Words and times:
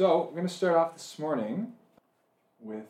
So, 0.00 0.28
we're 0.30 0.36
going 0.36 0.48
to 0.48 0.54
start 0.54 0.76
off 0.76 0.94
this 0.94 1.18
morning 1.18 1.74
with 2.58 2.86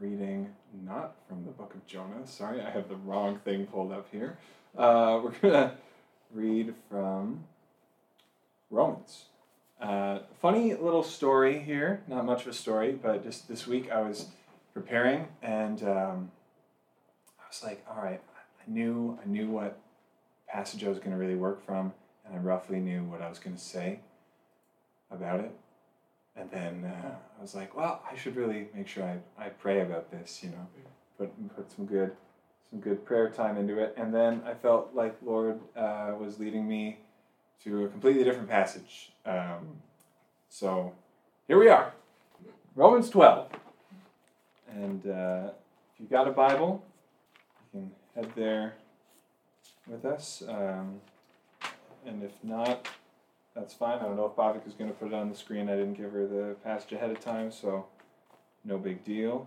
reading 0.00 0.48
not 0.82 1.14
from 1.28 1.44
the 1.44 1.50
book 1.50 1.74
of 1.74 1.86
Jonah. 1.86 2.26
Sorry, 2.26 2.62
I 2.62 2.70
have 2.70 2.88
the 2.88 2.96
wrong 2.96 3.38
thing 3.40 3.66
pulled 3.66 3.92
up 3.92 4.06
here. 4.10 4.38
Uh, 4.74 5.20
we're 5.24 5.32
going 5.42 5.52
to 5.52 5.72
read 6.32 6.74
from 6.88 7.44
Romans. 8.70 9.26
Uh, 9.78 10.20
funny 10.40 10.72
little 10.72 11.02
story 11.02 11.58
here, 11.58 12.02
not 12.08 12.24
much 12.24 12.40
of 12.40 12.48
a 12.48 12.54
story, 12.54 12.92
but 12.92 13.22
just 13.22 13.46
this 13.46 13.66
week 13.66 13.90
I 13.92 14.00
was 14.00 14.28
preparing 14.72 15.28
and 15.42 15.82
um, 15.82 16.30
I 17.38 17.44
was 17.46 17.62
like, 17.62 17.84
all 17.90 18.02
right, 18.02 18.22
I 18.66 18.70
knew 18.70 19.18
I 19.22 19.28
knew 19.28 19.50
what 19.50 19.78
passage 20.48 20.82
I 20.82 20.88
was 20.88 20.98
going 20.98 21.10
to 21.10 21.18
really 21.18 21.36
work 21.36 21.62
from, 21.66 21.92
and 22.24 22.34
I 22.34 22.38
roughly 22.38 22.80
knew 22.80 23.02
what 23.04 23.20
I 23.20 23.28
was 23.28 23.38
going 23.38 23.54
to 23.54 23.62
say 23.62 24.00
about 25.10 25.40
it. 25.40 25.54
And 26.36 26.50
then 26.50 26.84
uh, 26.84 27.14
I 27.38 27.42
was 27.42 27.54
like, 27.54 27.76
well, 27.76 28.02
I 28.10 28.16
should 28.16 28.36
really 28.36 28.68
make 28.74 28.88
sure 28.88 29.04
I, 29.04 29.44
I 29.44 29.48
pray 29.50 29.82
about 29.82 30.10
this, 30.10 30.40
you 30.42 30.50
know, 30.50 30.66
put 31.16 31.56
put 31.56 31.70
some 31.70 31.86
good 31.86 32.10
some 32.70 32.80
good 32.80 33.04
prayer 33.04 33.30
time 33.30 33.56
into 33.56 33.78
it. 33.78 33.94
And 33.96 34.12
then 34.12 34.42
I 34.44 34.54
felt 34.54 34.90
like 34.94 35.14
Lord 35.24 35.60
uh, 35.76 36.12
was 36.18 36.40
leading 36.40 36.66
me 36.66 36.98
to 37.62 37.84
a 37.84 37.88
completely 37.88 38.24
different 38.24 38.48
passage. 38.48 39.12
Um, 39.24 39.80
so 40.48 40.92
here 41.46 41.58
we 41.58 41.68
are, 41.68 41.92
Romans 42.74 43.10
twelve. 43.10 43.48
And 44.68 45.06
uh, 45.06 45.50
if 45.92 46.00
you've 46.00 46.10
got 46.10 46.26
a 46.26 46.32
Bible, 46.32 46.84
you 47.72 47.80
can 47.80 47.90
head 48.16 48.32
there 48.34 48.74
with 49.86 50.04
us. 50.04 50.42
Um, 50.48 51.00
and 52.04 52.24
if 52.24 52.32
not, 52.42 52.88
that's 53.54 53.74
fine. 53.74 53.98
I 53.98 54.02
don't 54.02 54.16
know 54.16 54.26
if 54.26 54.32
Bhavik 54.32 54.66
is 54.66 54.74
going 54.74 54.90
to 54.90 54.96
put 54.96 55.08
it 55.08 55.14
on 55.14 55.28
the 55.28 55.36
screen. 55.36 55.68
I 55.68 55.76
didn't 55.76 55.94
give 55.94 56.12
her 56.12 56.26
the 56.26 56.56
passage 56.64 56.92
ahead 56.92 57.10
of 57.10 57.20
time, 57.20 57.52
so 57.52 57.86
no 58.64 58.78
big 58.78 59.04
deal. 59.04 59.46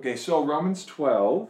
Okay, 0.00 0.16
so 0.16 0.44
Romans 0.44 0.84
12. 0.84 1.48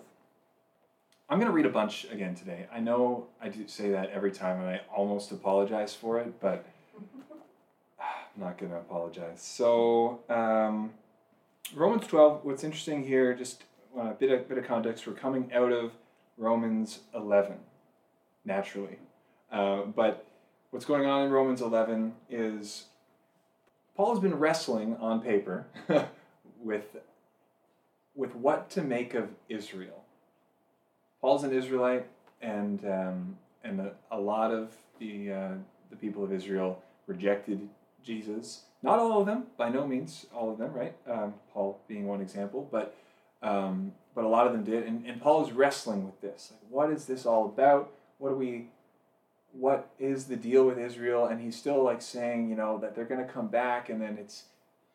I'm 1.28 1.38
going 1.38 1.50
to 1.50 1.52
read 1.52 1.66
a 1.66 1.70
bunch 1.70 2.06
again 2.12 2.36
today. 2.36 2.66
I 2.72 2.78
know 2.78 3.26
I 3.42 3.48
do 3.48 3.66
say 3.66 3.90
that 3.90 4.10
every 4.10 4.30
time, 4.30 4.60
and 4.60 4.68
I 4.68 4.80
almost 4.94 5.32
apologize 5.32 5.92
for 5.92 6.20
it, 6.20 6.40
but 6.40 6.64
I'm 8.00 8.40
not 8.40 8.58
going 8.58 8.70
to 8.70 8.78
apologize. 8.78 9.42
So, 9.42 10.20
um, 10.28 10.92
Romans 11.74 12.06
12, 12.06 12.44
what's 12.44 12.62
interesting 12.62 13.02
here, 13.04 13.34
just 13.34 13.64
a 13.98 14.10
bit 14.12 14.30
of, 14.30 14.48
bit 14.48 14.58
of 14.58 14.66
context, 14.66 15.04
we're 15.06 15.14
coming 15.14 15.50
out 15.52 15.72
of 15.72 15.90
Romans 16.38 17.00
11, 17.12 17.56
naturally. 18.44 18.98
Uh, 19.50 19.82
but 19.82 20.26
what's 20.70 20.84
going 20.84 21.06
on 21.06 21.26
in 21.26 21.30
Romans 21.30 21.60
11 21.60 22.14
is 22.28 22.86
Paul 23.96 24.14
has 24.14 24.20
been 24.20 24.34
wrestling 24.34 24.96
on 25.00 25.20
paper 25.20 25.66
with, 26.62 26.96
with 28.14 28.34
what 28.34 28.68
to 28.70 28.82
make 28.82 29.14
of 29.14 29.30
Israel. 29.48 30.04
Paul's 31.20 31.44
an 31.44 31.52
Israelite, 31.52 32.06
and, 32.42 32.84
um, 32.84 33.38
and 33.64 33.80
a, 33.80 33.92
a, 34.10 34.20
lot 34.20 34.52
of 34.52 34.70
the, 34.98 35.32
uh, 35.32 35.48
the 35.90 35.96
people 35.96 36.22
of 36.22 36.32
Israel 36.32 36.82
rejected 37.06 37.68
Jesus. 38.04 38.62
Not 38.82 38.98
all 38.98 39.20
of 39.20 39.26
them, 39.26 39.44
by 39.56 39.70
no 39.70 39.86
means 39.86 40.26
all 40.34 40.50
of 40.50 40.58
them, 40.58 40.72
right? 40.72 40.94
Um, 41.10 41.34
Paul 41.52 41.80
being 41.88 42.06
one 42.06 42.20
example, 42.20 42.68
but, 42.70 42.94
um, 43.42 43.92
but 44.14 44.24
a 44.24 44.28
lot 44.28 44.46
of 44.46 44.52
them 44.52 44.62
did. 44.62 44.86
And, 44.86 45.06
and 45.06 45.20
Paul 45.20 45.44
is 45.44 45.52
wrestling 45.52 46.04
with 46.04 46.20
this. 46.20 46.52
Like, 46.52 46.70
what 46.70 46.90
is 46.90 47.06
this 47.06 47.24
all 47.24 47.46
about? 47.46 47.90
What 48.18 48.30
do 48.30 48.36
we 48.36 48.68
what 49.58 49.90
is 49.98 50.24
the 50.24 50.36
deal 50.36 50.66
with 50.66 50.78
Israel, 50.78 51.26
and 51.26 51.40
he's 51.40 51.56
still 51.56 51.82
like 51.82 52.02
saying, 52.02 52.48
you 52.48 52.56
know, 52.56 52.78
that 52.78 52.94
they're 52.94 53.04
going 53.04 53.24
to 53.24 53.32
come 53.32 53.48
back, 53.48 53.88
and 53.88 54.00
then 54.00 54.18
it's, 54.18 54.44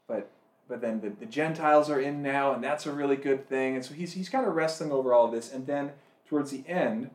but 0.07 0.29
but 0.67 0.81
then 0.81 1.01
the, 1.01 1.09
the 1.09 1.25
Gentiles 1.25 1.89
are 1.89 1.99
in 1.99 2.21
now, 2.21 2.53
and 2.53 2.63
that's 2.63 2.85
a 2.85 2.91
really 2.91 3.15
good 3.15 3.47
thing, 3.47 3.75
and 3.75 3.83
so 3.83 3.93
he's 3.93 4.13
he's 4.13 4.29
kind 4.29 4.45
of 4.45 4.53
wrestling 4.55 4.91
over 4.91 5.13
all 5.13 5.25
of 5.25 5.31
this, 5.31 5.51
and 5.51 5.67
then 5.67 5.91
towards 6.27 6.51
the 6.51 6.63
end, 6.67 7.09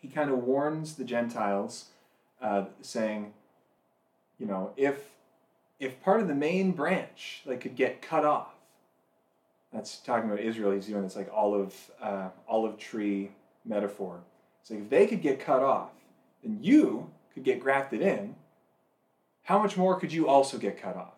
he 0.00 0.08
kind 0.08 0.30
of 0.30 0.38
warns 0.38 0.94
the 0.94 1.04
Gentiles, 1.04 1.86
uh, 2.42 2.64
saying, 2.80 3.32
you 4.38 4.46
know, 4.46 4.72
if 4.76 5.10
if 5.78 6.00
part 6.02 6.20
of 6.20 6.28
the 6.28 6.34
main 6.34 6.72
branch 6.72 7.42
like 7.44 7.60
could 7.60 7.76
get 7.76 8.02
cut 8.02 8.24
off, 8.24 8.54
that's 9.72 9.98
talking 9.98 10.30
about 10.30 10.40
Israel. 10.40 10.72
He's 10.72 10.86
doing 10.86 11.02
this 11.02 11.16
like 11.16 11.30
olive 11.32 11.90
uh, 12.00 12.28
olive 12.48 12.78
tree 12.78 13.32
metaphor. 13.64 14.20
So 14.62 14.74
if 14.74 14.88
they 14.88 15.06
could 15.06 15.20
get 15.20 15.40
cut 15.40 15.62
off, 15.62 15.90
then 16.44 16.58
you 16.62 17.10
could 17.32 17.42
get 17.42 17.58
grafted 17.58 18.00
in, 18.00 18.36
how 19.42 19.58
much 19.58 19.76
more 19.76 19.98
could 19.98 20.12
you 20.12 20.28
also 20.28 20.58
get 20.58 20.80
cut 20.80 20.96
off? 20.96 21.14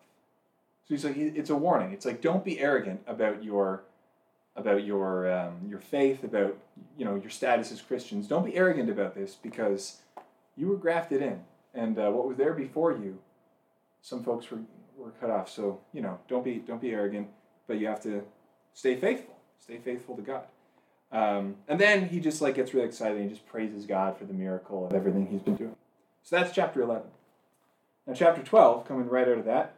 So 0.87 0.95
he's 0.95 1.05
like, 1.05 1.17
it's 1.17 1.49
a 1.49 1.55
warning. 1.55 1.91
It's 1.91 2.05
like, 2.05 2.21
don't 2.21 2.43
be 2.43 2.59
arrogant 2.59 3.01
about 3.07 3.43
your, 3.43 3.83
about 4.55 4.83
your, 4.83 5.31
um, 5.31 5.59
your 5.67 5.79
faith, 5.79 6.23
about 6.23 6.57
you 6.97 7.05
know 7.05 7.15
your 7.15 7.29
status 7.29 7.71
as 7.71 7.81
Christians. 7.81 8.27
Don't 8.27 8.45
be 8.45 8.55
arrogant 8.55 8.89
about 8.89 9.15
this 9.15 9.35
because 9.35 9.97
you 10.55 10.67
were 10.67 10.77
grafted 10.77 11.21
in, 11.21 11.41
and 11.73 11.97
uh, 11.99 12.09
what 12.09 12.27
was 12.27 12.37
there 12.37 12.53
before 12.53 12.91
you, 12.91 13.19
some 14.01 14.23
folks 14.23 14.49
were, 14.49 14.59
were 14.97 15.11
cut 15.21 15.29
off. 15.29 15.49
So 15.49 15.81
you 15.93 16.01
know, 16.01 16.19
don't 16.27 16.43
be 16.43 16.55
don't 16.55 16.81
be 16.81 16.91
arrogant, 16.91 17.27
but 17.67 17.79
you 17.79 17.87
have 17.87 18.01
to 18.03 18.23
stay 18.73 18.95
faithful. 18.95 19.35
Stay 19.59 19.77
faithful 19.77 20.15
to 20.15 20.21
God. 20.21 20.43
Um, 21.11 21.55
and 21.67 21.79
then 21.79 22.09
he 22.09 22.19
just 22.19 22.41
like 22.41 22.55
gets 22.55 22.73
really 22.73 22.87
excited 22.87 23.17
and 23.17 23.29
he 23.29 23.35
just 23.35 23.47
praises 23.47 23.85
God 23.85 24.17
for 24.17 24.25
the 24.25 24.33
miracle 24.33 24.85
of 24.85 24.93
everything 24.93 25.27
he's 25.27 25.41
been 25.41 25.55
doing. 25.55 25.75
So 26.23 26.35
that's 26.35 26.53
chapter 26.53 26.81
11. 26.81 27.07
Now, 28.05 28.13
chapter 28.13 28.41
12, 28.41 28.87
coming 28.87 29.07
right 29.07 29.27
out 29.27 29.37
of 29.37 29.45
that, 29.45 29.75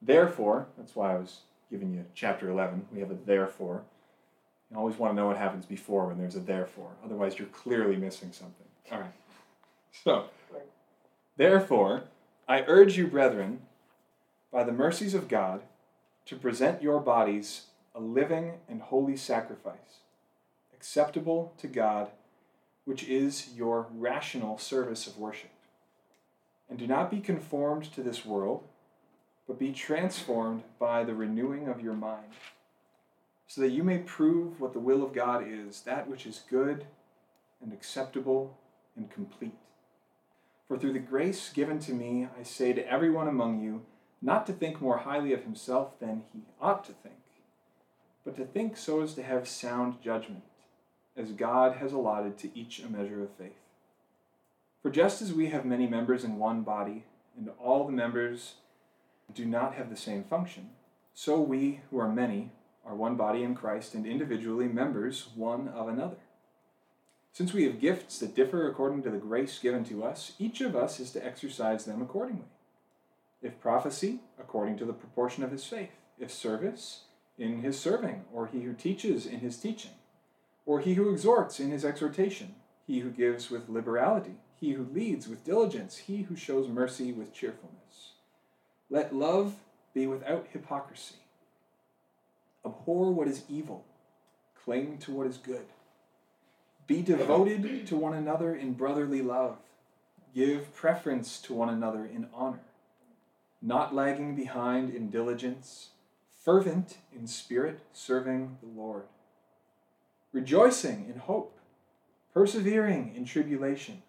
therefore, 0.00 0.66
that's 0.76 0.94
why 0.94 1.12
I 1.12 1.16
was 1.16 1.40
giving 1.70 1.94
you 1.94 2.04
chapter 2.14 2.50
11. 2.50 2.86
We 2.92 3.00
have 3.00 3.10
a 3.10 3.14
therefore. 3.14 3.82
You 4.70 4.76
always 4.76 4.98
want 4.98 5.12
to 5.12 5.16
know 5.16 5.26
what 5.26 5.36
happens 5.36 5.66
before 5.66 6.06
when 6.06 6.18
there's 6.18 6.36
a 6.36 6.40
therefore. 6.40 6.90
Otherwise, 7.04 7.38
you're 7.38 7.48
clearly 7.48 7.96
missing 7.96 8.32
something. 8.32 8.66
All 8.92 9.00
right. 9.00 9.12
So, 10.02 10.24
therefore, 11.36 12.02
I 12.48 12.64
urge 12.66 12.98
you, 12.98 13.06
brethren, 13.06 13.60
by 14.52 14.64
the 14.64 14.72
mercies 14.72 15.14
of 15.14 15.28
God, 15.28 15.62
to 16.26 16.34
present 16.34 16.82
your 16.82 16.98
bodies 16.98 17.66
a 17.94 18.00
living 18.00 18.54
and 18.68 18.82
holy 18.82 19.16
sacrifice, 19.16 20.00
acceptable 20.74 21.54
to 21.58 21.68
God, 21.68 22.08
which 22.84 23.04
is 23.04 23.50
your 23.54 23.86
rational 23.94 24.58
service 24.58 25.06
of 25.06 25.16
worship. 25.16 25.50
And 26.68 26.78
do 26.78 26.86
not 26.86 27.10
be 27.10 27.20
conformed 27.20 27.84
to 27.92 28.02
this 28.02 28.24
world, 28.24 28.64
but 29.46 29.58
be 29.58 29.72
transformed 29.72 30.64
by 30.78 31.04
the 31.04 31.14
renewing 31.14 31.68
of 31.68 31.80
your 31.80 31.94
mind, 31.94 32.32
so 33.46 33.60
that 33.60 33.70
you 33.70 33.84
may 33.84 33.98
prove 33.98 34.60
what 34.60 34.72
the 34.72 34.80
will 34.80 35.04
of 35.04 35.12
God 35.12 35.44
is, 35.46 35.82
that 35.82 36.08
which 36.08 36.26
is 36.26 36.42
good 36.50 36.86
and 37.62 37.72
acceptable 37.72 38.58
and 38.96 39.10
complete. 39.10 39.54
For 40.66 40.78
through 40.78 40.94
the 40.94 40.98
grace 40.98 41.52
given 41.52 41.78
to 41.80 41.92
me, 41.92 42.26
I 42.38 42.42
say 42.42 42.72
to 42.72 42.90
everyone 42.90 43.28
among 43.28 43.62
you, 43.62 43.82
not 44.20 44.46
to 44.46 44.52
think 44.52 44.80
more 44.80 44.98
highly 44.98 45.32
of 45.34 45.42
himself 45.44 46.00
than 46.00 46.22
he 46.32 46.40
ought 46.60 46.84
to 46.86 46.92
think 46.92 47.16
but 48.24 48.36
to 48.36 48.44
think 48.44 48.76
so 48.76 49.02
as 49.02 49.14
to 49.14 49.22
have 49.22 49.46
sound 49.46 50.02
judgment, 50.02 50.44
as 51.16 51.32
God 51.32 51.76
has 51.76 51.92
allotted 51.92 52.38
to 52.38 52.58
each 52.58 52.80
a 52.80 52.88
measure 52.88 53.22
of 53.22 53.30
faith. 53.38 53.52
For 54.82 54.90
just 54.90 55.22
as 55.22 55.32
we 55.32 55.48
have 55.48 55.64
many 55.64 55.86
members 55.86 56.24
in 56.24 56.38
one 56.38 56.62
body, 56.62 57.04
and 57.36 57.50
all 57.58 57.86
the 57.86 57.92
members 57.92 58.54
do 59.34 59.44
not 59.44 59.74
have 59.74 59.90
the 59.90 59.96
same 59.96 60.24
function, 60.24 60.70
so 61.14 61.40
we, 61.40 61.80
who 61.90 61.98
are 61.98 62.08
many, 62.08 62.50
are 62.84 62.94
one 62.94 63.16
body 63.16 63.42
in 63.42 63.54
Christ, 63.54 63.94
and 63.94 64.06
individually 64.06 64.68
members 64.68 65.28
one 65.34 65.68
of 65.68 65.88
another. 65.88 66.16
Since 67.32 67.52
we 67.52 67.64
have 67.64 67.80
gifts 67.80 68.18
that 68.18 68.36
differ 68.36 68.68
according 68.68 69.02
to 69.02 69.10
the 69.10 69.18
grace 69.18 69.58
given 69.58 69.84
to 69.86 70.04
us, 70.04 70.32
each 70.38 70.60
of 70.60 70.76
us 70.76 71.00
is 71.00 71.10
to 71.12 71.24
exercise 71.24 71.84
them 71.84 72.00
accordingly. 72.00 72.44
If 73.42 73.60
prophecy, 73.60 74.20
according 74.38 74.78
to 74.78 74.84
the 74.84 74.92
proportion 74.92 75.42
of 75.42 75.50
his 75.50 75.64
faith. 75.64 75.90
If 76.18 76.30
service, 76.30 77.00
in 77.38 77.60
his 77.60 77.78
serving, 77.78 78.24
or 78.32 78.46
he 78.46 78.62
who 78.62 78.72
teaches 78.72 79.26
in 79.26 79.40
his 79.40 79.56
teaching, 79.56 79.92
or 80.66 80.80
he 80.80 80.94
who 80.94 81.10
exhorts 81.10 81.60
in 81.60 81.70
his 81.70 81.84
exhortation, 81.84 82.54
he 82.86 83.00
who 83.00 83.10
gives 83.10 83.50
with 83.50 83.68
liberality, 83.68 84.36
he 84.60 84.72
who 84.72 84.86
leads 84.92 85.28
with 85.28 85.44
diligence, 85.44 85.96
he 85.98 86.22
who 86.22 86.36
shows 86.36 86.68
mercy 86.68 87.12
with 87.12 87.34
cheerfulness. 87.34 88.12
Let 88.88 89.14
love 89.14 89.56
be 89.92 90.06
without 90.06 90.46
hypocrisy. 90.52 91.16
Abhor 92.64 93.12
what 93.12 93.28
is 93.28 93.42
evil, 93.48 93.84
cling 94.64 94.98
to 94.98 95.12
what 95.12 95.26
is 95.26 95.36
good. 95.36 95.66
Be 96.86 97.02
devoted 97.02 97.86
to 97.86 97.96
one 97.96 98.14
another 98.14 98.54
in 98.54 98.74
brotherly 98.74 99.22
love. 99.22 99.56
Give 100.34 100.74
preference 100.74 101.40
to 101.42 101.54
one 101.54 101.68
another 101.68 102.04
in 102.04 102.28
honor, 102.34 102.64
not 103.62 103.94
lagging 103.94 104.34
behind 104.34 104.94
in 104.94 105.10
diligence 105.10 105.90
fervent 106.44 106.98
in 107.16 107.26
spirit, 107.26 107.80
serving 107.92 108.58
the 108.60 108.80
Lord, 108.80 109.04
rejoicing 110.32 111.06
in 111.08 111.20
hope, 111.20 111.58
persevering 112.34 113.14
in 113.16 113.24
tribulation, 113.24 114.02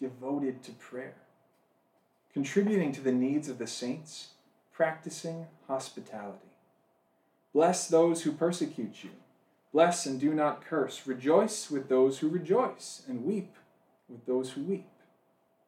devoted 0.00 0.62
to 0.62 0.72
prayer, 0.72 1.16
contributing 2.32 2.92
to 2.92 3.02
the 3.02 3.12
needs 3.12 3.48
of 3.48 3.58
the 3.58 3.66
saints, 3.66 4.28
practicing 4.72 5.46
hospitality. 5.68 6.38
Bless 7.52 7.88
those 7.88 8.22
who 8.22 8.32
persecute 8.32 9.04
you. 9.04 9.10
Bless 9.72 10.06
and 10.06 10.18
do 10.18 10.32
not 10.32 10.64
curse. 10.64 11.06
Rejoice 11.06 11.70
with 11.70 11.88
those 11.88 12.18
who 12.18 12.28
rejoice, 12.28 13.02
and 13.06 13.24
weep 13.24 13.54
with 14.08 14.24
those 14.24 14.52
who 14.52 14.62
weep. 14.62 14.88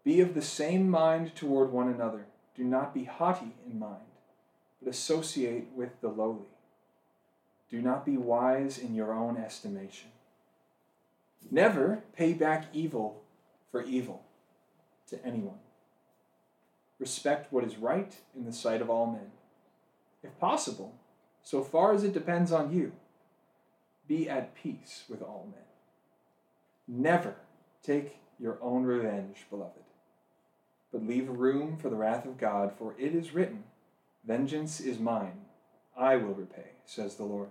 Be 0.04 0.20
of 0.20 0.34
the 0.34 0.42
same 0.42 0.88
mind 0.88 1.34
toward 1.34 1.70
one 1.70 1.88
another. 1.88 2.26
Do 2.56 2.64
not 2.64 2.94
be 2.94 3.04
haughty 3.04 3.54
in 3.70 3.78
mind, 3.78 4.07
but 4.82 4.90
associate 4.90 5.68
with 5.74 6.00
the 6.00 6.08
lowly. 6.08 6.46
Do 7.70 7.82
not 7.82 8.06
be 8.06 8.16
wise 8.16 8.78
in 8.78 8.94
your 8.94 9.12
own 9.12 9.36
estimation. 9.36 10.10
Never 11.50 12.02
pay 12.16 12.32
back 12.32 12.66
evil 12.72 13.22
for 13.70 13.82
evil 13.82 14.22
to 15.08 15.24
anyone. 15.24 15.58
Respect 16.98 17.52
what 17.52 17.64
is 17.64 17.76
right 17.76 18.16
in 18.36 18.44
the 18.44 18.52
sight 18.52 18.80
of 18.80 18.90
all 18.90 19.06
men. 19.06 19.30
If 20.22 20.38
possible, 20.38 20.94
so 21.42 21.62
far 21.62 21.94
as 21.94 22.02
it 22.02 22.12
depends 22.12 22.50
on 22.50 22.72
you, 22.72 22.92
be 24.08 24.28
at 24.28 24.54
peace 24.54 25.04
with 25.08 25.22
all 25.22 25.48
men. 25.52 25.62
Never 26.88 27.36
take 27.82 28.16
your 28.38 28.58
own 28.62 28.84
revenge, 28.84 29.46
beloved, 29.50 29.84
but 30.90 31.06
leave 31.06 31.28
room 31.28 31.76
for 31.76 31.90
the 31.90 31.96
wrath 31.96 32.24
of 32.24 32.38
God, 32.38 32.72
for 32.76 32.94
it 32.98 33.14
is 33.14 33.34
written, 33.34 33.64
Vengeance 34.28 34.78
is 34.78 35.00
mine, 35.00 35.40
I 35.96 36.14
will 36.14 36.34
repay, 36.34 36.70
says 36.86 37.16
the 37.16 37.24
Lord. 37.24 37.48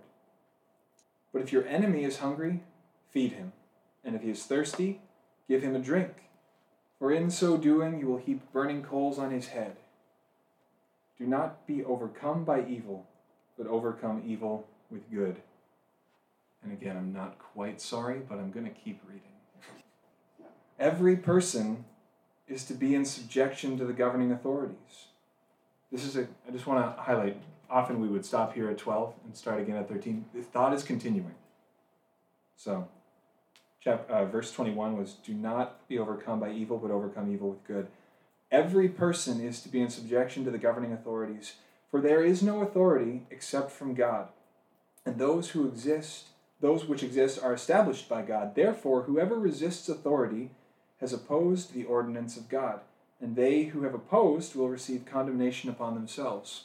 But 1.32 1.42
if 1.42 1.52
your 1.52 1.66
enemy 1.66 2.04
is 2.04 2.18
hungry, 2.18 2.60
feed 3.10 3.32
him, 3.32 3.52
and 4.02 4.16
if 4.16 4.22
he 4.22 4.30
is 4.30 4.44
thirsty, 4.44 5.02
give 5.46 5.62
him 5.62 5.76
a 5.76 5.80
drink 5.80 6.28
for 6.98 7.12
in 7.12 7.30
so 7.30 7.56
doing 7.56 8.00
you 8.00 8.06
will 8.06 8.18
heap 8.18 8.40
burning 8.52 8.82
coals 8.82 9.18
on 9.18 9.30
his 9.30 9.48
head. 9.48 9.76
Do 11.18 11.26
not 11.26 11.66
be 11.66 11.84
overcome 11.84 12.44
by 12.44 12.64
evil, 12.66 13.06
but 13.56 13.66
overcome 13.66 14.22
evil 14.26 14.66
with 14.90 15.10
good. 15.10 15.36
And 16.62 16.72
again, 16.72 16.96
I'm 16.96 17.12
not 17.12 17.38
quite 17.38 17.80
sorry, 17.80 18.20
but 18.28 18.38
I'm 18.38 18.50
going 18.50 18.66
to 18.66 18.72
keep 18.72 19.00
reading. 19.06 19.22
Every 20.78 21.16
person 21.16 21.84
is 22.48 22.64
to 22.64 22.74
be 22.74 22.94
in 22.94 23.04
subjection 23.04 23.78
to 23.78 23.84
the 23.84 23.92
governing 23.92 24.32
authorities. 24.32 25.07
This 25.90 26.04
is 26.04 26.16
a, 26.16 26.28
I 26.46 26.50
just 26.52 26.66
want 26.66 26.84
to 26.84 27.02
highlight, 27.02 27.40
often 27.70 28.00
we 28.00 28.08
would 28.08 28.24
stop 28.24 28.54
here 28.54 28.68
at 28.70 28.78
12 28.78 29.14
and 29.24 29.36
start 29.36 29.60
again 29.60 29.76
at 29.76 29.88
13. 29.88 30.26
The 30.34 30.42
thought 30.42 30.74
is 30.74 30.82
continuing. 30.82 31.34
So, 32.56 32.88
chapter, 33.80 34.12
uh, 34.12 34.24
verse 34.26 34.52
21 34.52 34.96
was 34.96 35.14
Do 35.14 35.32
not 35.32 35.88
be 35.88 35.98
overcome 35.98 36.40
by 36.40 36.50
evil, 36.50 36.78
but 36.78 36.90
overcome 36.90 37.32
evil 37.32 37.50
with 37.50 37.64
good. 37.64 37.88
Every 38.50 38.88
person 38.88 39.40
is 39.40 39.60
to 39.62 39.68
be 39.68 39.80
in 39.80 39.90
subjection 39.90 40.44
to 40.44 40.50
the 40.50 40.58
governing 40.58 40.92
authorities, 40.92 41.54
for 41.90 42.00
there 42.00 42.22
is 42.22 42.42
no 42.42 42.62
authority 42.62 43.22
except 43.30 43.70
from 43.70 43.94
God. 43.94 44.28
And 45.06 45.18
those 45.18 45.50
who 45.50 45.66
exist, 45.66 46.28
those 46.60 46.84
which 46.84 47.02
exist, 47.02 47.42
are 47.42 47.54
established 47.54 48.08
by 48.08 48.22
God. 48.22 48.54
Therefore, 48.54 49.02
whoever 49.02 49.38
resists 49.38 49.88
authority 49.88 50.50
has 51.00 51.12
opposed 51.12 51.72
the 51.72 51.84
ordinance 51.84 52.36
of 52.36 52.48
God, 52.48 52.80
and 53.20 53.36
they 53.36 53.64
who 53.64 53.82
have 53.82 53.94
opposed 53.94 54.54
will 54.54 54.68
receive 54.68 55.04
condemnation 55.04 55.68
upon 55.68 55.94
themselves. 55.94 56.64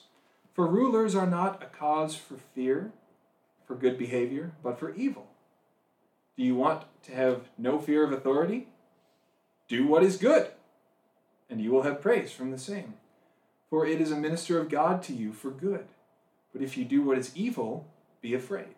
For 0.54 0.68
rulers 0.68 1.16
are 1.16 1.28
not 1.28 1.64
a 1.64 1.66
cause 1.66 2.16
for 2.16 2.36
fear, 2.36 2.92
for 3.66 3.76
good 3.76 3.98
behavior, 3.98 4.54
but 4.62 4.80
for 4.80 4.94
evil. 4.94 5.28
Do 6.38 6.44
you 6.44 6.56
want 6.56 6.86
to 7.04 7.14
have 7.14 7.50
no 7.58 7.80
fear 7.80 8.04
of 8.04 8.12
authority? 8.12 8.68
Do 9.68 9.88
what 9.88 10.04
is 10.04 10.18
good, 10.18 10.52
and 11.50 11.62
you 11.62 11.72
will 11.72 11.84
have 11.84 12.02
praise 12.02 12.32
from 12.32 12.52
the 12.52 12.58
same. 12.58 12.96
For 13.70 13.86
it 13.86 14.00
is 14.00 14.12
a 14.12 14.16
minister 14.16 14.60
of 14.60 14.70
God 14.70 15.02
to 15.04 15.14
you 15.14 15.34
for 15.34 15.50
good. 15.50 15.86
But 16.52 16.62
if 16.62 16.78
you 16.78 16.86
do 16.86 17.02
what 17.02 17.18
is 17.18 17.36
evil, 17.36 17.88
be 18.22 18.36
afraid. 18.36 18.76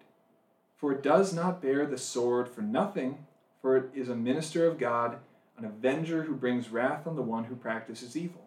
For 0.78 0.94
it 0.94 1.04
does 1.04 1.34
not 1.34 1.62
bear 1.62 1.86
the 1.86 1.98
sword 1.98 2.48
for 2.48 2.62
nothing, 2.62 3.26
for 3.62 3.76
it 3.76 3.90
is 3.94 4.08
a 4.08 4.16
minister 4.16 4.66
of 4.66 4.78
God, 4.78 5.18
an 5.58 5.66
avenger 5.66 6.24
who 6.24 6.36
brings 6.36 6.70
wrath 6.70 7.08
on 7.08 7.16
the 7.16 7.22
one 7.22 7.46
who 7.46 7.56
practices 7.56 8.18
evil. 8.18 8.46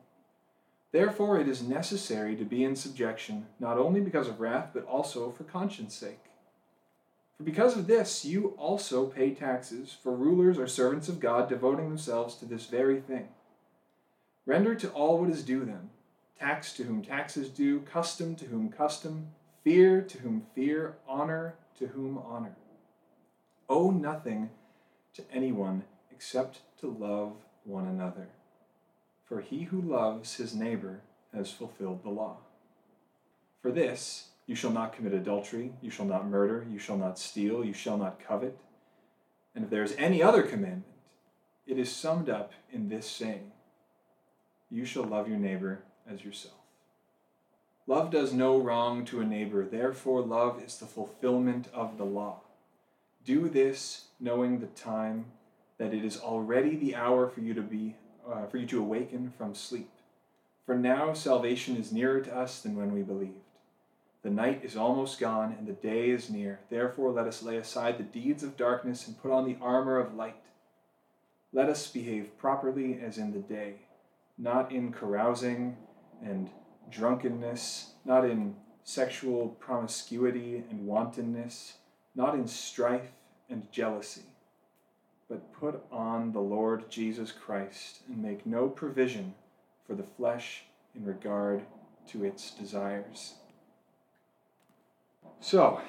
Therefore, 0.90 1.38
it 1.38 1.48
is 1.48 1.62
necessary 1.62 2.34
to 2.36 2.44
be 2.44 2.64
in 2.64 2.74
subjection, 2.74 3.46
not 3.60 3.78
only 3.78 4.00
because 4.00 4.28
of 4.28 4.40
wrath, 4.40 4.70
but 4.72 4.86
also 4.86 5.30
for 5.30 5.44
conscience 5.44 5.94
sake. 5.94 6.24
For 7.36 7.44
because 7.44 7.76
of 7.76 7.86
this, 7.86 8.24
you 8.24 8.54
also 8.58 9.06
pay 9.06 9.32
taxes, 9.32 9.96
for 10.02 10.14
rulers 10.14 10.58
are 10.58 10.66
servants 10.66 11.08
of 11.08 11.20
God, 11.20 11.48
devoting 11.48 11.88
themselves 11.88 12.34
to 12.36 12.46
this 12.46 12.66
very 12.66 13.00
thing. 13.00 13.28
Render 14.46 14.74
to 14.76 14.88
all 14.90 15.18
what 15.18 15.30
is 15.30 15.44
due 15.44 15.64
them 15.64 15.90
tax 16.38 16.72
to 16.72 16.84
whom 16.84 17.02
tax 17.02 17.36
is 17.36 17.48
due, 17.48 17.80
custom 17.80 18.36
to 18.36 18.44
whom 18.46 18.70
custom, 18.70 19.28
fear 19.64 20.00
to 20.00 20.18
whom 20.18 20.46
fear, 20.54 20.96
honor 21.08 21.56
to 21.78 21.88
whom 21.88 22.16
honor. 22.18 22.56
Owe 23.68 23.90
nothing 23.90 24.50
to 25.14 25.22
anyone 25.32 25.82
except 26.18 26.58
to 26.80 26.90
love 26.90 27.32
one 27.62 27.86
another. 27.86 28.26
For 29.24 29.40
he 29.40 29.62
who 29.62 29.80
loves 29.80 30.34
his 30.34 30.52
neighbor 30.52 31.02
has 31.32 31.52
fulfilled 31.52 32.02
the 32.02 32.10
law. 32.10 32.38
For 33.62 33.70
this, 33.70 34.30
you 34.44 34.56
shall 34.56 34.72
not 34.72 34.92
commit 34.92 35.12
adultery, 35.12 35.74
you 35.80 35.90
shall 35.90 36.06
not 36.06 36.26
murder, 36.26 36.66
you 36.68 36.80
shall 36.80 36.96
not 36.96 37.20
steal, 37.20 37.64
you 37.64 37.72
shall 37.72 37.96
not 37.96 38.18
covet. 38.18 38.58
And 39.54 39.62
if 39.62 39.70
there 39.70 39.84
is 39.84 39.94
any 39.96 40.20
other 40.20 40.42
commandment, 40.42 40.86
it 41.68 41.78
is 41.78 41.94
summed 41.94 42.28
up 42.28 42.52
in 42.72 42.88
this 42.88 43.08
saying 43.08 43.52
You 44.68 44.84
shall 44.84 45.04
love 45.04 45.28
your 45.28 45.38
neighbor 45.38 45.84
as 46.10 46.24
yourself. 46.24 46.54
Love 47.86 48.10
does 48.10 48.32
no 48.32 48.58
wrong 48.58 49.04
to 49.04 49.20
a 49.20 49.24
neighbor, 49.24 49.64
therefore, 49.64 50.22
love 50.22 50.60
is 50.64 50.78
the 50.78 50.86
fulfillment 50.86 51.68
of 51.72 51.96
the 51.96 52.04
law. 52.04 52.40
Do 53.24 53.48
this 53.48 54.06
knowing 54.18 54.58
the 54.58 54.66
time 54.66 55.26
that 55.78 55.94
it 55.94 56.04
is 56.04 56.18
already 56.18 56.76
the 56.76 56.94
hour 56.94 57.28
for 57.28 57.40
you 57.40 57.54
to 57.54 57.62
be 57.62 57.96
uh, 58.30 58.46
for 58.46 58.58
you 58.58 58.66
to 58.66 58.80
awaken 58.80 59.32
from 59.38 59.54
sleep. 59.54 59.90
For 60.66 60.76
now 60.76 61.14
salvation 61.14 61.76
is 61.76 61.92
nearer 61.92 62.20
to 62.20 62.36
us 62.36 62.60
than 62.60 62.76
when 62.76 62.92
we 62.92 63.02
believed. 63.02 63.40
The 64.22 64.30
night 64.30 64.60
is 64.64 64.76
almost 64.76 65.18
gone, 65.18 65.54
and 65.56 65.66
the 65.66 65.72
day 65.72 66.10
is 66.10 66.28
near. 66.28 66.60
Therefore, 66.68 67.10
let 67.10 67.26
us 67.26 67.42
lay 67.42 67.56
aside 67.56 67.96
the 67.96 68.04
deeds 68.04 68.42
of 68.42 68.56
darkness 68.56 69.06
and 69.06 69.20
put 69.20 69.30
on 69.30 69.46
the 69.46 69.56
armor 69.62 69.98
of 69.98 70.14
light. 70.14 70.42
Let 71.52 71.70
us 71.70 71.86
behave 71.86 72.36
properly 72.36 73.00
as 73.00 73.16
in 73.16 73.32
the 73.32 73.38
day, 73.38 73.76
not 74.36 74.70
in 74.70 74.92
carousing 74.92 75.78
and 76.22 76.50
drunkenness, 76.90 77.92
not 78.04 78.24
in 78.24 78.56
sexual 78.84 79.48
promiscuity 79.60 80.64
and 80.68 80.86
wantonness, 80.86 81.74
not 82.14 82.34
in 82.34 82.46
strife 82.46 83.12
and 83.48 83.70
jealousy, 83.72 84.24
but 85.28 85.52
put 85.52 85.82
on 85.92 86.32
the 86.32 86.40
Lord 86.40 86.90
Jesus 86.90 87.32
Christ 87.32 88.00
and 88.08 88.22
make 88.22 88.46
no 88.46 88.68
provision 88.68 89.34
for 89.86 89.94
the 89.94 90.04
flesh 90.16 90.64
in 90.94 91.04
regard 91.04 91.62
to 92.08 92.24
its 92.24 92.50
desires. 92.50 93.34
So, 95.40 95.80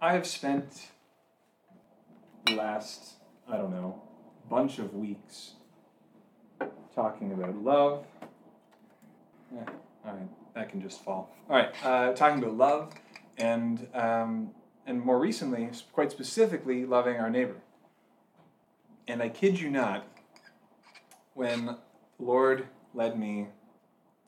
I 0.00 0.12
have 0.12 0.26
spent 0.26 0.88
the 2.46 2.54
last, 2.54 3.14
I 3.48 3.56
don't 3.56 3.72
know, 3.72 4.00
bunch 4.48 4.78
of 4.78 4.94
weeks 4.94 5.52
talking 6.94 7.32
about 7.32 7.56
love. 7.56 8.04
Eh, 9.52 9.70
all 10.06 10.12
right, 10.12 10.28
that 10.54 10.70
can 10.70 10.80
just 10.80 11.02
fall. 11.04 11.34
All 11.50 11.56
right, 11.56 11.70
uh, 11.84 12.12
talking 12.12 12.42
about 12.42 12.56
love, 12.56 12.94
and 13.36 13.86
um, 13.94 14.50
and 14.88 15.02
more 15.02 15.18
recently, 15.18 15.68
quite 15.92 16.10
specifically, 16.10 16.86
loving 16.86 17.18
our 17.18 17.28
neighbor. 17.28 17.56
And 19.06 19.22
I 19.22 19.28
kid 19.28 19.60
you 19.60 19.70
not, 19.70 20.06
when 21.34 21.66
the 21.66 21.78
Lord 22.18 22.66
led 22.94 23.18
me 23.18 23.48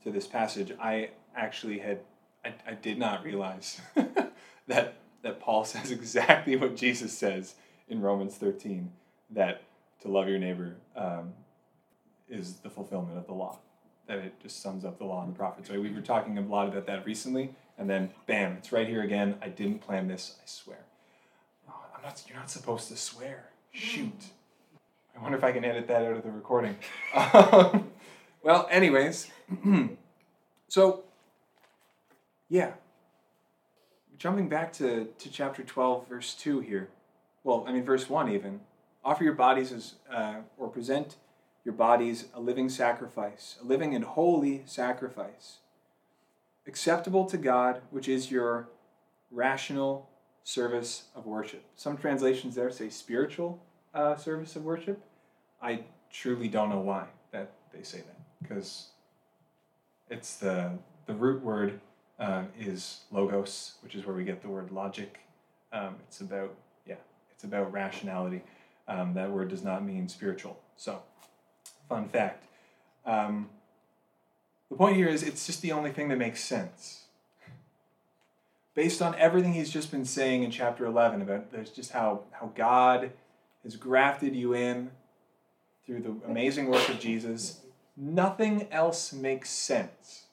to 0.05 0.13
this 0.13 0.27
passage, 0.27 0.73
I 0.81 1.11
actually 1.35 1.79
had 1.79 2.01
I, 2.45 2.55
I 2.67 2.75
did 2.75 2.99
not 2.99 3.25
realize 3.25 3.81
that 4.67 4.97
that 5.23 5.41
Paul 5.41 5.65
says 5.75 5.91
exactly 5.91 6.57
what 6.57 6.77
Jesus 6.77 7.17
says 7.17 7.55
in 7.89 8.01
Romans 8.03 8.37
13 8.37 8.93
that 9.31 9.63
to 10.03 10.09
love 10.09 10.29
your 10.29 10.39
neighbor 10.39 10.77
um, 10.95 11.33
is 12.29 12.57
the 12.57 12.71
fulfillment 12.71 13.17
of 13.17 13.27
the 13.27 13.35
law. 13.35 13.59
That 14.07 14.19
it 14.19 14.41
just 14.41 14.63
sums 14.63 14.85
up 14.85 14.99
the 14.99 15.05
law 15.05 15.23
and 15.23 15.33
the 15.33 15.39
prophets. 15.39 15.71
Right? 15.71 15.81
We 15.81 15.91
were 15.91 16.01
talking 16.01 16.37
a 16.37 16.43
lot 16.43 16.69
about 16.69 16.87
that 16.87 17.07
recently, 17.07 17.55
and 17.81 17.89
then 17.89 18.11
bam, 18.27 18.53
it's 18.59 18.71
right 18.71 18.87
here 18.87 19.03
again. 19.03 19.37
I 19.41 19.49
didn't 19.49 19.81
plan 19.81 20.07
this. 20.07 20.37
I 20.39 20.43
swear. 20.45 20.85
Oh, 21.69 21.75
I'm 21.97 22.03
not. 22.03 22.23
You're 22.29 22.37
not 22.37 22.51
supposed 22.51 22.89
to 22.89 22.97
swear. 22.97 23.47
Shoot. 23.73 24.23
I 25.17 25.23
wonder 25.23 25.39
if 25.39 25.43
I 25.43 25.51
can 25.51 25.65
edit 25.65 25.89
that 25.89 26.05
out 26.05 26.13
of 26.13 26.23
the 26.23 26.31
recording. 26.31 26.77
Um, 27.15 27.91
well, 28.43 28.67
anyways, 28.71 29.31
so 30.69 31.05
yeah. 32.49 32.73
Jumping 34.19 34.49
back 34.49 34.73
to, 34.75 35.09
to 35.19 35.31
chapter 35.31 35.63
12, 35.63 36.09
verse 36.09 36.35
2 36.35 36.61
here. 36.61 36.89
Well, 37.45 37.65
I 37.67 37.73
mean, 37.73 37.85
verse 37.85 38.09
1 38.09 38.31
even. 38.31 38.61
Offer 39.03 39.25
your 39.25 39.35
bodies 39.35 39.73
as, 39.73 39.95
uh, 40.11 40.37
or 40.59 40.69
present 40.69 41.17
your 41.65 41.75
bodies 41.75 42.27
a 42.35 42.41
living 42.41 42.69
sacrifice, 42.69 43.57
a 43.63 43.65
living 43.65 43.95
and 43.95 44.05
holy 44.05 44.63
sacrifice, 44.67 45.59
acceptable 46.71 47.27
to 47.27 47.37
God, 47.37 47.83
which 47.91 48.09
is 48.09 48.31
your 48.31 48.69
rational 49.33 50.09
service 50.45 51.07
of 51.17 51.27
worship. 51.27 51.65
Some 51.75 51.97
translations 51.97 52.55
there 52.55 52.71
say 52.71 52.89
spiritual 52.91 53.61
uh, 53.93 54.15
service 54.15 54.55
of 54.55 54.65
worship. 54.65 55.03
I 55.61 55.81
truly 56.13 56.47
don't 56.47 56.71
know 56.71 56.79
why 56.79 57.07
that 57.33 57.51
they 57.73 57.83
say 57.83 57.99
that 57.99 58.21
because 58.41 58.91
it's 60.09 60.37
the 60.37 60.71
the 61.07 61.15
root 61.15 61.43
word 61.43 61.81
um, 62.21 62.47
is 62.57 63.01
logos, 63.11 63.75
which 63.83 63.97
is 63.97 64.07
where 64.07 64.15
we 64.15 64.23
get 64.23 64.41
the 64.41 64.49
word 64.49 64.71
logic. 64.71 65.19
Um, 65.73 65.97
it's 66.07 66.21
about 66.21 66.55
yeah, 66.87 67.03
it's 67.33 67.43
about 67.43 67.73
rationality. 67.73 68.43
Um, 68.87 69.13
that 69.15 69.29
word 69.29 69.49
does 69.49 69.65
not 69.65 69.85
mean 69.85 70.09
spiritual. 70.09 70.61
So, 70.77 71.03
fun 71.89 72.09
fact. 72.09 72.45
The 74.71 74.77
point 74.77 74.97
here 74.97 75.09
is 75.09 75.23
it's 75.23 75.47
just 75.47 75.63
the 75.63 75.73
only 75.73 75.91
thing 75.91 76.09
that 76.09 76.17
makes 76.17 76.43
sense. 76.43 77.05
Based 78.75 79.03
on 79.03 79.17
everything 79.17 79.53
he's 79.53 79.71
just 79.71 79.91
been 79.91 80.05
saying 80.05 80.45
in 80.45 80.51
chapter 80.51 80.87
11 80.87 81.23
about 81.23 81.51
there's 81.51 81.71
just 81.71 81.91
how, 81.91 82.23
how 82.31 82.53
God 82.55 83.11
has 83.65 83.77
grafted 83.77 84.35
you 84.35 84.55
in 84.55 84.93
through 85.85 86.03
the 86.03 86.15
amazing 86.27 86.69
work 86.69 86.89
of 86.89 87.01
Jesus, 87.01 87.61
nothing 87.97 88.69
else 88.71 89.13
makes 89.13 89.51
sense 89.51 90.27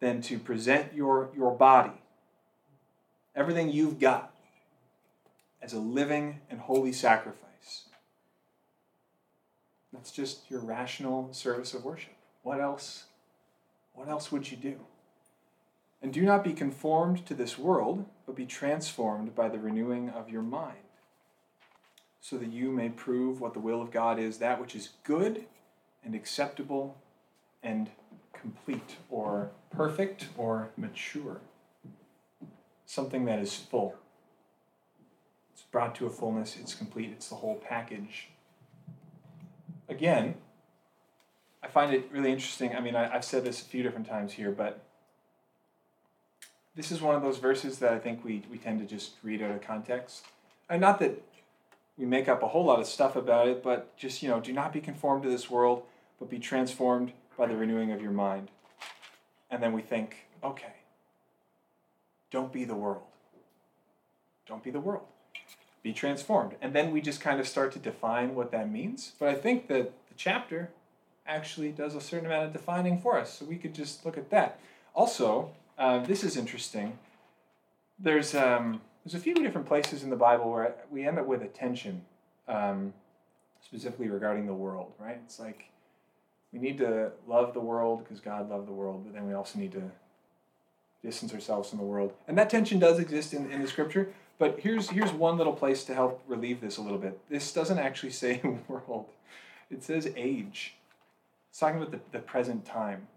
than 0.00 0.22
to 0.22 0.38
present 0.38 0.94
your, 0.94 1.30
your 1.36 1.52
body, 1.52 1.92
everything 3.36 3.68
you've 3.68 4.00
got, 4.00 4.34
as 5.60 5.72
a 5.74 5.78
living 5.78 6.40
and 6.50 6.58
holy 6.58 6.92
sacrifice. 6.92 7.84
That's 9.92 10.10
just 10.10 10.50
your 10.50 10.60
rational 10.60 11.32
service 11.32 11.74
of 11.74 11.84
worship. 11.84 12.14
What 12.42 12.60
else? 12.60 13.04
What 13.94 14.08
else 14.08 14.32
would 14.32 14.50
you 14.50 14.56
do? 14.56 14.80
And 16.00 16.12
do 16.12 16.22
not 16.22 16.42
be 16.42 16.52
conformed 16.52 17.24
to 17.26 17.34
this 17.34 17.56
world, 17.56 18.06
but 18.26 18.34
be 18.34 18.46
transformed 18.46 19.34
by 19.34 19.48
the 19.48 19.58
renewing 19.58 20.10
of 20.10 20.28
your 20.28 20.42
mind, 20.42 20.78
so 22.20 22.36
that 22.38 22.48
you 22.52 22.72
may 22.72 22.88
prove 22.88 23.40
what 23.40 23.54
the 23.54 23.60
will 23.60 23.80
of 23.80 23.90
God 23.92 24.18
is, 24.18 24.38
that 24.38 24.60
which 24.60 24.74
is 24.74 24.90
good 25.04 25.44
and 26.04 26.14
acceptable 26.14 26.96
and 27.62 27.90
complete 28.32 28.96
or 29.08 29.50
perfect 29.70 30.28
or 30.36 30.70
mature. 30.76 31.40
Something 32.84 33.24
that 33.26 33.38
is 33.38 33.54
full. 33.54 33.94
It's 35.52 35.62
brought 35.62 35.94
to 35.96 36.06
a 36.06 36.10
fullness, 36.10 36.56
it's 36.60 36.74
complete, 36.74 37.10
it's 37.12 37.28
the 37.28 37.36
whole 37.36 37.56
package. 37.56 38.30
Again, 39.88 40.34
I 41.62 41.68
find 41.68 41.94
it 41.94 42.08
really 42.12 42.32
interesting. 42.32 42.74
I 42.74 42.80
mean, 42.80 42.96
I, 42.96 43.08
have 43.08 43.24
said 43.24 43.44
this 43.44 43.62
a 43.62 43.64
few 43.64 43.82
different 43.82 44.08
times 44.08 44.32
here, 44.32 44.50
but 44.50 44.80
this 46.74 46.90
is 46.90 47.00
one 47.00 47.14
of 47.14 47.22
those 47.22 47.38
verses 47.38 47.78
that 47.78 47.92
I 47.92 47.98
think 47.98 48.24
we, 48.24 48.42
we 48.50 48.58
tend 48.58 48.80
to 48.80 48.86
just 48.86 49.12
read 49.22 49.42
out 49.42 49.52
of 49.52 49.62
context. 49.62 50.24
And 50.68 50.80
not 50.80 50.98
that 51.00 51.22
we 51.96 52.06
make 52.06 52.28
up 52.28 52.42
a 52.42 52.48
whole 52.48 52.64
lot 52.64 52.80
of 52.80 52.86
stuff 52.86 53.14
about 53.14 53.46
it, 53.46 53.62
but 53.62 53.96
just, 53.96 54.22
you 54.22 54.28
know, 54.28 54.40
do 54.40 54.52
not 54.52 54.72
be 54.72 54.80
conformed 54.80 55.22
to 55.24 55.28
this 55.28 55.50
world, 55.50 55.84
but 56.18 56.30
be 56.30 56.38
transformed 56.38 57.12
by 57.36 57.46
the 57.46 57.56
renewing 57.56 57.92
of 57.92 58.00
your 58.00 58.10
mind. 58.10 58.48
And 59.50 59.62
then 59.62 59.72
we 59.72 59.82
think, 59.82 60.26
okay, 60.42 60.74
don't 62.30 62.52
be 62.52 62.64
the 62.64 62.74
world. 62.74 63.02
Don't 64.46 64.64
be 64.64 64.70
the 64.70 64.80
world. 64.80 65.06
Be 65.82 65.92
transformed. 65.92 66.54
And 66.62 66.72
then 66.72 66.90
we 66.90 67.00
just 67.00 67.20
kind 67.20 67.38
of 67.38 67.46
start 67.46 67.72
to 67.72 67.78
define 67.78 68.34
what 68.34 68.50
that 68.52 68.70
means. 68.70 69.12
But 69.18 69.28
I 69.28 69.34
think 69.34 69.68
that 69.68 69.92
the 70.08 70.14
chapter 70.16 70.70
actually 71.26 71.70
does 71.70 71.94
a 71.94 72.00
certain 72.00 72.26
amount 72.26 72.46
of 72.46 72.52
defining 72.52 73.00
for 73.00 73.18
us. 73.18 73.38
So 73.38 73.44
we 73.44 73.56
could 73.56 73.74
just 73.74 74.04
look 74.04 74.16
at 74.16 74.30
that. 74.30 74.58
Also, 74.94 75.50
uh, 75.78 76.00
this 76.00 76.24
is 76.24 76.36
interesting. 76.36 76.98
There's, 77.98 78.34
um, 78.34 78.80
there's 79.04 79.14
a 79.14 79.18
few 79.18 79.34
different 79.34 79.66
places 79.66 80.02
in 80.02 80.10
the 80.10 80.16
Bible 80.16 80.50
where 80.50 80.74
we 80.90 81.06
end 81.06 81.18
up 81.18 81.26
with 81.26 81.42
a 81.42 81.48
tension, 81.48 82.02
um, 82.48 82.92
specifically 83.64 84.08
regarding 84.08 84.46
the 84.46 84.54
world, 84.54 84.92
right? 84.98 85.18
It's 85.24 85.38
like 85.38 85.66
we 86.52 86.58
need 86.58 86.78
to 86.78 87.12
love 87.26 87.54
the 87.54 87.60
world 87.60 88.04
because 88.04 88.20
God 88.20 88.50
loved 88.50 88.68
the 88.68 88.72
world, 88.72 89.04
but 89.04 89.14
then 89.14 89.26
we 89.26 89.34
also 89.34 89.58
need 89.58 89.72
to 89.72 89.90
distance 91.02 91.32
ourselves 91.32 91.70
from 91.70 91.78
the 91.78 91.84
world. 91.84 92.12
And 92.28 92.36
that 92.38 92.50
tension 92.50 92.78
does 92.78 92.98
exist 92.98 93.32
in, 93.32 93.50
in 93.50 93.62
the 93.62 93.68
scripture, 93.68 94.12
but 94.38 94.60
here's, 94.60 94.90
here's 94.90 95.12
one 95.12 95.38
little 95.38 95.52
place 95.52 95.84
to 95.84 95.94
help 95.94 96.22
relieve 96.26 96.60
this 96.60 96.76
a 96.76 96.82
little 96.82 96.98
bit. 96.98 97.18
This 97.28 97.52
doesn't 97.52 97.78
actually 97.78 98.10
say 98.10 98.40
world, 98.68 99.06
it 99.70 99.82
says 99.82 100.12
age. 100.16 100.74
It's 101.52 101.58
talking 101.58 101.76
about 101.76 101.90
the, 101.90 102.00
the 102.12 102.18
present 102.18 102.64
time, 102.64 103.08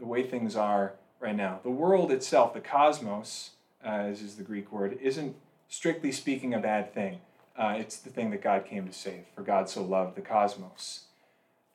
the 0.00 0.04
way 0.04 0.24
things 0.24 0.56
are 0.56 0.94
right 1.20 1.36
now. 1.36 1.60
The 1.62 1.70
world 1.70 2.10
itself, 2.10 2.52
the 2.52 2.60
cosmos, 2.60 3.50
uh, 3.86 3.88
as 3.88 4.20
is 4.20 4.34
the 4.34 4.42
Greek 4.42 4.72
word, 4.72 4.98
isn't 5.00 5.36
strictly 5.68 6.10
speaking 6.10 6.54
a 6.54 6.58
bad 6.58 6.92
thing. 6.92 7.20
Uh, 7.56 7.76
it's 7.78 7.98
the 7.98 8.10
thing 8.10 8.30
that 8.30 8.42
God 8.42 8.66
came 8.66 8.84
to 8.88 8.92
save. 8.92 9.26
For 9.36 9.42
God 9.42 9.70
so 9.70 9.80
loved 9.80 10.16
the 10.16 10.22
cosmos 10.22 11.04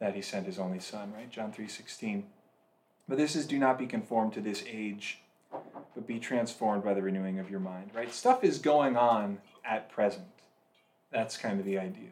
that 0.01 0.13
he 0.13 0.21
sent 0.21 0.45
his 0.45 0.59
only 0.59 0.79
son, 0.79 1.13
right? 1.13 1.31
John 1.31 1.53
3:16. 1.53 2.25
But 3.07 3.17
this 3.17 3.33
is 3.33 3.47
do 3.47 3.57
not 3.57 3.79
be 3.79 3.87
conformed 3.87 4.33
to 4.33 4.41
this 4.41 4.65
age, 4.67 5.21
but 5.95 6.05
be 6.05 6.19
transformed 6.19 6.83
by 6.83 6.93
the 6.93 7.01
renewing 7.01 7.39
of 7.39 7.49
your 7.49 7.61
mind, 7.61 7.91
right? 7.93 8.13
Stuff 8.13 8.43
is 8.43 8.59
going 8.59 8.97
on 8.97 9.39
at 9.63 9.89
present. 9.89 10.27
That's 11.11 11.37
kind 11.37 11.61
of 11.61 11.65
the 11.65 11.79
idea. 11.79 12.11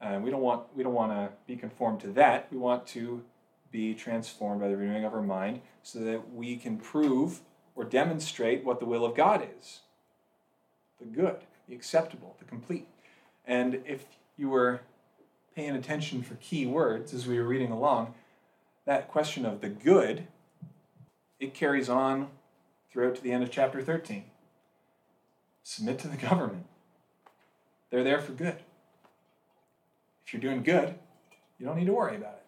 Uh, 0.00 0.18
we 0.22 0.30
don't 0.30 0.40
want 0.40 0.74
we 0.74 0.82
don't 0.82 0.94
want 0.94 1.12
to 1.12 1.28
be 1.46 1.56
conformed 1.56 2.00
to 2.00 2.08
that. 2.12 2.50
We 2.50 2.56
want 2.56 2.86
to 2.86 3.22
be 3.74 3.92
transformed 3.92 4.60
by 4.60 4.68
the 4.68 4.76
renewing 4.76 5.04
of 5.04 5.12
our 5.12 5.20
mind 5.20 5.60
so 5.82 5.98
that 5.98 6.32
we 6.32 6.56
can 6.56 6.76
prove 6.76 7.40
or 7.74 7.82
demonstrate 7.82 8.64
what 8.64 8.78
the 8.78 8.86
will 8.86 9.04
of 9.04 9.16
God 9.16 9.44
is. 9.58 9.80
The 11.00 11.06
good, 11.06 11.38
the 11.68 11.74
acceptable, 11.74 12.36
the 12.38 12.44
complete. 12.44 12.86
And 13.44 13.82
if 13.84 14.04
you 14.36 14.48
were 14.48 14.82
paying 15.56 15.74
attention 15.74 16.22
for 16.22 16.36
key 16.36 16.66
words 16.66 17.12
as 17.12 17.26
we 17.26 17.36
were 17.36 17.48
reading 17.48 17.72
along, 17.72 18.14
that 18.84 19.08
question 19.08 19.44
of 19.44 19.60
the 19.60 19.70
good, 19.70 20.28
it 21.40 21.52
carries 21.52 21.88
on 21.88 22.28
throughout 22.92 23.16
to 23.16 23.22
the 23.22 23.32
end 23.32 23.42
of 23.42 23.50
chapter 23.50 23.82
13. 23.82 24.22
Submit 25.64 25.98
to 25.98 26.06
the 26.06 26.16
government. 26.16 26.66
They're 27.90 28.04
there 28.04 28.20
for 28.20 28.32
good. 28.32 28.58
If 30.24 30.32
you're 30.32 30.40
doing 30.40 30.62
good, 30.62 30.94
you 31.58 31.66
don't 31.66 31.76
need 31.76 31.86
to 31.86 31.92
worry 31.92 32.14
about 32.14 32.34
it. 32.34 32.43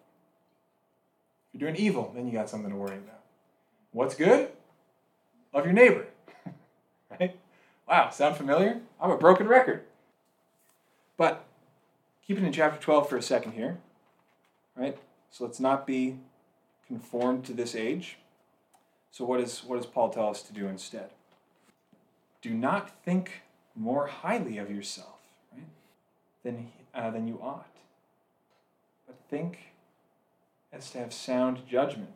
You're 1.57 1.71
doing 1.71 1.83
evil, 1.83 2.11
then 2.13 2.27
you 2.27 2.33
got 2.33 2.49
something 2.49 2.69
to 2.69 2.75
worry 2.75 2.97
about. 2.97 3.21
What's 3.91 4.13
good? 4.13 4.49
Love 5.53 5.65
your 5.65 5.73
neighbor. 5.73 6.05
right? 7.19 7.35
Wow, 7.87 8.11
sound 8.11 8.35
familiar? 8.37 8.81
I'm 9.01 9.09
a 9.09 9.17
broken 9.17 9.47
record. 9.47 9.83
But 11.17 11.45
keep 12.25 12.37
it 12.37 12.43
in 12.43 12.51
chapter 12.51 12.79
12 12.79 13.09
for 13.09 13.17
a 13.17 13.23
second 13.23 13.53
here. 13.53 13.79
Right? 14.75 14.97
So 15.31 15.45
let's 15.45 15.59
not 15.59 15.87
be 15.87 16.19
conformed 16.85 17.43
to 17.45 17.53
this 17.53 17.73
age. 17.73 18.17
So 19.09 19.25
what, 19.25 19.39
is, 19.39 19.63
what 19.65 19.77
does 19.77 19.87
Paul 19.87 20.09
tell 20.09 20.29
us 20.29 20.43
to 20.43 20.53
do 20.53 20.67
instead? 20.67 21.09
Do 22.43 22.51
not 22.53 23.03
think 23.03 23.41
more 23.75 24.05
highly 24.05 24.59
of 24.59 24.69
yourself 24.69 25.17
right, 25.51 25.65
than, 26.43 26.71
uh, 26.93 27.09
than 27.09 27.27
you 27.27 27.39
ought, 27.41 27.65
but 29.07 29.15
think 29.27 29.73
as 30.71 30.91
to 30.91 30.99
have 30.99 31.13
sound 31.13 31.61
judgment. 31.69 32.13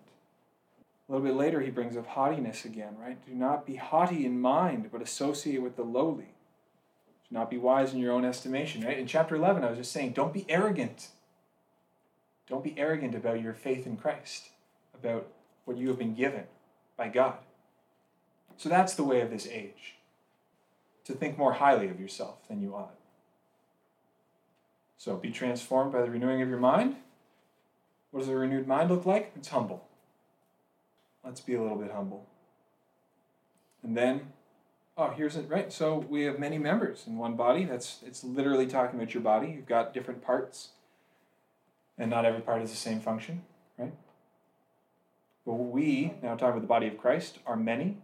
A 1.08 1.12
little 1.12 1.28
bit 1.28 1.36
later, 1.36 1.62
he 1.62 1.72
brings 1.72 1.98
up 1.98 2.08
haughtiness 2.08 2.64
again, 2.64 2.96
right? 3.00 3.18
Do 3.26 3.34
not 3.34 3.66
be 3.66 3.76
haughty 3.76 4.26
in 4.26 4.40
mind, 4.40 4.90
but 4.92 5.02
associate 5.02 5.62
with 5.62 5.76
the 5.76 5.84
lowly 5.84 6.34
Do 7.30 7.36
not 7.36 7.50
be 7.50 7.58
wise 7.58 7.94
in 7.94 8.00
your 8.00 8.14
own 8.14 8.26
estimation, 8.26 8.84
right? 8.86 8.98
In 8.98 9.08
chapter 9.08 9.36
11, 9.36 9.64
I 9.64 9.70
was 9.70 9.78
just 9.78 9.92
saying, 9.92 10.14
don't 10.14 10.34
be 10.34 10.46
arrogant. 10.48 11.10
Don't 12.48 12.64
be 12.64 12.76
arrogant 12.78 13.16
about 13.16 13.42
your 13.42 13.54
faith 13.54 13.86
in 13.86 13.98
Christ, 13.98 14.50
about 14.94 15.28
what 15.66 15.78
you 15.78 15.88
have 15.88 15.98
been 15.98 16.16
given 16.16 16.44
by 16.98 17.08
God. 17.08 17.38
So 18.58 18.70
that's 18.70 18.94
the 18.94 19.04
way 19.04 19.22
of 19.22 19.30
this 19.32 19.48
age 19.48 19.96
to 21.06 21.14
think 21.14 21.38
more 21.38 21.54
highly 21.54 21.90
of 21.90 22.00
yourself 22.00 22.48
than 22.48 22.62
you 22.62 22.76
ought. 22.76 22.96
So 24.98 25.16
be 25.16 25.32
transformed 25.32 25.92
by 25.92 26.02
the 26.02 26.12
renewing 26.12 26.42
of 26.42 26.50
your 26.50 26.60
mind. 26.60 26.96
What 28.12 28.22
does 28.22 28.30
a 28.30 28.36
renewed 28.36 28.68
mind 28.68 28.90
look 28.90 29.06
like? 29.06 29.32
It's 29.36 29.48
humble. 29.48 29.88
Let's 31.24 31.42
be 31.42 31.56
a 31.56 31.62
little 31.62 31.78
bit 31.78 31.92
humble. 31.92 32.28
And 33.84 33.98
then 33.98 34.28
Oh, 34.98 35.10
here's 35.10 35.36
it, 35.36 35.50
right? 35.50 35.72
So 35.72 36.06
we 36.10 36.24
have 36.24 36.38
many 36.38 36.58
members 36.58 37.06
in 37.08 37.18
one 37.18 37.36
body. 37.36 37.64
That's 37.64 38.00
it's 38.06 38.24
literally 38.24 38.68
talking 38.68 39.00
about 39.00 39.14
your 39.14 39.24
body. 39.24 39.48
You've 39.48 39.66
got 39.66 39.94
different 39.94 40.22
parts, 40.22 40.70
and 41.98 42.12
not 42.12 42.26
every 42.26 42.42
part 42.42 42.60
has 42.60 42.70
the 42.70 42.78
same 42.78 43.00
function, 43.00 43.44
right? 43.78 43.94
But 45.46 45.54
we, 45.54 46.14
now 46.22 46.36
talking 46.36 46.50
about 46.50 46.62
the 46.62 46.68
body 46.68 46.88
of 46.88 46.98
Christ, 46.98 47.40
are 47.48 47.56
many 47.56 47.98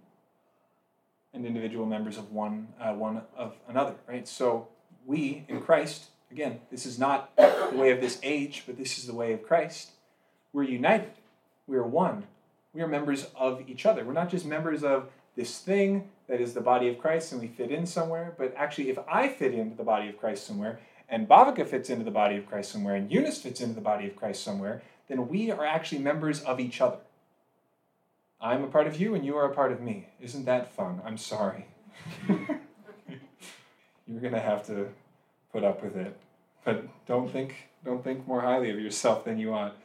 and 1.34 1.46
individual 1.46 1.86
members 1.86 2.18
of 2.18 2.32
one, 2.32 2.70
uh, 2.80 2.94
one 2.94 3.22
of 3.36 3.56
another, 3.68 3.96
right? 4.08 4.28
So 4.28 4.70
we 5.06 5.46
in 5.50 5.62
Christ 5.62 6.06
again, 6.32 6.62
this 6.72 6.86
is 6.86 6.98
not 6.98 7.36
the 7.36 7.72
way 7.74 7.92
of 7.92 8.02
this 8.02 8.20
age, 8.24 8.64
but 8.66 8.78
this 8.78 8.98
is 8.98 9.06
the 9.06 9.14
way 9.14 9.34
of 9.34 9.44
Christ. 9.44 9.92
We're 10.54 10.64
united. 10.64 11.12
We 11.68 11.78
are 11.78 11.84
one. 11.84 12.24
We 12.74 12.82
are 12.82 12.88
members 12.88 13.28
of 13.36 13.68
each 13.68 13.86
other. 13.86 14.06
We're 14.06 14.14
not 14.14 14.30
just 14.30 14.46
members 14.46 14.84
of 14.84 15.10
this 15.36 15.60
thing 15.60 16.10
that 16.28 16.42
is 16.42 16.54
the 16.54 16.62
body 16.62 16.90
of 16.90 16.98
Christ 16.98 17.32
and 17.32 17.42
we 17.42 17.48
fit 17.48 17.72
in 17.72 17.86
somewhere, 17.86 18.34
but 18.38 18.54
actually, 18.58 18.90
if 18.90 19.00
I 19.08 19.28
fit 19.30 19.54
into 19.54 19.76
the 19.76 19.84
body 19.84 20.10
of 20.10 20.18
Christ 20.18 20.46
somewhere, 20.46 20.80
and 21.10 21.28
Bhavika 21.28 21.66
fits 21.66 21.90
into 21.90 22.04
the 22.04 22.12
body 22.12 22.38
of 22.38 22.48
Christ 22.48 22.72
somewhere, 22.72 22.96
and 22.96 23.12
Eunice 23.12 23.42
fits 23.42 23.62
into 23.62 23.76
the 23.76 23.82
body 23.82 24.08
of 24.08 24.16
Christ 24.16 24.44
somewhere, 24.44 24.82
then 25.08 25.28
we 25.28 25.52
are 25.52 25.66
actually 25.66 26.00
members 26.00 26.42
of 26.42 26.60
each 26.60 26.82
other. 26.82 26.98
I'm 28.42 28.64
a 28.64 28.68
part 28.68 28.88
of 28.88 29.00
you, 29.00 29.16
and 29.16 29.26
you 29.26 29.38
are 29.38 29.46
a 29.46 29.56
part 29.56 29.72
of 29.72 29.82
me. 29.82 30.10
Isn't 30.20 30.46
that 30.46 30.74
fun? 30.76 31.02
I'm 31.06 31.18
sorry. 31.18 31.66
You're 32.28 34.22
gonna 34.22 34.40
have 34.40 34.66
to 34.68 34.90
put 35.52 35.64
up 35.64 35.84
with 35.84 35.96
it, 35.96 36.16
but 36.64 36.86
don't 37.08 37.32
think 37.32 37.56
don't 37.84 38.04
think 38.04 38.28
more 38.28 38.42
highly 38.42 38.70
of 38.70 38.80
yourself 38.80 39.26
than 39.26 39.38
you 39.38 39.54
ought. 39.54 39.76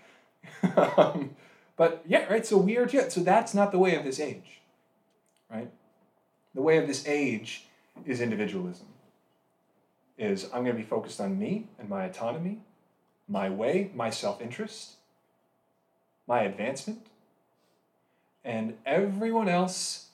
um, 0.96 1.34
but 1.76 2.02
yeah, 2.06 2.26
right. 2.26 2.44
So 2.46 2.56
we 2.56 2.76
are 2.76 2.86
too. 2.86 3.08
So 3.10 3.22
that's 3.22 3.54
not 3.54 3.72
the 3.72 3.78
way 3.78 3.94
of 3.96 4.04
this 4.04 4.20
age, 4.20 4.60
right? 5.50 5.70
The 6.54 6.62
way 6.62 6.78
of 6.78 6.86
this 6.86 7.06
age 7.06 7.66
is 8.04 8.20
individualism. 8.20 8.86
Is 10.18 10.44
I'm 10.44 10.64
going 10.64 10.76
to 10.76 10.82
be 10.82 10.82
focused 10.82 11.20
on 11.20 11.38
me 11.38 11.68
and 11.78 11.88
my 11.88 12.04
autonomy, 12.04 12.60
my 13.26 13.48
way, 13.48 13.90
my 13.94 14.10
self-interest, 14.10 14.92
my 16.26 16.42
advancement, 16.42 17.06
and 18.44 18.76
everyone 18.84 19.48
else. 19.48 20.08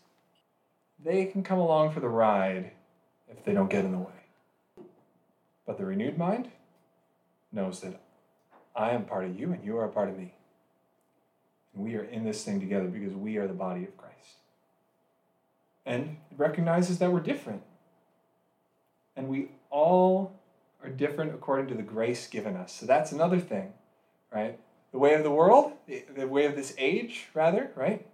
They 1.04 1.26
can 1.26 1.42
come 1.42 1.58
along 1.58 1.92
for 1.92 2.00
the 2.00 2.08
ride 2.08 2.72
if 3.28 3.44
they 3.44 3.52
don't 3.52 3.70
get 3.70 3.84
in 3.84 3.92
the 3.92 3.98
way. 3.98 4.84
But 5.66 5.78
the 5.78 5.84
renewed 5.84 6.18
mind 6.18 6.50
knows 7.52 7.80
that 7.80 8.00
I 8.74 8.90
am 8.90 9.04
part 9.04 9.24
of 9.24 9.38
you 9.38 9.52
and 9.52 9.64
you 9.64 9.76
are 9.78 9.84
a 9.84 9.90
part 9.90 10.08
of 10.08 10.18
me. 10.18 10.34
And 11.74 11.84
we 11.84 11.94
are 11.96 12.04
in 12.04 12.24
this 12.24 12.44
thing 12.44 12.60
together 12.60 12.86
because 12.86 13.14
we 13.14 13.36
are 13.36 13.46
the 13.46 13.54
body 13.54 13.84
of 13.84 13.96
Christ. 13.96 14.14
And 15.86 16.16
it 16.30 16.38
recognizes 16.38 16.98
that 16.98 17.12
we're 17.12 17.20
different. 17.20 17.62
And 19.16 19.28
we 19.28 19.50
all 19.70 20.38
are 20.82 20.90
different 20.90 21.34
according 21.34 21.68
to 21.68 21.74
the 21.74 21.82
grace 21.82 22.26
given 22.28 22.56
us. 22.56 22.72
So 22.72 22.86
that's 22.86 23.12
another 23.12 23.40
thing, 23.40 23.72
right? 24.32 24.58
The 24.92 24.98
way 24.98 25.14
of 25.14 25.22
the 25.22 25.30
world, 25.30 25.72
the 25.86 26.28
way 26.28 26.46
of 26.46 26.56
this 26.56 26.74
age, 26.78 27.26
rather, 27.34 27.70
right? 27.74 28.06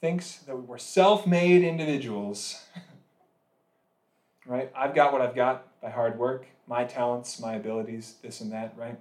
Thinks 0.00 0.36
that 0.40 0.56
we're 0.56 0.78
self 0.78 1.26
made 1.26 1.62
individuals. 1.62 2.64
right? 4.46 4.70
I've 4.76 4.94
got 4.94 5.12
what 5.12 5.20
I've 5.20 5.34
got 5.34 5.80
by 5.80 5.90
hard 5.90 6.18
work, 6.18 6.46
my 6.66 6.84
talents, 6.84 7.40
my 7.40 7.54
abilities, 7.54 8.16
this 8.22 8.40
and 8.40 8.52
that, 8.52 8.74
right? 8.76 8.98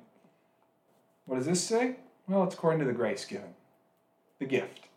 What 1.26 1.38
does 1.38 1.46
this 1.46 1.64
say? 1.64 1.96
Well, 2.28 2.44
it's 2.44 2.56
according 2.56 2.80
to 2.80 2.86
the 2.86 2.94
grace 2.94 3.26
given, 3.26 3.54
the 4.40 4.46
gift, 4.46 4.88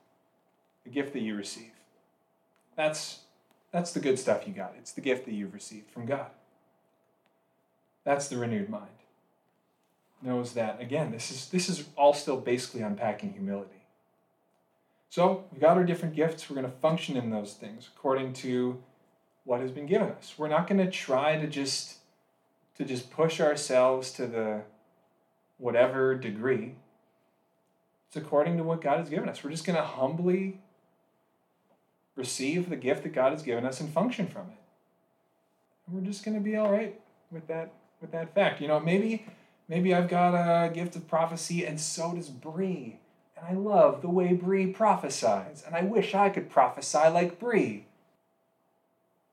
the 0.85 0.91
gift 0.91 1.13
that 1.13 1.21
you 1.21 1.37
receive. 1.37 1.73
That's, 2.77 3.21
that's 3.73 3.93
the 3.93 4.01
good 4.01 4.19
stuff 4.19 4.47
you 4.47 4.55
got. 4.55 4.75
It's 4.79 4.93
the 4.93 5.01
gift 5.01 5.27
that 5.27 5.35
you've 5.35 5.55
received 5.55 5.91
from 5.91 6.07
God. 6.07 6.31
That's 8.05 8.29
the 8.29 8.39
renewed 8.39 8.71
mind. 8.71 8.87
Knows 10.23 10.55
that 10.55 10.81
again, 10.81 11.13
this 11.13 11.31
is 11.31 11.49
this 11.51 11.69
is 11.69 11.85
all 11.95 12.13
still 12.13 12.39
basically 12.39 12.81
unpacking 12.81 13.35
humility. 13.35 13.83
So 15.11 15.45
we've 15.53 15.61
got 15.61 15.77
our 15.77 15.85
different 15.85 16.17
gifts. 16.17 16.49
We're 16.49 16.57
going 16.57 16.71
to 16.71 16.79
function 16.79 17.17
in 17.17 17.31
those 17.31 17.53
things 17.53 17.89
according 17.95 18.33
to 18.35 18.83
what 19.45 19.61
has 19.61 19.71
been 19.71 19.87
given 19.87 20.09
us. 20.09 20.35
We're 20.37 20.49
not 20.49 20.67
going 20.67 20.79
to 20.85 20.91
try 20.91 21.37
to 21.37 21.47
just 21.47 21.99
to 22.79 22.85
just 22.85 23.11
push 23.11 23.41
ourselves 23.41 24.11
to 24.13 24.27
the 24.27 24.63
whatever 25.59 26.15
degree. 26.15 26.75
It's 28.09 28.17
according 28.17 28.57
to 28.57 28.63
what 28.63 28.81
God 28.81 28.99
has 28.99 29.11
given 29.11 29.29
us. 29.29 29.45
We're 29.45 29.51
just 29.51 29.67
going 29.67 29.77
to 29.77 29.85
humbly 29.85 30.61
receive 32.17 32.71
the 32.71 32.77
gift 32.77 33.03
that 33.03 33.13
God 33.13 33.33
has 33.33 33.43
given 33.43 33.67
us 33.67 33.81
and 33.81 33.93
function 33.93 34.27
from 34.27 34.47
it. 34.47 34.59
And 35.87 35.97
we're 35.97 36.11
just 36.11 36.25
going 36.25 36.37
to 36.37 36.43
be 36.43 36.57
all 36.57 36.73
right 36.73 36.99
with 37.31 37.47
that 37.49 37.73
with 38.01 38.13
that 38.13 38.35
fact. 38.35 38.61
You 38.61 38.69
know, 38.69 38.81
maybe 38.81 39.27
maybe 39.69 39.95
I've 39.95 40.09
got 40.09 40.35
a 40.35 40.71
gift 40.73 40.97
of 40.97 41.07
prophecy 41.07 41.65
and 41.65 41.81
so 41.81 42.15
does 42.15 42.29
Bree. 42.29 42.99
And 43.37 43.47
I 43.47 43.53
love 43.53 44.03
the 44.03 44.09
way 44.09 44.33
Bree 44.33 44.67
prophesies, 44.67 45.63
and 45.65 45.77
I 45.77 45.83
wish 45.83 46.13
I 46.13 46.29
could 46.29 46.51
prophesy 46.51 47.09
like 47.09 47.39
Bree. 47.39 47.85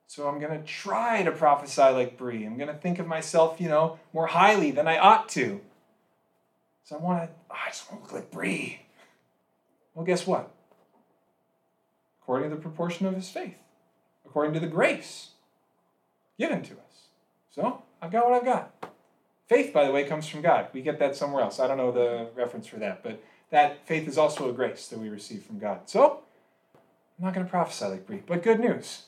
So 0.06 0.28
I'm 0.28 0.38
going 0.38 0.56
to 0.56 0.64
try 0.64 1.24
to 1.24 1.32
prophesy 1.32 1.82
like 1.82 2.16
Bree. 2.16 2.46
I'm 2.46 2.56
going 2.56 2.68
to 2.68 2.74
think 2.74 3.00
of 3.00 3.08
myself, 3.08 3.60
you 3.60 3.68
know, 3.68 3.98
more 4.12 4.28
highly 4.28 4.70
than 4.70 4.86
I 4.86 4.98
ought 4.98 5.28
to. 5.30 5.60
So 6.86 6.94
I 6.94 7.00
want 7.00 7.24
to, 7.24 7.30
I 7.50 7.66
just 7.66 7.90
want 7.90 8.06
to 8.06 8.14
look 8.14 8.22
like 8.22 8.30
Bree. 8.30 8.78
Well, 9.92 10.04
guess 10.04 10.24
what? 10.24 10.54
According 12.22 12.50
to 12.50 12.54
the 12.54 12.62
proportion 12.62 13.06
of 13.06 13.14
his 13.14 13.28
faith, 13.28 13.56
according 14.24 14.54
to 14.54 14.60
the 14.60 14.68
grace 14.68 15.30
given 16.38 16.62
to 16.62 16.74
us. 16.74 17.08
So 17.52 17.82
I've 18.00 18.12
got 18.12 18.24
what 18.24 18.34
I've 18.34 18.44
got. 18.44 18.88
Faith, 19.48 19.72
by 19.72 19.84
the 19.84 19.90
way, 19.90 20.04
comes 20.04 20.28
from 20.28 20.42
God. 20.42 20.68
We 20.72 20.80
get 20.80 21.00
that 21.00 21.16
somewhere 21.16 21.42
else. 21.42 21.58
I 21.58 21.66
don't 21.66 21.76
know 21.76 21.90
the 21.90 22.28
reference 22.36 22.68
for 22.68 22.76
that, 22.76 23.02
but 23.02 23.20
that 23.50 23.84
faith 23.84 24.06
is 24.06 24.16
also 24.16 24.48
a 24.48 24.52
grace 24.52 24.86
that 24.86 25.00
we 25.00 25.08
receive 25.08 25.42
from 25.42 25.58
God. 25.58 25.80
So 25.86 26.20
I'm 27.18 27.24
not 27.24 27.34
going 27.34 27.46
to 27.46 27.50
prophesy 27.50 27.86
like 27.86 28.06
Bree, 28.06 28.22
but 28.24 28.44
good 28.44 28.60
news. 28.60 29.06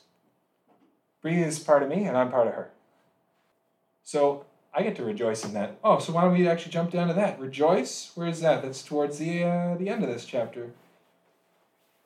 Bree 1.23 1.41
is 1.41 1.61
part 1.61 1.85
of 1.85 1.89
me, 1.89 2.07
and 2.07 2.17
I'm 2.17 2.31
part 2.33 2.49
of 2.49 2.55
her. 2.55 2.71
So 4.03 4.47
I 4.75 4.83
get 4.83 4.97
to 4.97 5.05
rejoice 5.05 5.45
in 5.45 5.55
that. 5.55 5.79
Oh, 5.83 5.99
so 5.99 6.13
why 6.13 6.23
don't 6.23 6.33
we 6.33 6.47
actually 6.47 6.73
jump 6.73 6.91
down 6.91 7.09
to 7.09 7.15
that? 7.15 7.41
Rejoice? 7.41 8.13
Where 8.15 8.29
is 8.29 8.41
that? 8.41 8.63
That's 8.63 8.83
towards 8.83 9.19
the 9.19 9.45
uh, 9.45 9.77
the 9.77 9.89
end 9.89 10.03
of 10.03 10.11
this 10.11 10.25
chapter. 10.25 10.71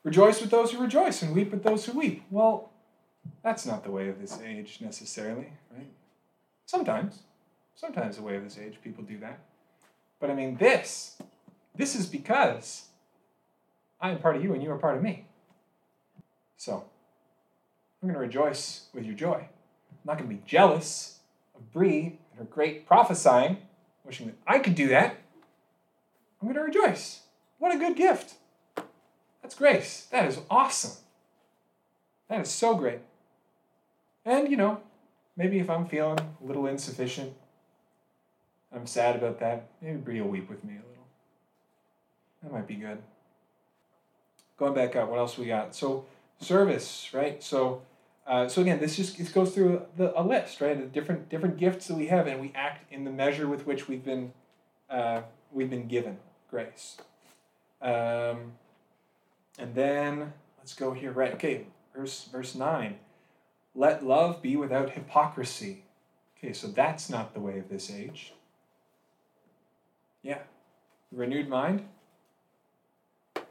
Rejoice 0.05 0.41
with 0.41 0.51
those 0.51 0.73
who 0.73 0.79
rejoice 0.79 1.23
and 1.23 1.35
weep 1.35 1.51
with 1.53 1.63
those 1.63 1.85
who 1.85 1.99
weep. 1.99 2.25
Well, 2.31 2.71
that's 3.43 3.67
not 3.67 3.85
the 3.85 3.91
way 3.91 4.09
of 4.09 4.21
this 4.21 4.41
age 4.41 4.79
necessarily, 4.81 5.53
right? 5.77 5.91
Sometimes. 6.67 7.21
Sometimes 7.75 8.17
the 8.17 8.23
way 8.23 8.37
of 8.37 8.45
this 8.45 8.59
age, 8.59 8.79
people 8.83 9.05
do 9.05 9.19
that. 9.19 9.39
But 10.21 10.31
I 10.31 10.35
mean, 10.35 10.57
this, 10.57 11.19
this 11.75 11.95
is 11.95 12.07
because 12.07 12.87
I 14.01 14.11
am 14.11 14.19
part 14.19 14.37
of 14.37 14.45
you 14.45 14.55
and 14.55 14.63
you 14.63 14.71
are 14.71 14.79
part 14.79 14.97
of 14.97 15.03
me. 15.03 15.27
So, 16.57 16.85
I'm 18.01 18.09
going 18.09 18.15
to 18.15 18.21
rejoice 18.21 18.87
with 18.93 19.05
your 19.05 19.15
joy. 19.15 19.35
I'm 19.35 19.99
not 20.05 20.19
going 20.19 20.29
to 20.29 20.35
be 20.35 20.43
jealous 20.47 21.19
of 21.55 21.73
Bree 21.73 22.19
her 22.39 22.45
great 22.45 22.87
prophesying, 22.87 23.59
wishing 24.05 24.27
that 24.27 24.37
I 24.47 24.59
could 24.59 24.75
do 24.75 24.89
that. 24.89 25.17
I'm 26.41 26.49
going 26.49 26.57
to 26.57 26.63
rejoice. 26.63 27.21
What 27.59 27.75
a 27.75 27.79
good 27.79 27.97
gift. 27.97 28.35
That's 29.43 29.55
grace. 29.55 30.07
That 30.11 30.27
is 30.27 30.39
awesome. 30.51 31.03
That 32.29 32.41
is 32.41 32.51
so 32.51 32.75
great. 32.75 33.01
And, 34.25 34.51
you 34.51 34.57
know, 34.57 34.81
maybe 35.37 35.59
if 35.59 35.69
I'm 35.69 35.87
feeling 35.87 36.19
a 36.19 36.47
little 36.47 36.67
insufficient, 36.67 37.35
I'm 38.75 38.87
sad 38.87 39.17
about 39.17 39.39
that, 39.41 39.69
maybe 39.81 39.99
Bree 39.99 40.21
will 40.21 40.29
weep 40.29 40.49
with 40.49 40.65
me 40.65 40.75
a 40.75 40.77
little. 40.77 41.07
That 42.43 42.53
might 42.53 42.67
be 42.67 42.75
good. 42.75 42.99
Going 44.57 44.75
back 44.75 44.97
up, 44.97 45.09
what 45.09 45.19
else 45.19 45.37
we 45.37 45.47
got? 45.47 45.75
So, 45.75 46.07
service, 46.41 47.11
right? 47.13 47.43
So, 47.43 47.83
uh, 48.33 48.49
so 48.49 48.63
again, 48.63 48.81
this 48.81 48.97
just 48.97 49.19
this 49.19 49.29
goes 49.29 49.55
through 49.55 49.83
the, 49.99 50.19
a 50.19 50.23
list, 50.23 50.63
right? 50.63 50.81
The 50.81 50.87
different 50.87 51.29
different 51.29 51.59
gifts 51.59 51.89
that 51.89 51.99
we 51.99 52.07
have, 52.07 52.27
and 52.27 52.41
we 52.41 52.51
act 52.55 52.91
in 52.91 53.05
the 53.05 53.11
measure 53.11 53.47
with 53.47 53.67
which 53.67 53.89
we've 53.89 54.03
been 54.03 54.33
uh, 54.89 55.21
we've 55.53 55.69
been 55.69 55.87
given 55.87 56.17
grace. 56.51 56.97
Um, 57.83 58.53
and 59.59 59.75
then 59.75 60.33
let's 60.57 60.75
go 60.75 60.95
here, 60.95 61.13
right? 61.13 61.35
Okay, 61.35 61.67
verse 61.95 62.25
verse 62.33 62.55
nine. 62.55 63.01
Let 63.75 64.03
love 64.03 64.41
be 64.41 64.57
without 64.57 64.89
hypocrisy. 64.89 65.85
Okay, 66.39 66.55
so 66.55 66.69
that's 66.69 67.11
not 67.11 67.35
the 67.35 67.41
way 67.41 67.59
of 67.59 67.69
this 67.69 67.91
age. 67.91 68.33
Yeah, 70.23 70.39
renewed 71.11 71.51
mind 71.51 71.87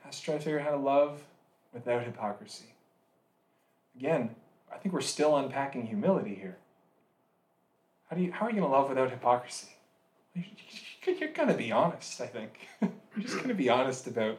has 0.01 0.17
to 0.17 0.25
try 0.25 0.33
to 0.37 0.39
figure 0.39 0.59
out 0.59 0.65
how 0.65 0.71
to 0.71 0.77
love 0.77 1.21
without 1.71 2.03
hypocrisy. 2.03 2.73
Again, 3.95 4.35
I 4.73 4.77
think 4.77 4.93
we're 4.93 5.01
still 5.01 5.37
unpacking 5.37 5.87
humility 5.87 6.35
here. 6.35 6.57
How, 8.09 8.15
do 8.15 8.23
you, 8.23 8.31
how 8.31 8.45
are 8.45 8.49
you 8.49 8.57
going 8.57 8.69
to 8.69 8.75
love 8.75 8.89
without 8.89 9.09
hypocrisy? 9.09 9.67
You're 11.05 11.29
going 11.29 11.49
to 11.49 11.55
be 11.55 11.71
honest, 11.71 12.21
I 12.21 12.27
think. 12.27 12.67
You're 12.81 13.23
just 13.23 13.35
going 13.35 13.49
to 13.49 13.55
be 13.55 13.69
honest 13.69 14.07
about 14.07 14.37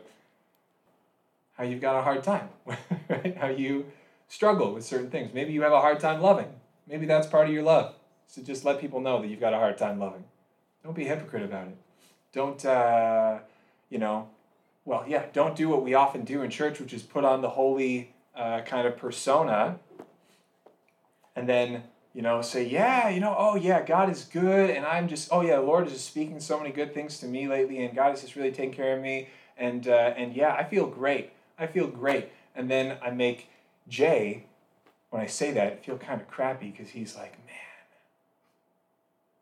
how 1.56 1.64
you've 1.64 1.80
got 1.80 1.98
a 1.98 2.02
hard 2.02 2.22
time, 2.22 2.48
right? 3.08 3.36
How 3.36 3.48
you 3.48 3.86
struggle 4.28 4.72
with 4.74 4.84
certain 4.84 5.10
things. 5.10 5.32
Maybe 5.34 5.52
you 5.52 5.62
have 5.62 5.72
a 5.72 5.80
hard 5.80 6.00
time 6.00 6.20
loving. 6.20 6.48
Maybe 6.86 7.06
that's 7.06 7.26
part 7.26 7.48
of 7.48 7.52
your 7.52 7.62
love. 7.62 7.94
So 8.26 8.42
just 8.42 8.64
let 8.64 8.80
people 8.80 9.00
know 9.00 9.20
that 9.20 9.28
you've 9.28 9.40
got 9.40 9.52
a 9.52 9.58
hard 9.58 9.76
time 9.76 9.98
loving. 9.98 10.24
Don't 10.82 10.96
be 10.96 11.04
a 11.04 11.08
hypocrite 11.08 11.44
about 11.44 11.68
it. 11.68 11.76
Don't, 12.32 12.64
uh, 12.64 13.38
you 13.90 13.98
know, 13.98 14.28
well, 14.84 15.04
yeah, 15.06 15.26
don't 15.32 15.54
do 15.54 15.68
what 15.68 15.84
we 15.84 15.94
often 15.94 16.24
do 16.24 16.42
in 16.42 16.50
church, 16.50 16.80
which 16.80 16.92
is 16.92 17.02
put 17.02 17.24
on 17.24 17.42
the 17.42 17.50
holy 17.50 18.14
uh, 18.34 18.62
kind 18.62 18.86
of 18.86 18.96
persona 18.96 19.78
and 21.36 21.48
then 21.48 21.84
you 22.14 22.20
know, 22.20 22.42
say, 22.42 22.64
yeah, 22.66 23.08
you 23.08 23.20
know, 23.20 23.34
oh 23.38 23.56
yeah, 23.56 23.82
God 23.82 24.10
is 24.10 24.24
good, 24.24 24.68
and 24.70 24.84
I'm 24.84 25.08
just, 25.08 25.28
oh 25.32 25.40
yeah, 25.40 25.56
the 25.56 25.62
Lord 25.62 25.86
is 25.86 25.94
just 25.94 26.06
speaking 26.06 26.40
so 26.40 26.58
many 26.58 26.70
good 26.70 26.92
things 26.92 27.18
to 27.20 27.26
me 27.26 27.48
lately, 27.48 27.82
and 27.84 27.94
God 27.94 28.14
is 28.14 28.20
just 28.20 28.36
really 28.36 28.52
taking 28.52 28.74
care 28.74 28.94
of 28.96 29.02
me, 29.02 29.28
and 29.56 29.88
uh, 29.88 30.12
and 30.16 30.34
yeah, 30.34 30.54
I 30.54 30.64
feel 30.64 30.86
great. 30.86 31.32
I 31.58 31.66
feel 31.66 31.86
great. 31.86 32.30
And 32.54 32.70
then 32.70 32.98
I 33.02 33.10
make 33.10 33.48
Jay, 33.88 34.44
when 35.08 35.22
I 35.22 35.26
say 35.26 35.52
that, 35.52 35.84
feel 35.84 35.96
kind 35.96 36.20
of 36.20 36.28
crappy 36.28 36.70
because 36.70 36.90
he's 36.90 37.16
like, 37.16 37.32
man, 37.46 37.56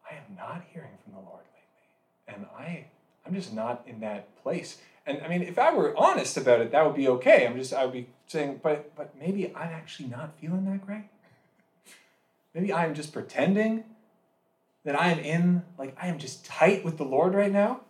I 0.08 0.14
am 0.14 0.36
not 0.36 0.62
hearing 0.72 0.92
from 1.02 1.14
the 1.14 1.18
Lord 1.18 1.42
lately, 1.56 2.36
and 2.36 2.46
I 2.56 2.84
I'm 3.26 3.34
just 3.34 3.52
not 3.52 3.82
in 3.86 3.98
that 4.00 4.28
place. 4.42 4.78
And 5.06 5.20
I 5.22 5.28
mean, 5.28 5.42
if 5.42 5.58
I 5.58 5.74
were 5.74 5.96
honest 5.96 6.36
about 6.36 6.60
it, 6.60 6.70
that 6.70 6.86
would 6.86 6.94
be 6.94 7.08
okay. 7.08 7.48
I'm 7.48 7.56
just 7.56 7.74
I 7.74 7.84
would 7.84 7.94
be 7.94 8.06
saying, 8.28 8.60
but 8.62 8.94
but 8.94 9.12
maybe 9.18 9.48
I'm 9.56 9.70
actually 9.70 10.08
not 10.08 10.38
feeling 10.40 10.66
that 10.66 10.86
great. 10.86 11.06
Maybe 12.54 12.72
I'm 12.72 12.94
just 12.94 13.12
pretending 13.12 13.84
that 14.84 14.98
I 14.98 15.10
am 15.10 15.18
in, 15.18 15.62
like, 15.78 15.96
I 16.00 16.08
am 16.08 16.18
just 16.18 16.44
tight 16.44 16.84
with 16.84 16.96
the 16.96 17.04
Lord 17.04 17.34
right 17.34 17.52
now. 17.52 17.82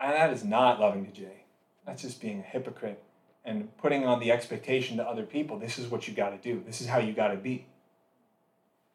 And 0.00 0.14
that 0.14 0.32
is 0.32 0.44
not 0.44 0.80
loving 0.80 1.04
to 1.04 1.12
Jay. 1.12 1.44
That's 1.86 2.02
just 2.02 2.20
being 2.20 2.40
a 2.40 2.42
hypocrite 2.42 3.02
and 3.44 3.74
putting 3.78 4.06
on 4.06 4.20
the 4.20 4.32
expectation 4.32 4.96
to 4.96 5.06
other 5.06 5.22
people 5.22 5.58
this 5.58 5.78
is 5.78 5.88
what 5.88 6.06
you 6.06 6.14
got 6.14 6.30
to 6.30 6.36
do, 6.38 6.62
this 6.66 6.80
is 6.80 6.86
how 6.86 6.98
you 6.98 7.12
got 7.12 7.28
to 7.28 7.36
be. 7.36 7.66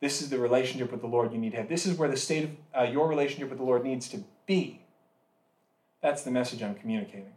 This 0.02 0.21
is 0.21 0.30
the 0.30 0.38
relationship 0.38 0.91
with 0.91 1.02
the 1.02 1.08
Lord 1.08 1.32
you 1.32 1.39
need 1.39 1.52
to 1.52 1.58
have. 1.58 1.69
This 1.69 1.86
is 1.86 1.98
where 1.98 2.10
the 2.10 2.17
state 2.17 2.43
of 2.43 2.50
uh, 2.78 2.91
your 2.91 3.08
relationship 3.08 3.50
with 3.50 3.58
the 3.58 3.65
Lord 3.65 3.84
needs 3.84 4.10
to 4.10 4.24
be. 4.45 4.82
That's 6.02 6.24
the 6.24 6.32
message 6.32 6.62
I'm 6.62 6.76
communicating. 6.76 7.34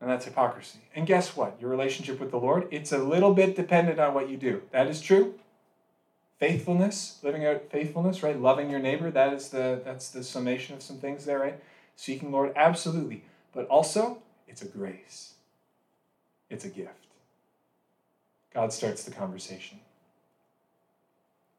And 0.00 0.08
that's 0.08 0.24
hypocrisy. 0.24 0.78
And 0.94 1.06
guess 1.06 1.36
what? 1.36 1.60
Your 1.60 1.68
relationship 1.68 2.20
with 2.20 2.30
the 2.30 2.38
Lord, 2.38 2.68
it's 2.70 2.92
a 2.92 2.98
little 2.98 3.34
bit 3.34 3.56
dependent 3.56 3.98
on 3.98 4.14
what 4.14 4.30
you 4.30 4.36
do. 4.36 4.62
That 4.70 4.86
is 4.86 5.00
true 5.00 5.34
faithfulness 6.38 7.18
living 7.22 7.44
out 7.46 7.70
faithfulness 7.70 8.22
right? 8.22 8.38
Loving 8.38 8.70
your 8.70 8.80
neighbor 8.80 9.10
that 9.10 9.32
is 9.32 9.48
the 9.48 9.80
that's 9.84 10.10
the 10.10 10.22
summation 10.22 10.74
of 10.74 10.82
some 10.82 10.98
things 10.98 11.24
there 11.24 11.38
right? 11.38 11.60
Seeking 11.96 12.30
lord 12.30 12.52
absolutely. 12.56 13.24
But 13.52 13.66
also 13.68 14.22
it's 14.46 14.62
a 14.62 14.66
grace. 14.66 15.34
It's 16.50 16.64
a 16.64 16.68
gift. 16.68 17.06
God 18.54 18.72
starts 18.72 19.04
the 19.04 19.10
conversation. 19.10 19.80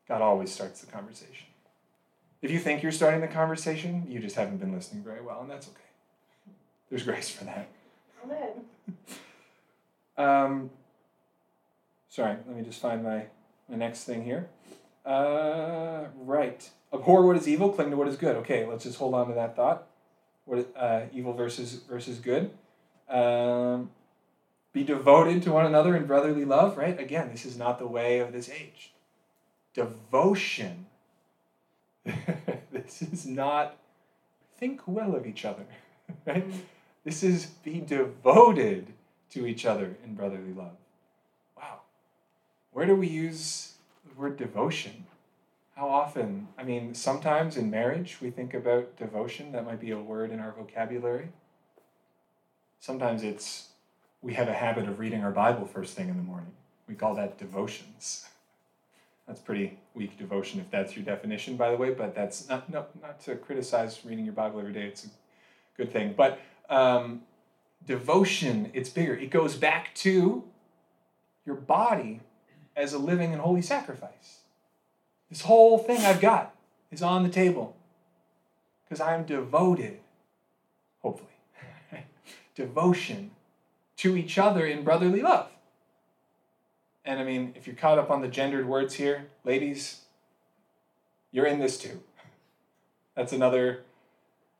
God 0.07 0.21
always 0.21 0.51
starts 0.51 0.81
the 0.81 0.91
conversation. 0.91 1.47
If 2.41 2.51
you 2.51 2.59
think 2.59 2.81
you're 2.81 2.91
starting 2.91 3.21
the 3.21 3.27
conversation 3.27 4.05
you 4.07 4.19
just 4.19 4.35
haven't 4.35 4.57
been 4.57 4.73
listening 4.73 5.03
very 5.03 5.21
well 5.21 5.41
and 5.41 5.49
that's 5.49 5.67
okay. 5.67 5.81
There's 6.89 7.03
grace 7.03 7.29
for 7.29 7.45
that. 7.45 7.67
Amen. 8.23 8.51
um, 10.17 10.69
sorry 12.09 12.37
let 12.47 12.55
me 12.55 12.63
just 12.63 12.79
find 12.79 13.03
my 13.03 13.25
my 13.69 13.75
next 13.75 14.03
thing 14.03 14.23
here 14.23 14.49
uh, 15.07 16.07
right. 16.17 16.69
Abhor 16.93 17.25
what 17.25 17.37
is 17.37 17.47
evil, 17.47 17.69
cling 17.69 17.91
to 17.91 17.97
what 17.97 18.07
is 18.07 18.17
good. 18.17 18.35
Okay, 18.37 18.65
let's 18.65 18.83
just 18.83 18.97
hold 18.97 19.13
on 19.13 19.27
to 19.29 19.33
that 19.33 19.55
thought. 19.55 19.87
What 20.45 20.67
uh, 20.75 21.01
evil 21.13 21.33
versus 21.33 21.81
versus 21.89 22.19
good. 22.19 22.51
Um, 23.09 23.89
be 24.73 24.83
devoted 24.83 25.43
to 25.43 25.51
one 25.51 25.65
another 25.65 25.95
in 25.95 26.05
brotherly 26.05 26.45
love. 26.45 26.77
Right. 26.77 26.99
Again, 26.99 27.29
this 27.31 27.45
is 27.45 27.57
not 27.57 27.79
the 27.79 27.87
way 27.87 28.19
of 28.19 28.33
this 28.33 28.49
age. 28.49 28.93
Devotion. 29.73 30.87
this 32.05 33.01
is 33.01 33.25
not 33.25 33.77
think 34.57 34.81
well 34.87 35.15
of 35.15 35.25
each 35.25 35.45
other. 35.45 35.65
Right. 36.25 36.45
This 37.03 37.21
is 37.21 37.45
be 37.45 37.81
devoted 37.81 38.93
to 39.31 39.45
each 39.45 39.65
other 39.65 39.97
in 40.05 40.15
brotherly 40.15 40.53
love. 40.53 40.77
Wow. 41.57 41.81
Where 42.71 42.85
do 42.85 42.95
we 42.95 43.07
use 43.07 43.76
word 44.17 44.37
devotion. 44.37 45.05
How 45.75 45.89
often, 45.89 46.47
I 46.57 46.63
mean, 46.63 46.95
sometimes 46.95 47.55
in 47.55 47.69
marriage 47.69 48.17
we 48.19 48.31
think 48.31 48.53
about 48.53 48.97
devotion, 48.97 49.51
that 49.51 49.65
might 49.65 49.79
be 49.79 49.91
a 49.91 49.99
word 49.99 50.31
in 50.31 50.39
our 50.39 50.51
vocabulary. 50.51 51.29
Sometimes 52.79 53.23
it's, 53.23 53.67
we 54.21 54.33
have 54.33 54.47
a 54.47 54.53
habit 54.53 54.87
of 54.87 54.97
reading 54.97 55.23
our 55.23 55.31
Bible 55.31 55.67
first 55.67 55.95
thing 55.95 56.09
in 56.09 56.17
the 56.17 56.23
morning. 56.23 56.51
We 56.87 56.95
call 56.95 57.13
that 57.15 57.37
devotions. 57.37 58.25
That's 59.27 59.39
pretty 59.39 59.77
weak 59.93 60.17
devotion 60.17 60.59
if 60.59 60.71
that's 60.71 60.95
your 60.95 61.05
definition, 61.05 61.57
by 61.57 61.69
the 61.69 61.77
way, 61.77 61.91
but 61.91 62.15
that's 62.15 62.49
not, 62.49 62.69
no, 62.71 62.85
not 63.01 63.19
to 63.21 63.35
criticize 63.35 63.99
reading 64.03 64.25
your 64.25 64.33
Bible 64.33 64.59
every 64.59 64.73
day. 64.73 64.85
It's 64.85 65.05
a 65.05 65.09
good 65.75 65.91
thing. 65.91 66.15
But 66.17 66.39
um, 66.69 67.21
devotion, 67.85 68.71
it's 68.73 68.89
bigger. 68.89 69.15
It 69.15 69.29
goes 69.29 69.55
back 69.55 69.93
to 69.95 70.43
your 71.45 71.55
body 71.55 72.21
as 72.77 72.93
a 72.93 72.99
living 72.99 73.33
and 73.33 73.41
holy 73.41 73.61
sacrifice. 73.61 74.41
This 75.29 75.41
whole 75.41 75.79
thing 75.79 75.97
I've 76.05 76.21
got 76.21 76.55
is 76.91 77.01
on 77.01 77.23
the 77.23 77.29
table 77.29 77.75
because 78.85 79.01
I'm 79.01 79.25
devoted, 79.25 79.99
hopefully, 81.01 81.31
devotion 82.55 83.31
to 83.97 84.15
each 84.15 84.37
other 84.37 84.65
in 84.65 84.83
brotherly 84.83 85.21
love. 85.21 85.49
And 87.03 87.19
I 87.19 87.23
mean, 87.23 87.53
if 87.55 87.65
you're 87.65 87.75
caught 87.75 87.97
up 87.97 88.11
on 88.11 88.21
the 88.21 88.27
gendered 88.27 88.67
words 88.67 88.93
here, 88.93 89.27
ladies, 89.43 90.01
you're 91.31 91.45
in 91.45 91.59
this 91.59 91.77
too. 91.77 92.01
That's 93.15 93.33
another, 93.33 93.81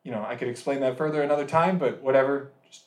you 0.03 0.11
know, 0.11 0.25
I 0.27 0.35
could 0.35 0.47
explain 0.47 0.79
that 0.79 0.97
further 0.97 1.21
another 1.21 1.45
time, 1.45 1.77
but 1.77 2.01
whatever. 2.01 2.49
Just, 2.69 2.83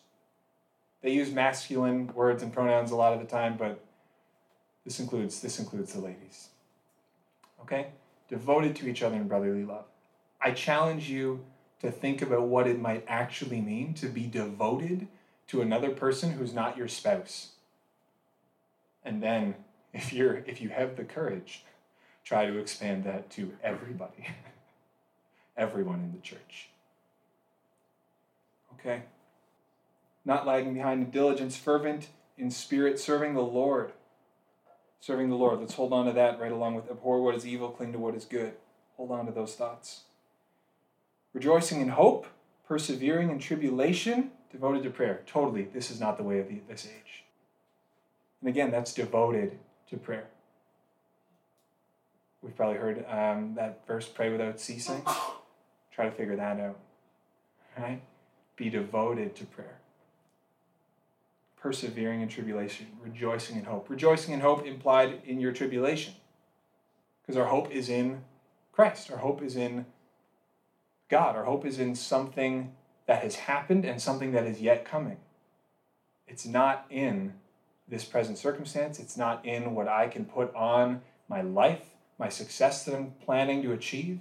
they 1.02 1.12
use 1.12 1.30
masculine 1.30 2.12
words 2.14 2.42
and 2.42 2.52
pronouns 2.52 2.90
a 2.90 2.96
lot 2.96 3.12
of 3.12 3.20
the 3.20 3.26
time, 3.26 3.56
but 3.56 3.82
this 4.90 4.98
includes 4.98 5.40
this 5.40 5.60
includes 5.60 5.92
the 5.92 6.00
ladies. 6.00 6.48
Okay? 7.62 7.90
Devoted 8.28 8.74
to 8.74 8.88
each 8.88 9.04
other 9.04 9.14
in 9.14 9.28
brotherly 9.28 9.64
love. 9.64 9.84
I 10.40 10.50
challenge 10.50 11.08
you 11.08 11.44
to 11.80 11.92
think 11.92 12.22
about 12.22 12.48
what 12.48 12.66
it 12.66 12.80
might 12.80 13.04
actually 13.06 13.60
mean 13.60 13.94
to 13.94 14.08
be 14.08 14.26
devoted 14.26 15.06
to 15.46 15.62
another 15.62 15.90
person 15.90 16.32
who's 16.32 16.52
not 16.52 16.76
your 16.76 16.88
spouse. 16.88 17.50
And 19.04 19.22
then 19.22 19.54
if 19.92 20.12
you're 20.12 20.38
if 20.38 20.60
you 20.60 20.70
have 20.70 20.96
the 20.96 21.04
courage, 21.04 21.62
try 22.24 22.46
to 22.46 22.58
expand 22.58 23.04
that 23.04 23.30
to 23.30 23.52
everybody. 23.62 24.26
Everyone 25.56 26.00
in 26.00 26.10
the 26.10 26.18
church. 26.18 26.70
Okay? 28.74 29.02
Not 30.24 30.48
lagging 30.48 30.74
behind 30.74 31.04
in 31.04 31.10
diligence, 31.10 31.56
fervent 31.56 32.08
in 32.36 32.50
spirit, 32.50 32.98
serving 32.98 33.34
the 33.34 33.40
Lord 33.40 33.92
serving 35.00 35.30
the 35.30 35.36
Lord. 35.36 35.60
Let's 35.60 35.74
hold 35.74 35.92
on 35.92 36.06
to 36.06 36.12
that 36.12 36.38
right 36.38 36.52
along 36.52 36.74
with 36.74 36.90
abhor 36.90 37.22
what 37.22 37.34
is 37.34 37.46
evil, 37.46 37.70
cling 37.70 37.92
to 37.92 37.98
what 37.98 38.14
is 38.14 38.24
good. 38.24 38.52
Hold 38.96 39.10
on 39.10 39.26
to 39.26 39.32
those 39.32 39.54
thoughts. 39.54 40.02
Rejoicing 41.32 41.80
in 41.80 41.88
hope, 41.88 42.26
persevering 42.66 43.30
in 43.30 43.38
tribulation, 43.38 44.30
devoted 44.52 44.82
to 44.82 44.90
prayer. 44.90 45.22
Totally, 45.26 45.64
this 45.64 45.90
is 45.90 46.00
not 46.00 46.16
the 46.16 46.22
way 46.22 46.38
of 46.38 46.48
the, 46.48 46.60
this 46.68 46.86
age. 46.86 47.24
And 48.40 48.48
again, 48.48 48.70
that's 48.70 48.92
devoted 48.92 49.58
to 49.88 49.96
prayer. 49.96 50.28
We've 52.42 52.56
probably 52.56 52.78
heard 52.78 53.04
um, 53.08 53.54
that 53.56 53.86
verse, 53.86 54.06
pray 54.06 54.30
without 54.30 54.60
ceasing. 54.60 55.02
Try 55.92 56.06
to 56.06 56.10
figure 56.10 56.36
that 56.36 56.58
out. 56.58 56.78
Right? 57.78 58.00
Be 58.56 58.70
devoted 58.70 59.36
to 59.36 59.44
prayer 59.44 59.79
persevering 61.60 62.22
in 62.22 62.28
tribulation, 62.28 62.86
rejoicing 63.02 63.56
in 63.56 63.64
hope. 63.64 63.90
Rejoicing 63.90 64.32
in 64.32 64.40
hope 64.40 64.66
implied 64.66 65.20
in 65.24 65.40
your 65.40 65.52
tribulation. 65.52 66.14
Because 67.20 67.36
our 67.36 67.46
hope 67.46 67.70
is 67.70 67.88
in 67.88 68.22
Christ. 68.72 69.10
Our 69.10 69.18
hope 69.18 69.42
is 69.42 69.56
in 69.56 69.84
God. 71.08 71.36
Our 71.36 71.44
hope 71.44 71.66
is 71.66 71.78
in 71.78 71.94
something 71.94 72.72
that 73.06 73.22
has 73.22 73.34
happened 73.34 73.84
and 73.84 74.00
something 74.00 74.32
that 74.32 74.46
is 74.46 74.60
yet 74.60 74.84
coming. 74.84 75.18
It's 76.26 76.46
not 76.46 76.86
in 76.88 77.34
this 77.86 78.04
present 78.04 78.38
circumstance. 78.38 78.98
It's 78.98 79.16
not 79.16 79.44
in 79.44 79.74
what 79.74 79.88
I 79.88 80.08
can 80.08 80.24
put 80.24 80.54
on 80.54 81.02
my 81.28 81.42
life, 81.42 81.84
my 82.18 82.28
success 82.28 82.84
that 82.84 82.94
I'm 82.94 83.12
planning 83.24 83.62
to 83.62 83.72
achieve. 83.72 84.20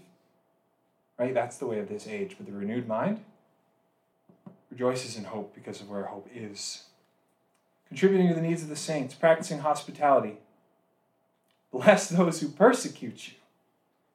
Right? 1.18 1.34
That's 1.34 1.58
the 1.58 1.68
way 1.68 1.80
of 1.80 1.88
this 1.88 2.08
age. 2.08 2.36
But 2.38 2.48
the 2.48 2.54
renewed 2.54 2.88
mind 2.88 3.24
rejoices 4.72 5.16
in 5.16 5.26
hope 5.26 5.56
because 5.56 5.80
of 5.82 5.90
where 5.90 6.06
hope 6.06 6.28
is 6.34 6.84
contributing 7.90 8.30
to 8.30 8.34
the 8.34 8.42
needs 8.42 8.64
of 8.64 8.70
the 8.70 8.76
saints, 8.76 9.14
practicing 9.14 9.60
hospitality. 9.60 10.38
Bless 11.72 12.10
those 12.10 12.40
who 12.40 12.48
persecute 12.48 13.28
you. 13.28 13.34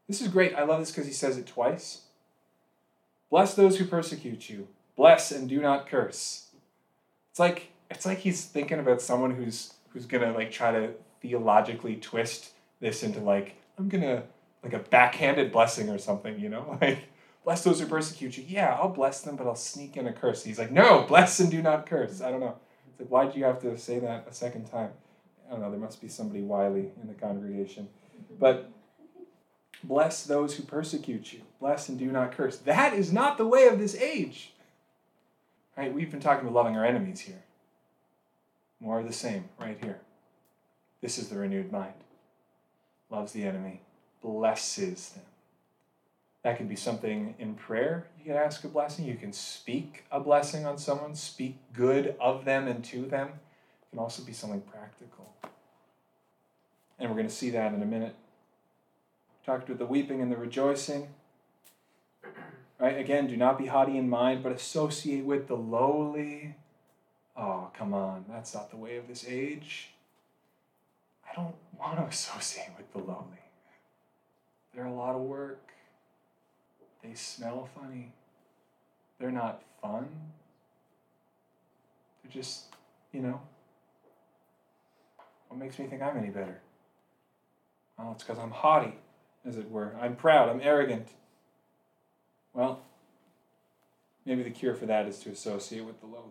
This 0.09 0.21
is 0.21 0.29
great. 0.29 0.55
I 0.55 0.65
love 0.65 0.81
this 0.81 0.91
because 0.91 1.07
he 1.07 1.13
says 1.13 1.37
it 1.37 1.47
twice. 1.47 2.03
Bless 3.31 3.55
those 3.55 3.79
who 3.79 3.85
persecute 3.85 4.49
you. 4.49 4.69
Bless 4.97 5.33
and 5.33 5.49
do 5.49 5.61
not 5.61 5.89
curse. 5.89 6.49
It's 7.31 7.39
like 7.39 7.71
it's 7.91 8.07
like 8.07 8.19
he's 8.19 8.45
thinking 8.45 8.79
about 8.79 9.03
someone 9.03 9.35
who's 9.35 9.75
who's 9.91 10.07
gonna 10.07 10.33
like 10.33 10.51
try 10.51 10.73
to 10.73 10.93
theologically 11.21 11.97
twist 11.97 12.51
this 12.81 13.03
into 13.03 13.21
like 13.21 13.57
I'm 13.79 13.89
gonna 13.89 14.25
like 14.63 14.73
a 14.73 14.79
backhanded 14.79 15.53
blessing 15.53 15.89
or 15.91 15.99
something, 15.99 16.39
you 16.39 16.49
know? 16.49 16.79
Like 16.81 16.99
bless 17.45 17.65
those 17.65 17.81
who 17.81 17.87
persecute 17.87 18.39
you. 18.39 18.45
Yeah, 18.47 18.77
I'll 18.81 18.89
bless 18.89 19.21
them, 19.21 19.37
but 19.37 19.47
I'll 19.47 19.55
sneak 19.55 19.97
in 19.97 20.07
a 20.07 20.13
curse. 20.13 20.43
He's 20.45 20.59
like, 20.59 20.71
no, 20.71 21.03
bless 21.03 21.41
and 21.41 21.51
do 21.51 21.61
not 21.61 21.87
curse. 21.87 22.23
I 22.23 22.31
don't 22.31 22.41
know. 22.41 22.57
It's 22.95 23.01
like, 23.01 23.11
why 23.11 23.27
do 23.33 23.39
you 23.39 23.45
have 23.45 23.61
to 23.63 23.77
say 23.77 23.99
that 23.99 24.27
a 24.31 24.33
second 24.33 24.71
time? 24.71 24.91
I 25.49 25.51
don't 25.51 25.61
know. 25.61 25.71
There 25.71 25.81
must 25.81 26.01
be 26.01 26.09
somebody 26.09 26.43
wily 26.43 26.93
in 27.03 27.09
the 27.09 27.15
congregation. 27.15 27.89
But 28.39 28.71
bless 29.83 30.25
those 30.25 30.55
who 30.55 30.63
persecute 30.63 31.33
you. 31.33 31.41
Bless 31.61 31.89
and 31.89 31.99
do 31.99 32.07
not 32.07 32.33
curse. 32.33 32.59
That 32.59 32.95
is 32.95 33.13
not 33.13 33.37
the 33.37 33.47
way 33.47 33.67
of 33.67 33.79
this 33.81 33.97
age. 33.97 34.53
Right? 35.77 35.93
We've 35.93 36.11
been 36.11 36.21
talking 36.21 36.47
about 36.47 36.55
loving 36.55 36.77
our 36.77 36.85
enemies 36.85 37.21
here. 37.21 37.43
More 38.79 39.01
of 39.01 39.07
the 39.07 39.13
same 39.13 39.49
right 39.59 39.79
here. 39.83 39.99
This 41.01 41.19
is 41.19 41.29
the 41.29 41.37
renewed 41.37 41.73
mind. 41.73 41.95
Loves 43.11 43.33
the 43.33 43.45
enemy, 43.45 43.81
blesses 44.23 45.11
them. 45.11 45.25
That 46.45 46.59
can 46.59 46.69
be 46.69 46.77
something 46.77 47.35
in 47.39 47.55
prayer. 47.55 48.07
You 48.19 48.27
can 48.27 48.37
ask 48.37 48.63
a 48.65 48.69
blessing. 48.69 49.07
You 49.07 49.17
can 49.17 49.33
speak 49.33 50.05
a 50.13 50.21
blessing 50.21 50.67
on 50.67 50.77
someone, 50.77 51.15
speak 51.15 51.57
good 51.73 52.15
of 52.21 52.45
them 52.45 52.69
and 52.69 52.85
to 52.85 53.07
them. 53.07 53.29
It 53.29 53.91
can 53.91 53.99
also 53.99 54.23
be 54.23 54.35
something 54.35 54.61
practical. 54.61 55.35
And 56.99 57.09
we're 57.09 57.17
going 57.17 57.29
to 57.29 57.35
see 57.35 57.49
that 57.51 57.73
in 57.73 57.83
a 57.83 57.87
minute. 57.87 58.15
Talked 59.47 59.71
with 59.71 59.79
the 59.79 59.87
weeping 59.87 60.21
and 60.21 60.31
the 60.31 60.37
rejoicing. 60.37 61.09
Right? 62.79 62.99
Again, 62.99 63.27
do 63.27 63.39
not 63.39 63.59
be 63.59 63.67
haughty 63.67 63.97
in 63.97 64.11
mind, 64.11 64.43
but 64.43 64.53
associate 64.53 65.25
with 65.25 65.49
the 65.49 65.57
lowly. 65.57 66.57
Oh, 67.39 67.71
come 67.77 67.95
on. 67.95 68.27
That's 68.29 68.53
not 68.53 68.71
the 68.71 68.77
way 68.77 68.99
of 68.99 69.09
this 69.09 69.25
age. 69.27 69.95
I 71.27 71.35
don't 71.35 71.55
want 71.79 71.97
to 71.97 72.05
associate 72.05 72.71
with 72.77 72.93
the 72.93 72.99
lowly. 72.99 73.41
They're 74.75 74.85
a 74.85 74.93
lot 74.93 75.15
of 75.15 75.23
work. 75.23 75.71
They 77.05 77.15
smell 77.15 77.69
funny. 77.79 78.13
They're 79.19 79.31
not 79.31 79.63
fun. 79.83 80.09
They're 82.23 82.33
just, 82.33 82.65
you 83.13 83.21
know, 83.21 83.41
what 85.49 85.61
makes 85.61 85.79
me 85.79 85.87
think 85.87 86.03
I'm 86.03 86.17
any 86.17 86.31
better? 86.31 86.61
Well, 87.99 88.13
it's 88.13 88.25
because 88.25 88.39
I'm 88.39 88.51
haughty, 88.51 88.95
as 89.45 89.57
it 89.57 89.71
were. 89.71 89.95
I'm 90.01 90.17
proud. 90.17 90.49
I'm 90.49 90.61
arrogant. 90.63 91.09
Well, 92.55 92.81
maybe 94.25 94.43
the 94.43 94.51
cure 94.51 94.75
for 94.75 94.87
that 94.87 95.07
is 95.07 95.19
to 95.21 95.31
associate 95.31 95.85
with 95.85 96.01
the 96.01 96.07
lowly. 96.07 96.31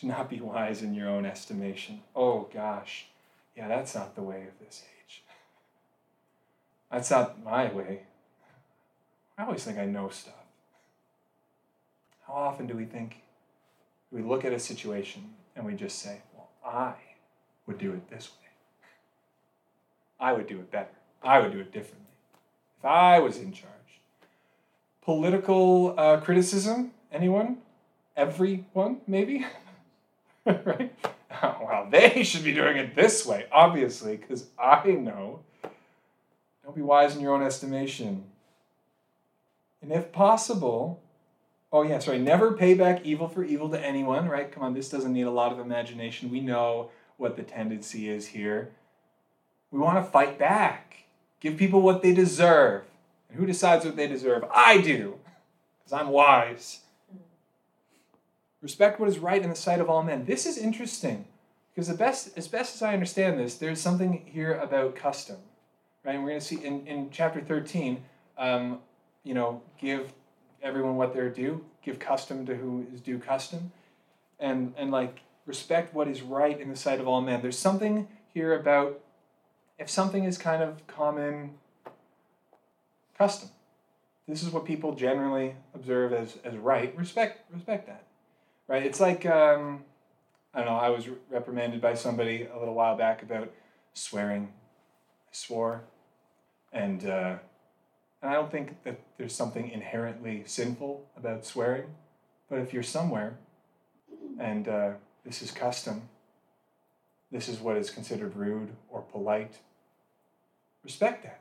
To 0.00 0.06
not 0.06 0.30
be 0.30 0.40
wise 0.40 0.82
in 0.82 0.94
your 0.94 1.08
own 1.08 1.26
estimation. 1.26 2.02
Oh, 2.14 2.48
gosh. 2.54 3.06
Yeah, 3.56 3.66
that's 3.66 3.94
not 3.94 4.14
the 4.14 4.22
way 4.22 4.42
of 4.42 4.64
this 4.64 4.84
age. 4.84 5.24
That's 6.92 7.10
not 7.10 7.44
my 7.44 7.70
way. 7.72 8.02
I 9.38 9.44
always 9.44 9.62
think 9.62 9.78
I 9.78 9.86
know 9.86 10.08
stuff. 10.08 10.34
How 12.26 12.34
often 12.34 12.66
do 12.66 12.74
we 12.74 12.84
think, 12.84 13.22
we 14.10 14.20
look 14.20 14.44
at 14.44 14.52
a 14.52 14.58
situation 14.58 15.30
and 15.54 15.64
we 15.64 15.74
just 15.74 16.00
say, 16.00 16.18
well, 16.34 16.48
I 16.64 16.94
would 17.66 17.78
do 17.78 17.92
it 17.92 18.10
this 18.10 18.28
way. 18.28 18.48
I 20.18 20.32
would 20.32 20.48
do 20.48 20.58
it 20.58 20.70
better. 20.72 20.90
I 21.22 21.38
would 21.38 21.52
do 21.52 21.60
it 21.60 21.72
differently. 21.72 22.06
If 22.78 22.84
I 22.84 23.20
was 23.20 23.38
in 23.38 23.52
charge. 23.52 23.72
Political 25.02 25.94
uh, 25.96 26.20
criticism? 26.20 26.90
Anyone? 27.12 27.58
Everyone, 28.16 29.00
maybe? 29.06 29.46
right? 30.44 30.92
Oh, 31.42 31.58
well, 31.64 31.88
they 31.88 32.24
should 32.24 32.44
be 32.44 32.52
doing 32.52 32.76
it 32.76 32.96
this 32.96 33.24
way, 33.24 33.46
obviously, 33.52 34.16
because 34.16 34.46
I 34.58 34.90
know. 34.90 35.40
Don't 36.64 36.74
be 36.74 36.82
wise 36.82 37.14
in 37.14 37.22
your 37.22 37.34
own 37.34 37.42
estimation. 37.42 38.24
And 39.82 39.92
if 39.92 40.12
possible, 40.12 41.02
oh 41.72 41.82
yeah, 41.82 41.98
sorry, 41.98 42.18
never 42.18 42.52
pay 42.52 42.74
back 42.74 43.04
evil 43.04 43.28
for 43.28 43.44
evil 43.44 43.68
to 43.70 43.80
anyone, 43.80 44.28
right? 44.28 44.50
Come 44.50 44.62
on, 44.62 44.74
this 44.74 44.88
doesn't 44.88 45.12
need 45.12 45.22
a 45.22 45.30
lot 45.30 45.52
of 45.52 45.58
imagination. 45.58 46.30
We 46.30 46.40
know 46.40 46.90
what 47.16 47.36
the 47.36 47.42
tendency 47.42 48.08
is 48.08 48.28
here. 48.28 48.70
We 49.70 49.78
want 49.78 50.04
to 50.04 50.10
fight 50.10 50.38
back, 50.38 51.04
give 51.40 51.56
people 51.56 51.82
what 51.82 52.02
they 52.02 52.14
deserve. 52.14 52.84
And 53.28 53.38
who 53.38 53.46
decides 53.46 53.84
what 53.84 53.96
they 53.96 54.06
deserve? 54.06 54.44
I 54.54 54.80
do, 54.80 55.18
because 55.78 55.92
I'm 55.92 56.08
wise. 56.08 56.80
Respect 58.62 58.98
what 58.98 59.08
is 59.08 59.18
right 59.18 59.42
in 59.42 59.50
the 59.50 59.56
sight 59.56 59.80
of 59.80 59.90
all 59.90 60.02
men. 60.02 60.24
This 60.24 60.46
is 60.46 60.56
interesting, 60.56 61.26
because 61.74 61.88
the 61.88 61.94
best, 61.94 62.36
as 62.36 62.48
best 62.48 62.76
as 62.76 62.82
I 62.82 62.94
understand 62.94 63.38
this, 63.38 63.56
there's 63.56 63.80
something 63.80 64.24
here 64.24 64.54
about 64.54 64.96
custom, 64.96 65.36
right? 66.02 66.14
And 66.14 66.24
we're 66.24 66.30
going 66.30 66.40
to 66.40 66.46
see 66.46 66.64
in, 66.64 66.86
in 66.86 67.10
chapter 67.10 67.40
13, 67.40 68.02
um, 68.38 68.80
you 69.28 69.34
know, 69.34 69.60
give 69.78 70.14
everyone 70.62 70.96
what 70.96 71.12
they're 71.12 71.28
due, 71.28 71.62
give 71.84 71.98
custom 71.98 72.46
to 72.46 72.54
who 72.54 72.86
is 72.94 73.02
due 73.02 73.18
custom, 73.18 73.72
and 74.40 74.72
and 74.78 74.90
like 74.90 75.20
respect 75.44 75.92
what 75.92 76.08
is 76.08 76.22
right 76.22 76.58
in 76.58 76.70
the 76.70 76.76
sight 76.76 76.98
of 76.98 77.06
all 77.06 77.20
men. 77.20 77.42
There's 77.42 77.58
something 77.58 78.08
here 78.32 78.58
about 78.58 79.00
if 79.78 79.90
something 79.90 80.24
is 80.24 80.38
kind 80.38 80.62
of 80.62 80.86
common 80.86 81.50
custom. 83.18 83.50
This 84.26 84.42
is 84.42 84.48
what 84.48 84.64
people 84.64 84.94
generally 84.94 85.56
observe 85.74 86.14
as, 86.14 86.38
as 86.42 86.56
right. 86.56 86.96
Respect 86.96 87.52
respect 87.52 87.86
that, 87.86 88.04
right? 88.66 88.82
It's 88.82 88.98
like 88.98 89.26
um, 89.26 89.84
I 90.54 90.60
don't 90.60 90.68
know. 90.68 90.76
I 90.76 90.88
was 90.88 91.06
reprimanded 91.28 91.82
by 91.82 91.92
somebody 91.92 92.48
a 92.50 92.58
little 92.58 92.74
while 92.74 92.96
back 92.96 93.22
about 93.22 93.52
swearing. 93.92 94.48
I 95.30 95.32
swore, 95.32 95.82
and 96.72 97.04
uh, 97.06 97.36
and 98.20 98.30
I 98.30 98.34
don't 98.34 98.50
think 98.50 98.82
that 98.84 99.00
there's 99.16 99.34
something 99.34 99.70
inherently 99.70 100.42
sinful 100.46 101.06
about 101.16 101.44
swearing, 101.44 101.94
but 102.50 102.58
if 102.58 102.72
you're 102.72 102.82
somewhere 102.82 103.34
and 104.40 104.66
uh, 104.66 104.90
this 105.24 105.42
is 105.42 105.50
custom, 105.50 106.02
this 107.30 107.48
is 107.48 107.58
what 107.58 107.76
is 107.76 107.90
considered 107.90 108.34
rude 108.34 108.70
or 108.88 109.02
polite, 109.02 109.58
respect 110.82 111.22
that. 111.24 111.40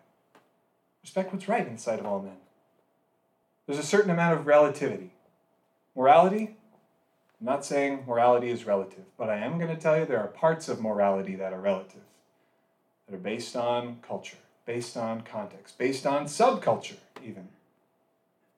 Respect 1.02 1.34
what's 1.34 1.48
right 1.48 1.66
in 1.66 1.76
the 1.76 1.80
sight 1.80 2.00
of 2.00 2.06
all 2.06 2.22
men. 2.22 2.36
There's 3.66 3.80
a 3.80 3.84
certain 3.84 4.12
amount 4.12 4.40
of 4.40 4.46
relativity. 4.46 5.12
Morality, 5.96 6.56
I'm 7.40 7.46
not 7.46 7.66
saying 7.66 8.04
morality 8.06 8.50
is 8.50 8.66
relative, 8.66 9.06
but 9.18 9.30
I 9.30 9.38
am 9.38 9.58
going 9.58 9.74
to 9.74 9.82
tell 9.82 9.98
you 9.98 10.06
there 10.06 10.20
are 10.20 10.28
parts 10.28 10.70
of 10.70 10.82
morality 10.82 11.36
that 11.36 11.54
are 11.54 11.62
relative, 11.62 12.02
that 13.08 13.16
are 13.16 13.20
based 13.20 13.56
on 13.56 13.98
culture 14.08 14.38
based 14.68 14.98
on 14.98 15.22
context, 15.22 15.78
based 15.80 16.06
on 16.06 16.26
subculture, 16.26 16.98
even. 17.26 17.48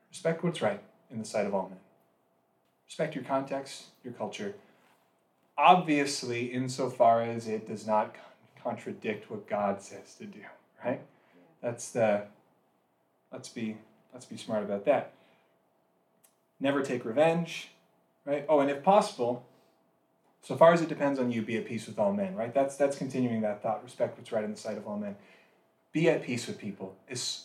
Respect 0.10 0.44
what's 0.44 0.62
right 0.62 0.82
in 1.10 1.20
the 1.20 1.26
sight 1.26 1.46
of 1.46 1.54
all 1.54 1.70
men. 1.70 1.80
Respect 2.88 3.16
your 3.16 3.24
context, 3.24 3.84
your 4.04 4.14
culture. 4.14 4.56
Obviously, 5.58 6.48
insofar 6.48 7.22
as 7.22 7.48
it 7.48 7.68
does 7.68 7.86
not 7.86 8.16
contradict 8.62 9.30
what 9.30 9.48
God 9.48 9.82
says 9.82 10.16
to 10.16 10.26
do, 10.26 10.40
right? 10.84 11.00
That's 11.62 11.92
the 11.92 12.24
let's 13.32 13.50
be 13.50 13.78
let's 14.12 14.26
be 14.26 14.36
smart 14.36 14.64
about 14.64 14.86
that. 14.86 15.14
Never 16.60 16.82
take 16.82 17.06
revenge, 17.06 17.70
right? 18.26 18.46
Oh, 18.50 18.62
and 18.62 18.72
if 18.72 18.82
possible, 18.82 19.46
so 20.42 20.56
far 20.56 20.74
as 20.74 20.82
it 20.82 20.90
depends 20.90 21.20
on 21.20 21.32
you, 21.32 21.44
be 21.44 21.58
at 21.58 21.66
peace 21.66 21.86
with 21.86 22.00
all 22.00 22.14
men, 22.14 22.36
right? 22.36 22.54
That's 22.54 22.76
that's 22.76 22.98
continuing 22.98 23.42
that 23.42 23.62
thought. 23.62 23.84
Respect 23.84 24.18
what's 24.18 24.32
right 24.32 24.44
in 24.44 24.52
the 24.52 24.58
sight 24.58 24.78
of 24.78 24.88
all 24.88 24.98
men 24.98 25.16
be 25.92 26.10
at 26.10 26.24
peace 26.24 26.48
with 26.48 26.58
people 26.58 26.96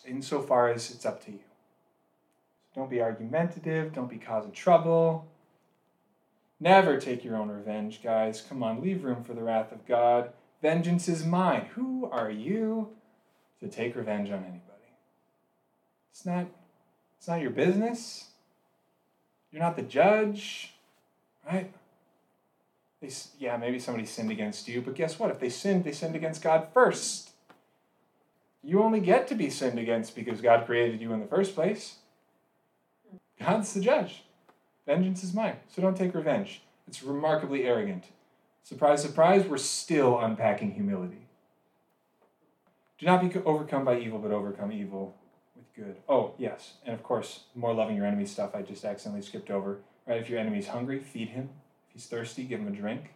insofar 0.06 0.68
as 0.68 0.90
it's 0.90 1.06
up 1.06 1.24
to 1.24 1.32
you. 1.32 1.40
Don't 2.74 2.90
be 2.90 3.00
argumentative, 3.00 3.92
don't 3.92 4.10
be 4.10 4.18
causing 4.18 4.52
trouble. 4.52 5.26
Never 6.60 6.98
take 6.98 7.24
your 7.24 7.36
own 7.36 7.48
revenge, 7.48 8.02
guys. 8.02 8.40
Come 8.40 8.62
on, 8.62 8.80
leave 8.80 9.04
room 9.04 9.22
for 9.22 9.34
the 9.34 9.42
wrath 9.42 9.72
of 9.72 9.86
God. 9.86 10.30
Vengeance 10.62 11.08
is 11.08 11.24
mine. 11.24 11.66
Who 11.74 12.08
are 12.10 12.30
you 12.30 12.90
to 13.60 13.68
take 13.68 13.96
revenge 13.96 14.28
on 14.30 14.38
anybody? 14.38 14.60
It's 16.10 16.24
not 16.24 16.46
it's 17.18 17.28
not 17.28 17.40
your 17.40 17.50
business. 17.50 18.28
You're 19.50 19.62
not 19.62 19.76
the 19.76 19.82
judge, 19.82 20.74
right? 21.46 21.72
They, 23.00 23.10
yeah, 23.38 23.56
maybe 23.56 23.78
somebody 23.78 24.06
sinned 24.06 24.30
against 24.30 24.66
you, 24.66 24.80
but 24.80 24.94
guess 24.94 25.18
what? 25.18 25.30
If 25.30 25.38
they 25.38 25.48
sinned, 25.48 25.84
they 25.84 25.92
sinned 25.92 26.16
against 26.16 26.42
God 26.42 26.68
first 26.72 27.30
you 28.64 28.82
only 28.82 29.00
get 29.00 29.28
to 29.28 29.34
be 29.34 29.50
sinned 29.50 29.78
against 29.78 30.14
because 30.14 30.40
God 30.40 30.66
created 30.66 31.00
you 31.00 31.12
in 31.12 31.20
the 31.20 31.26
first 31.26 31.54
place. 31.54 31.96
God's 33.38 33.72
the 33.74 33.80
judge. 33.80 34.24
Vengeance 34.86 35.22
is 35.22 35.34
mine. 35.34 35.56
So 35.68 35.82
don't 35.82 35.96
take 35.96 36.14
revenge. 36.14 36.62
It's 36.86 37.02
remarkably 37.02 37.64
arrogant. 37.64 38.04
Surprise, 38.62 39.02
surprise, 39.02 39.46
we're 39.46 39.58
still 39.58 40.18
unpacking 40.18 40.72
humility. 40.72 41.26
Do 42.98 43.06
not 43.06 43.20
be 43.20 43.38
overcome 43.40 43.84
by 43.84 43.98
evil, 43.98 44.18
but 44.18 44.30
overcome 44.30 44.72
evil 44.72 45.16
with 45.54 45.74
good. 45.74 45.96
Oh, 46.08 46.34
yes. 46.38 46.74
And 46.86 46.94
of 46.94 47.02
course, 47.02 47.40
more 47.54 47.74
loving 47.74 47.96
your 47.96 48.06
enemy 48.06 48.24
stuff 48.24 48.54
I 48.54 48.62
just 48.62 48.84
accidentally 48.84 49.22
skipped 49.22 49.50
over. 49.50 49.80
Right? 50.06 50.20
If 50.20 50.30
your 50.30 50.38
enemy's 50.38 50.68
hungry, 50.68 51.00
feed 51.00 51.30
him. 51.30 51.50
If 51.88 51.94
he's 51.94 52.06
thirsty, 52.06 52.44
give 52.44 52.60
him 52.60 52.68
a 52.68 52.70
drink. 52.70 53.12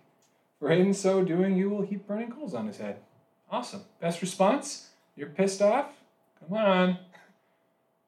For 0.58 0.70
in 0.70 0.92
so 0.92 1.22
doing, 1.22 1.56
you 1.56 1.70
will 1.70 1.82
heap 1.82 2.06
burning 2.06 2.32
coals 2.32 2.54
on 2.54 2.66
his 2.66 2.78
head. 2.78 2.98
Awesome. 3.50 3.82
Best 4.00 4.20
response? 4.20 4.87
You're 5.18 5.28
pissed 5.28 5.60
off? 5.60 5.90
Come 6.38 6.56
on. 6.56 6.98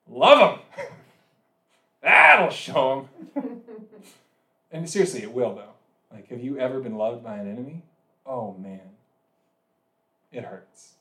Love 0.08 0.60
them. 0.76 0.86
That'll 2.02 2.50
show 2.50 3.08
them. 3.34 3.62
and 4.70 4.88
seriously, 4.88 5.22
it 5.22 5.32
will, 5.32 5.56
though. 5.56 5.72
Like, 6.12 6.28
have 6.28 6.40
you 6.40 6.56
ever 6.60 6.78
been 6.78 6.94
loved 6.94 7.24
by 7.24 7.38
an 7.38 7.50
enemy? 7.50 7.82
Oh, 8.24 8.54
man. 8.60 8.80
It 10.30 10.44
hurts. 10.44 10.92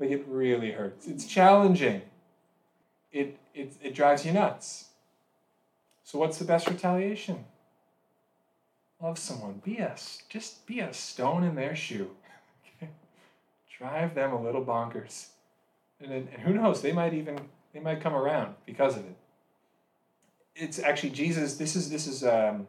Like 0.00 0.10
it 0.10 0.24
really 0.26 0.72
hurts. 0.72 1.06
It's 1.06 1.24
challenging. 1.24 2.02
It, 3.12 3.38
it, 3.54 3.74
it 3.80 3.94
drives 3.94 4.26
you 4.26 4.32
nuts. 4.32 4.86
So 6.02 6.18
what's 6.18 6.38
the 6.38 6.44
best 6.44 6.68
retaliation? 6.68 7.44
Love 9.00 9.18
someone. 9.18 9.62
Be 9.64 9.78
a, 9.78 9.94
just 10.28 10.66
be 10.66 10.80
a 10.80 10.92
stone 10.92 11.44
in 11.44 11.54
their 11.54 11.76
shoe. 11.76 12.10
Drive 13.78 14.14
them 14.14 14.32
a 14.32 14.42
little 14.42 14.64
bonkers. 14.64 15.26
And, 16.00 16.12
and 16.12 16.28
who 16.42 16.54
knows, 16.54 16.82
they 16.82 16.92
might 16.92 17.14
even, 17.14 17.38
they 17.72 17.80
might 17.80 18.00
come 18.00 18.14
around 18.14 18.54
because 18.66 18.96
of 18.96 19.04
it. 19.04 19.16
It's 20.54 20.78
actually 20.78 21.10
Jesus, 21.10 21.56
this 21.56 21.74
is, 21.74 21.90
this 21.90 22.06
is, 22.06 22.24
um, 22.24 22.66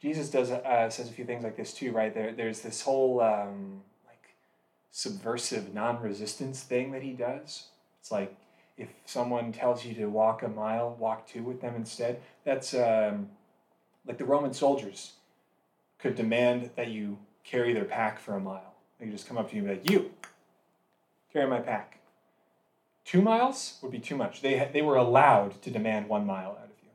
Jesus 0.00 0.30
does, 0.30 0.50
uh, 0.50 0.88
says 0.90 1.08
a 1.08 1.12
few 1.12 1.24
things 1.24 1.42
like 1.42 1.56
this 1.56 1.74
too, 1.74 1.92
right? 1.92 2.14
There, 2.14 2.32
there's 2.32 2.60
this 2.60 2.82
whole, 2.82 3.20
um, 3.20 3.82
like 4.06 4.34
subversive 4.90 5.74
non-resistance 5.74 6.62
thing 6.62 6.92
that 6.92 7.02
he 7.02 7.12
does. 7.12 7.66
It's 8.00 8.12
like 8.12 8.34
if 8.76 8.88
someone 9.04 9.52
tells 9.52 9.84
you 9.84 9.94
to 9.94 10.06
walk 10.06 10.42
a 10.42 10.48
mile, 10.48 10.96
walk 10.98 11.26
two 11.26 11.42
with 11.42 11.60
them 11.60 11.74
instead. 11.74 12.20
That's 12.44 12.72
um, 12.74 13.28
like 14.06 14.18
the 14.18 14.24
Roman 14.24 14.54
soldiers 14.54 15.12
could 15.98 16.14
demand 16.14 16.70
that 16.76 16.88
you 16.88 17.18
carry 17.44 17.74
their 17.74 17.84
pack 17.84 18.18
for 18.18 18.36
a 18.36 18.40
mile. 18.40 18.69
They 19.00 19.06
could 19.06 19.14
just 19.16 19.26
come 19.26 19.38
up 19.38 19.50
to 19.50 19.56
you 19.56 19.62
and 19.62 19.68
be 19.68 19.74
like, 19.74 19.90
"You 19.90 20.12
carry 21.32 21.48
my 21.48 21.60
pack." 21.60 21.98
Two 23.04 23.22
miles 23.22 23.78
would 23.82 23.90
be 23.90 23.98
too 23.98 24.16
much. 24.16 24.42
They 24.42 24.70
they 24.72 24.82
were 24.82 24.96
allowed 24.96 25.60
to 25.62 25.70
demand 25.70 26.08
one 26.08 26.26
mile 26.26 26.50
out 26.50 26.64
of 26.64 26.82
you. 26.84 26.90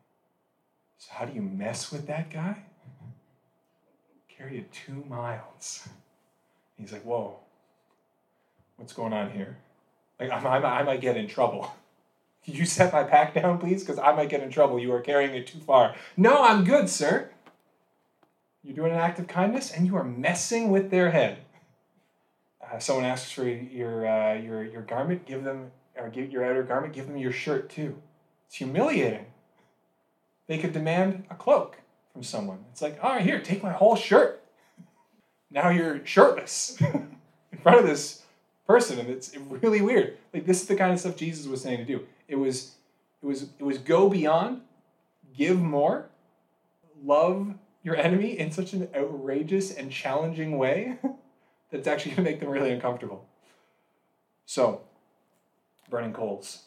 So 0.99 1.11
how 1.13 1.25
do 1.25 1.33
you 1.33 1.41
mess 1.41 1.91
with 1.91 2.07
that 2.07 2.29
guy? 2.29 2.63
Carry 4.29 4.59
it 4.59 4.71
two 4.71 5.03
miles. 5.09 5.89
He's 6.77 6.91
like, 6.91 7.03
"Whoa." 7.03 7.39
what's 8.77 8.93
going 8.93 9.13
on 9.13 9.31
here? 9.31 9.57
Like, 10.19 10.31
I, 10.31 10.37
I, 10.37 10.79
I 10.79 10.83
might 10.83 11.01
get 11.01 11.17
in 11.17 11.27
trouble. 11.27 11.73
Could 12.43 12.57
you 12.57 12.65
set 12.65 12.93
my 12.93 13.03
pack 13.03 13.33
down, 13.33 13.57
please? 13.57 13.83
Because 13.83 13.99
I 13.99 14.13
might 14.13 14.29
get 14.29 14.41
in 14.41 14.51
trouble. 14.51 14.79
You 14.79 14.93
are 14.93 15.01
carrying 15.01 15.33
it 15.33 15.47
too 15.47 15.59
far. 15.59 15.95
No, 16.15 16.43
I'm 16.43 16.63
good, 16.63 16.89
sir. 16.89 17.29
You're 18.63 18.75
doing 18.75 18.91
an 18.91 18.99
act 18.99 19.19
of 19.19 19.27
kindness 19.27 19.71
and 19.71 19.85
you 19.85 19.95
are 19.95 20.03
messing 20.03 20.69
with 20.69 20.91
their 20.91 21.11
head. 21.11 21.39
Uh, 22.71 22.80
someone 22.80 23.06
asks 23.06 23.32
for 23.32 23.47
your, 23.47 24.08
uh, 24.08 24.34
your, 24.36 24.63
your 24.63 24.82
garment, 24.82 25.25
give 25.25 25.43
them, 25.43 25.71
or 25.97 26.10
give 26.10 26.32
your 26.32 26.43
outer 26.43 26.63
garment, 26.63 26.93
give 26.93 27.08
them 27.08 27.17
your 27.17 27.32
shirt 27.32 27.69
too. 27.69 27.95
It's 28.47 28.56
humiliating. 28.56 29.25
They 30.47 30.58
could 30.58 30.73
demand 30.73 31.25
a 31.30 31.36
cloak 31.36 31.78
from 32.13 32.23
someone. 32.23 32.65
It's 32.71 32.82
like, 32.82 32.99
all 33.04 33.12
right, 33.12 33.21
here, 33.21 33.39
take 33.39 33.63
my 33.63 33.71
whole 33.71 33.95
shirt. 33.95 34.43
Now 35.51 35.69
you're 35.69 36.06
shirtless 36.06 36.78
in 36.82 37.58
front 37.62 37.80
of 37.80 37.86
this 37.86 38.23
person 38.67 38.99
and 38.99 39.10
it's 39.10 39.36
really 39.38 39.82
weird 39.82 40.17
like 40.34 40.45
this 40.45 40.62
is 40.62 40.67
the 40.67 40.75
kind 40.75 40.91
of 40.91 40.99
stuff 40.99 41.15
jesus 41.15 41.45
was 41.45 41.62
saying 41.62 41.78
to 41.78 41.86
do 41.86 42.06
it 42.28 42.36
was 42.36 42.75
it 43.21 43.25
was 43.25 43.43
it 43.60 43.63
was 43.63 43.78
go 43.78 44.10
beyond 44.10 44.62
give 45.38 45.62
more 45.62 46.10
love 47.04 47.54
your 47.84 47.95
enemy 47.95 48.38
in 48.38 48.51
such 48.51 48.73
an 48.73 48.88
outrageous 48.95 49.71
and 49.71 49.91
challenging 49.91 50.58
way 50.58 50.97
that's 51.75 51.88
actually 51.88 52.11
going 52.15 52.25
to 52.25 52.31
make 52.31 52.39
them 52.39 52.49
really 52.49 52.71
uncomfortable 52.71 53.27
so 54.45 54.81
burning 55.89 56.13
coals 56.13 56.63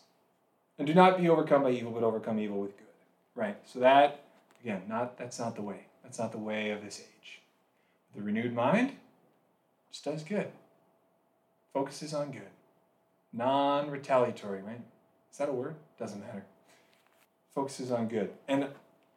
and 0.79 0.87
do 0.87 0.94
not 0.94 1.18
be 1.18 1.29
overcome 1.29 1.62
by 1.62 1.71
evil 1.71 1.92
but 1.92 2.03
overcome 2.03 2.38
evil 2.38 2.61
with 2.61 2.77
good 2.77 2.87
right 3.35 3.57
so 3.64 3.79
that 3.81 4.25
again 4.62 4.83
not 4.88 5.18
that's 5.18 5.38
not 5.38 5.57
the 5.57 5.62
way 5.62 5.87
that's 6.03 6.18
not 6.18 6.33
the 6.33 6.38
way 6.38 6.71
of 6.71 6.83
this 6.83 7.01
age 7.01 7.40
the 8.14 8.23
renewed 8.23 8.55
mind 8.55 8.92
just 9.90 10.05
does 10.05 10.23
good 10.23 10.49
focuses 11.79 12.12
on 12.12 12.33
good, 12.33 12.51
non 13.33 13.88
retaliatory, 13.88 14.62
right? 14.62 14.81
Is 15.31 15.38
that 15.38 15.49
a 15.49 15.53
word? 15.53 15.77
Doesn't 15.99 16.21
matter. 16.21 16.44
Focuses 17.55 17.92
on 17.92 18.09
good. 18.09 18.31
And 18.49 18.66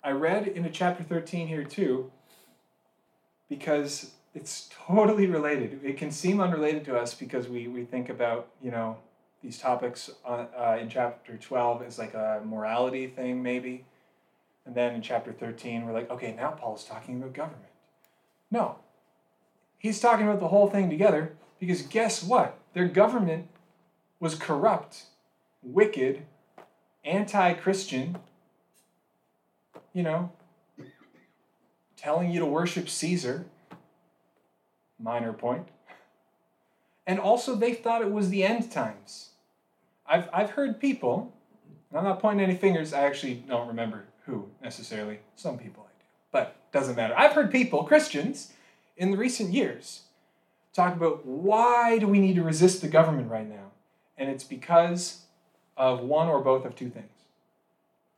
I 0.04 0.12
read 0.12 0.48
into 0.48 0.70
chapter 0.70 1.04
13 1.04 1.48
here 1.48 1.64
too, 1.64 2.12
because 3.50 4.12
it's 4.34 4.70
totally 4.88 5.28
related. 5.28 5.82
It 5.84 5.98
can 5.98 6.12
seem 6.12 6.40
unrelated 6.40 6.86
to 6.86 6.98
us 6.98 7.14
because 7.14 7.48
we, 7.48 7.68
we 7.68 7.84
think 7.84 8.10
about, 8.10 8.48
you 8.62 8.72
know, 8.72 8.98
these 9.42 9.58
topics 9.58 10.10
uh, 10.26 10.46
uh, 10.58 10.78
in 10.80 10.90
chapter 10.90 11.36
12 11.36 11.82
as 11.82 11.98
like 11.98 12.14
a 12.14 12.42
morality 12.46 13.08
thing, 13.08 13.42
maybe. 13.42 13.86
And 14.66 14.76
then 14.76 14.94
in 14.94 15.02
chapter 15.02 15.34
13, 15.34 15.86
we're 15.86 15.94
like, 15.94 16.10
okay, 16.12 16.34
now 16.34 16.52
Paul's 16.52 16.86
talking 16.86 17.18
about 17.18 17.34
government. 17.34 17.66
No, 18.52 18.78
he's 19.78 20.00
talking 20.00 20.28
about 20.28 20.40
the 20.40 20.50
whole 20.50 20.70
thing 20.70 20.90
together 20.90 21.34
because 21.60 21.82
guess 21.82 22.24
what? 22.24 22.58
Their 22.74 22.88
government 22.88 23.48
was 24.20 24.36
corrupt, 24.36 25.04
wicked, 25.64 26.26
anti 27.04 27.54
Christian, 27.54 28.18
you 29.94 30.04
know, 30.04 30.32
telling 31.98 32.32
you 32.32 32.40
to 32.40 32.46
worship 32.46 32.88
Caesar. 32.88 33.46
Minor 35.02 35.34
point. 35.34 35.68
And 37.08 37.20
also, 37.20 37.56
they 37.56 37.74
thought 37.74 38.02
it 38.02 38.12
was 38.12 38.30
the 38.30 38.44
end 38.44 38.72
times. 38.72 39.30
I've, 40.06 40.30
I've 40.32 40.52
heard 40.52 40.80
people, 40.80 41.34
and 41.90 42.00
I'm 42.00 42.04
not 42.04 42.20
pointing 42.20 42.44
any 42.44 42.56
fingers, 42.56 42.94
I 42.94 43.02
actually 43.02 43.36
don't 43.36 43.68
remember 43.68 44.06
who 44.26 44.50
necessarily. 44.62 45.20
Some 45.36 45.58
people 45.58 45.84
I 45.88 45.94
do, 46.00 46.06
but 46.32 46.72
doesn't 46.72 46.96
matter. 46.96 47.18
I've 47.18 47.34
heard 47.34 47.52
people, 47.52 47.84
Christians, 47.84 48.54
in 48.98 49.12
the 49.12 49.18
recent 49.18 49.52
years 49.52 50.02
talk 50.74 50.96
about 50.96 51.26
why 51.26 51.98
do 51.98 52.08
we 52.08 52.20
need 52.20 52.36
to 52.36 52.44
resist 52.44 52.82
the 52.82 52.88
government 52.88 53.30
right 53.30 53.48
now? 53.48 53.72
And 54.18 54.30
it's 54.30 54.44
because 54.44 55.22
of 55.76 56.02
one 56.02 56.28
or 56.28 56.40
both 56.40 56.66
of 56.66 56.76
two 56.76 56.90
things. 56.90 57.10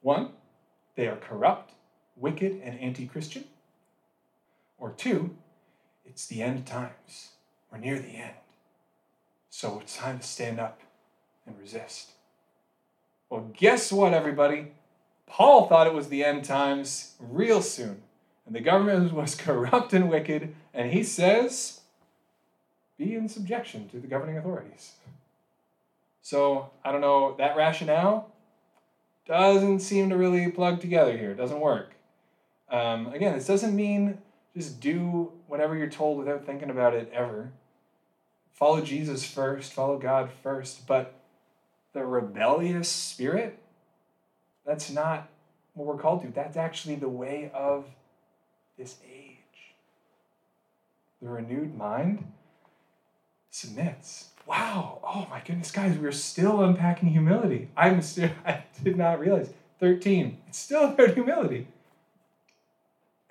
One, 0.01 0.31
they 0.95 1.07
are 1.07 1.15
corrupt, 1.15 1.73
wicked, 2.15 2.61
and 2.63 2.79
anti 2.79 3.07
Christian. 3.07 3.45
Or 4.77 4.91
two, 4.91 5.35
it's 6.05 6.27
the 6.27 6.41
end 6.41 6.65
times. 6.65 7.29
We're 7.71 7.79
near 7.79 7.99
the 7.99 8.15
end. 8.15 8.33
So 9.49 9.79
it's 9.79 9.97
time 9.97 10.19
to 10.19 10.25
stand 10.25 10.59
up 10.59 10.81
and 11.45 11.57
resist. 11.59 12.11
Well, 13.29 13.49
guess 13.53 13.91
what, 13.91 14.13
everybody? 14.13 14.73
Paul 15.25 15.67
thought 15.67 15.87
it 15.87 15.93
was 15.93 16.09
the 16.09 16.23
end 16.23 16.45
times 16.45 17.15
real 17.19 17.61
soon. 17.61 18.01
And 18.45 18.55
the 18.55 18.61
government 18.61 19.13
was 19.13 19.35
corrupt 19.35 19.93
and 19.93 20.09
wicked. 20.09 20.53
And 20.73 20.91
he 20.91 21.03
says, 21.03 21.81
be 22.97 23.15
in 23.15 23.29
subjection 23.29 23.89
to 23.89 23.99
the 23.99 24.07
governing 24.07 24.37
authorities. 24.37 24.93
So, 26.21 26.69
I 26.85 26.91
don't 26.91 27.01
know, 27.01 27.35
that 27.37 27.57
rationale 27.57 28.31
doesn't 29.25 29.79
seem 29.79 30.09
to 30.09 30.17
really 30.17 30.49
plug 30.51 30.79
together 30.79 31.17
here. 31.17 31.31
It 31.31 31.37
doesn't 31.37 31.59
work. 31.59 31.93
Um, 32.69 33.07
again, 33.07 33.33
this 33.35 33.47
doesn't 33.47 33.75
mean 33.75 34.17
just 34.55 34.79
do 34.79 35.31
whatever 35.47 35.75
you're 35.75 35.89
told 35.89 36.17
without 36.17 36.45
thinking 36.45 36.69
about 36.69 36.93
it 36.93 37.11
ever. 37.13 37.51
Follow 38.51 38.81
Jesus 38.81 39.25
first, 39.25 39.73
follow 39.73 39.97
God 39.97 40.29
first, 40.43 40.85
but 40.85 41.15
the 41.93 42.05
rebellious 42.05 42.89
spirit, 42.89 43.59
that's 44.65 44.91
not 44.91 45.29
what 45.73 45.87
we're 45.87 46.01
called 46.01 46.21
to. 46.21 46.27
That's 46.29 46.57
actually 46.57 46.95
the 46.95 47.09
way 47.09 47.51
of 47.53 47.85
this 48.77 48.97
age. 49.11 49.37
The 51.21 51.29
renewed 51.29 51.75
mind 51.75 52.31
submits. 53.49 54.29
Wow. 54.45 54.99
Oh 55.03 55.27
my 55.29 55.41
goodness, 55.45 55.71
guys, 55.71 55.97
we're 55.97 56.11
still 56.11 56.61
unpacking 56.61 57.09
humility. 57.09 57.69
I'm 57.77 58.01
still, 58.01 58.29
I 58.45 58.63
did 58.83 58.97
not 58.97 59.19
realize. 59.19 59.49
13. 59.79 60.37
It's 60.47 60.59
still 60.59 60.85
about 60.85 61.13
humility. 61.13 61.67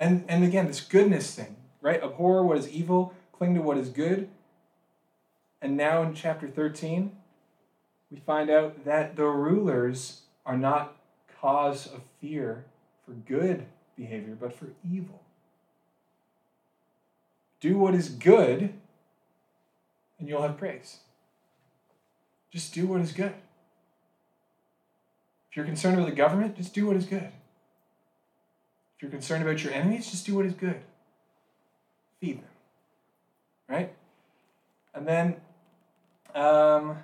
And, 0.03 0.25
and 0.27 0.43
again, 0.43 0.67
this 0.67 0.81
goodness 0.81 1.33
thing, 1.33 1.55
right? 1.81 2.03
Abhor 2.03 2.45
what 2.45 2.59
is 2.59 2.69
evil, 2.69 3.15
cling 3.33 3.55
to 3.55 3.63
what 3.63 3.79
is 3.79 3.89
good. 3.89 4.29
And 5.63 5.77
now 5.77 6.03
in 6.03 6.13
chapter 6.13 6.49
13, 6.49 7.13
we 8.11 8.19
find 8.19 8.51
out 8.51 8.85
that 8.85 9.15
the 9.15 9.27
rulers 9.27 10.23
are 10.45 10.57
not 10.57 10.97
cause 11.41 11.87
of 11.87 12.01
fear 12.21 12.65
for 13.07 13.13
good 13.13 13.67
behavior, 13.97 14.37
but 14.39 14.53
for 14.53 14.71
evil. 14.85 15.23
Do 17.61 17.79
what 17.79 17.95
is 17.95 18.09
good 18.09 18.75
and 20.19 20.29
you'll 20.29 20.43
have 20.43 20.59
praise. 20.59 20.99
Just 22.51 22.75
do 22.75 22.89
what 22.89 23.01
is 23.03 23.13
good. 23.13 23.35
If 25.49 25.57
you're 25.57 25.65
concerned 25.65 25.97
with 25.99 26.07
the 26.07 26.13
government, 26.13 26.57
just 26.57 26.75
do 26.75 26.87
what 26.87 26.97
is 26.97 27.07
good. 27.07 27.31
If 29.03 29.07
you're 29.07 29.19
concerned 29.19 29.43
about 29.43 29.65
your 29.65 29.73
enemies, 29.73 30.09
just 30.09 30.25
do 30.27 30.37
what 30.37 30.47
is 30.47 30.55
good. 30.55 30.81
Feed 32.21 32.39
them. 32.39 32.45
Right? 33.69 33.93
And 34.95 35.09
then, 35.09 35.37
um, 36.37 36.99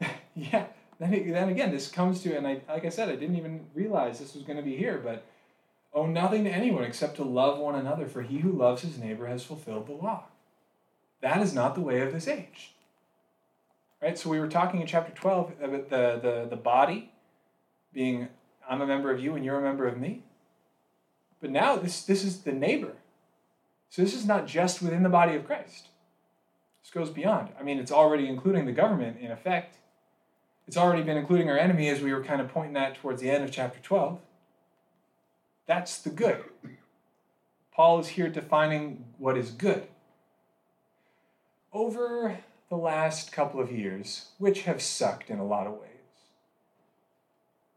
yeah, 0.34 0.64
then, 0.98 1.30
then 1.30 1.48
again, 1.48 1.70
this 1.70 1.86
comes 1.86 2.20
to, 2.22 2.36
and 2.36 2.48
I, 2.48 2.62
like 2.68 2.84
I 2.84 2.88
said, 2.88 3.08
I 3.08 3.14
didn't 3.14 3.36
even 3.36 3.64
realize 3.74 4.18
this 4.18 4.34
was 4.34 4.42
going 4.42 4.56
to 4.56 4.64
be 4.64 4.74
here, 4.74 4.98
but 4.98 5.24
owe 5.94 6.06
nothing 6.06 6.42
to 6.42 6.50
anyone 6.50 6.82
except 6.82 7.14
to 7.18 7.22
love 7.22 7.60
one 7.60 7.76
another, 7.76 8.08
for 8.08 8.22
he 8.22 8.38
who 8.38 8.50
loves 8.50 8.82
his 8.82 8.98
neighbor 8.98 9.28
has 9.28 9.44
fulfilled 9.44 9.86
the 9.86 9.92
law. 9.92 10.24
That 11.20 11.40
is 11.42 11.54
not 11.54 11.76
the 11.76 11.80
way 11.80 12.00
of 12.00 12.12
this 12.12 12.26
age. 12.26 12.72
Right? 14.02 14.18
So 14.18 14.30
we 14.30 14.40
were 14.40 14.48
talking 14.48 14.80
in 14.80 14.88
chapter 14.88 15.12
12 15.14 15.52
about 15.62 15.90
the, 15.90 16.18
the, 16.20 16.46
the 16.50 16.56
body 16.56 17.12
being, 17.92 18.26
I'm 18.68 18.80
a 18.80 18.86
member 18.86 19.12
of 19.12 19.20
you 19.20 19.36
and 19.36 19.44
you're 19.44 19.60
a 19.60 19.62
member 19.62 19.86
of 19.86 19.96
me. 19.96 20.24
But 21.40 21.50
now 21.50 21.76
this, 21.76 22.02
this 22.02 22.24
is 22.24 22.40
the 22.40 22.52
neighbor. 22.52 22.92
So 23.88 24.02
this 24.02 24.14
is 24.14 24.26
not 24.26 24.46
just 24.46 24.82
within 24.82 25.02
the 25.02 25.08
body 25.08 25.34
of 25.34 25.46
Christ. 25.46 25.88
This 26.82 26.90
goes 26.90 27.10
beyond. 27.10 27.50
I 27.58 27.62
mean, 27.62 27.78
it's 27.78 27.92
already 27.92 28.28
including 28.28 28.66
the 28.66 28.72
government 28.72 29.18
in 29.20 29.30
effect. 29.30 29.76
It's 30.66 30.76
already 30.76 31.02
been 31.02 31.16
including 31.16 31.50
our 31.50 31.58
enemy 31.58 31.88
as 31.88 32.00
we 32.00 32.12
were 32.12 32.22
kind 32.22 32.40
of 32.40 32.48
pointing 32.48 32.74
that 32.74 32.94
towards 32.94 33.20
the 33.20 33.30
end 33.30 33.42
of 33.42 33.50
chapter 33.50 33.80
12. 33.82 34.20
That's 35.66 35.98
the 35.98 36.10
good. 36.10 36.44
Paul 37.72 38.00
is 38.00 38.08
here 38.08 38.28
defining 38.28 39.04
what 39.18 39.36
is 39.36 39.50
good. 39.50 39.86
Over 41.72 42.38
the 42.68 42.76
last 42.76 43.32
couple 43.32 43.60
of 43.60 43.72
years, 43.72 44.26
which 44.38 44.62
have 44.62 44.82
sucked 44.82 45.30
in 45.30 45.38
a 45.38 45.46
lot 45.46 45.66
of 45.66 45.74
ways, 45.74 45.90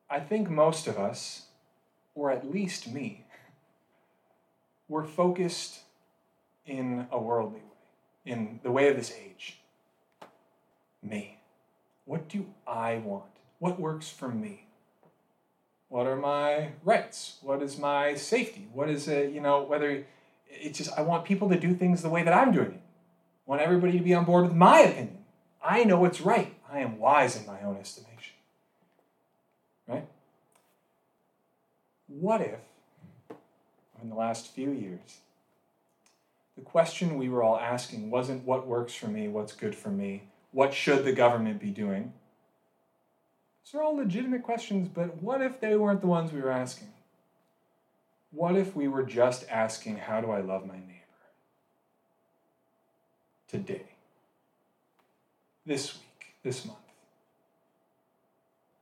I 0.09 0.19
think 0.19 0.49
most 0.49 0.87
of 0.87 0.97
us, 0.97 1.47
or 2.15 2.31
at 2.31 2.51
least 2.51 2.91
me, 2.91 3.22
were 4.93 5.03
focused 5.03 5.79
in 6.67 7.07
a 7.11 7.19
worldly 7.19 7.61
way, 7.61 8.31
in 8.31 8.59
the 8.61 8.71
way 8.71 8.87
of 8.89 8.95
this 8.95 9.11
age. 9.11 9.57
Me. 11.01 11.39
What 12.05 12.29
do 12.29 12.45
I 12.67 12.97
want? 12.97 13.31
What 13.57 13.79
works 13.79 14.09
for 14.11 14.29
me? 14.29 14.67
What 15.89 16.05
are 16.05 16.15
my 16.15 16.73
rights? 16.83 17.37
What 17.41 17.63
is 17.63 17.79
my 17.79 18.13
safety? 18.13 18.67
What 18.71 18.87
is 18.87 19.07
it, 19.07 19.33
you 19.33 19.41
know, 19.41 19.63
whether 19.63 20.05
it's 20.47 20.77
just, 20.77 20.91
I 20.95 21.01
want 21.01 21.25
people 21.25 21.49
to 21.49 21.59
do 21.59 21.73
things 21.73 22.03
the 22.03 22.09
way 22.09 22.21
that 22.21 22.33
I'm 22.33 22.51
doing 22.51 22.73
it. 22.73 22.81
I 23.47 23.49
want 23.49 23.61
everybody 23.63 23.97
to 23.97 24.03
be 24.03 24.13
on 24.13 24.25
board 24.25 24.43
with 24.45 24.53
my 24.53 24.81
opinion. 24.81 25.25
I 25.63 25.85
know 25.85 25.99
what's 25.99 26.21
right. 26.21 26.53
I 26.71 26.79
am 26.81 26.99
wise 26.99 27.35
in 27.35 27.47
my 27.47 27.59
own 27.63 27.77
estimation. 27.77 28.35
Right? 29.87 30.07
What 32.07 32.41
if, 32.41 32.59
in 34.03 34.09
the 34.09 34.15
last 34.15 34.53
few 34.53 34.69
years, 34.69 35.19
the 36.55 36.61
question 36.61 37.17
we 37.17 37.29
were 37.29 37.41
all 37.41 37.57
asking 37.57 38.11
wasn't 38.11 38.45
what 38.45 38.67
works 38.67 38.93
for 38.93 39.07
me, 39.07 39.27
what's 39.27 39.53
good 39.53 39.73
for 39.73 39.89
me, 39.89 40.23
what 40.51 40.73
should 40.73 41.05
the 41.05 41.13
government 41.13 41.59
be 41.59 41.71
doing? 41.71 42.13
These 43.63 43.75
are 43.75 43.81
all 43.83 43.95
legitimate 43.95 44.43
questions, 44.43 44.89
but 44.93 45.23
what 45.23 45.41
if 45.41 45.59
they 45.59 45.75
weren't 45.75 46.01
the 46.01 46.07
ones 46.07 46.31
we 46.31 46.41
were 46.41 46.51
asking? 46.51 46.89
What 48.31 48.55
if 48.55 48.75
we 48.75 48.87
were 48.87 49.03
just 49.03 49.45
asking, 49.49 49.97
How 49.97 50.19
do 50.19 50.31
I 50.31 50.41
love 50.41 50.65
my 50.65 50.75
neighbor? 50.75 50.89
Today, 53.47 53.85
this 55.65 55.93
week, 55.93 56.33
this 56.43 56.65
month. 56.65 56.77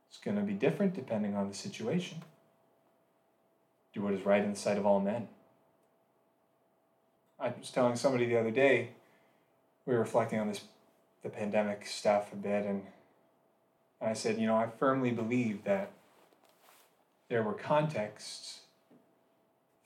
It's 0.08 0.18
going 0.18 0.36
to 0.36 0.42
be 0.42 0.54
different 0.54 0.94
depending 0.94 1.36
on 1.36 1.48
the 1.48 1.54
situation. 1.54 2.22
Do 3.92 4.02
what 4.02 4.14
is 4.14 4.24
right 4.24 4.42
in 4.42 4.50
the 4.50 4.58
sight 4.58 4.78
of 4.78 4.86
all 4.86 5.00
men. 5.00 5.28
I 7.38 7.52
was 7.58 7.70
telling 7.70 7.96
somebody 7.96 8.26
the 8.26 8.38
other 8.38 8.50
day, 8.50 8.90
we 9.84 9.94
were 9.94 10.00
reflecting 10.00 10.38
on 10.38 10.48
this, 10.48 10.62
the 11.22 11.28
pandemic 11.28 11.86
stuff 11.86 12.32
a 12.32 12.36
bit, 12.36 12.64
and 12.64 12.82
I 14.00 14.14
said, 14.14 14.38
you 14.38 14.46
know, 14.46 14.56
I 14.56 14.68
firmly 14.78 15.10
believe 15.10 15.64
that 15.64 15.90
there 17.28 17.42
were 17.42 17.52
contexts 17.52 18.60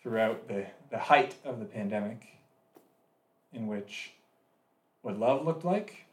throughout 0.02 0.48
the, 0.48 0.66
the 0.90 0.98
height 0.98 1.34
of 1.44 1.58
the 1.58 1.64
pandemic 1.64 2.38
in 3.52 3.66
which 3.66 4.12
what 5.02 5.18
love 5.18 5.44
looked 5.44 5.64
like 5.64 6.06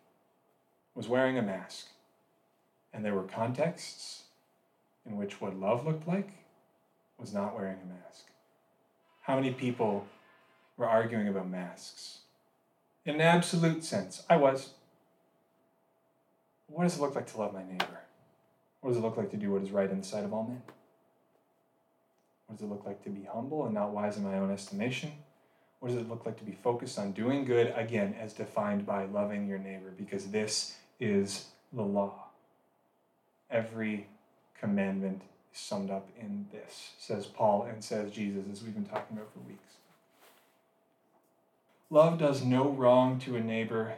was 0.96 1.08
wearing 1.08 1.38
a 1.38 1.42
mask. 1.42 1.88
And 2.94 3.04
there 3.04 3.16
were 3.16 3.24
contexts 3.24 4.24
in 5.06 5.18
which 5.18 5.42
what 5.42 5.60
love 5.60 5.86
looked 5.86 6.08
like 6.08 6.43
was 7.24 7.34
not 7.34 7.56
wearing 7.56 7.78
a 7.82 7.88
mask. 7.88 8.26
How 9.22 9.36
many 9.36 9.52
people 9.52 10.06
were 10.76 10.90
arguing 10.90 11.30
about 11.30 11.50
masks? 11.50 12.20
In 13.06 13.16
an 13.16 13.22
absolute 13.22 13.86
sense, 13.86 14.24
I 14.30 14.36
was. 14.36 14.72
What 16.68 16.84
does 16.84 16.98
it 16.98 17.02
look 17.02 17.16
like 17.16 17.32
to 17.32 17.38
love 17.38 17.54
my 17.54 17.64
neighbor? 17.64 18.00
What 18.82 18.90
does 18.90 18.98
it 18.98 19.02
look 19.02 19.16
like 19.16 19.32
to 19.32 19.38
do 19.38 19.52
what 19.52 19.62
is 19.62 19.72
right 19.72 19.90
in 19.90 20.00
the 20.00 20.06
sight 20.06 20.26
of 20.26 20.34
all 20.34 20.44
men? 20.44 20.62
What 22.48 22.58
does 22.58 22.66
it 22.66 22.70
look 22.70 22.86
like 22.86 23.02
to 23.06 23.10
be 23.10 23.24
humble 23.24 23.64
and 23.66 23.74
not 23.74 23.92
wise 23.92 24.18
in 24.18 24.24
my 24.26 24.38
own 24.38 24.52
estimation? 24.52 25.14
What 25.80 25.90
does 25.90 25.98
it 25.98 26.10
look 26.10 26.26
like 26.26 26.38
to 26.40 26.44
be 26.44 26.58
focused 26.62 27.00
on 27.00 27.14
doing 27.14 27.46
good, 27.46 27.74
again, 27.78 28.16
as 28.20 28.34
defined 28.34 28.86
by 28.86 29.06
loving 29.06 29.48
your 29.48 29.60
neighbor? 29.60 29.94
Because 29.98 30.28
this 30.28 30.76
is 31.00 31.46
the 31.72 31.84
law. 31.84 32.26
Every 33.50 34.08
commandment 34.60 35.22
summed 35.54 35.92
up 35.92 36.10
in 36.20 36.48
this, 36.52 36.92
says 37.00 37.28
Paul 37.28 37.64
and 37.64 37.84
says 37.84 38.12
Jesus, 38.12 38.44
as 38.52 38.64
we've 38.64 38.74
been 38.74 38.86
talking 38.86 39.16
about 39.16 39.32
for 39.32 39.40
weeks. 39.48 39.62
Love 41.90 42.18
does 42.18 42.44
no 42.44 42.70
wrong 42.70 43.20
to 43.20 43.36
a 43.36 43.40
neighbor. 43.40 43.94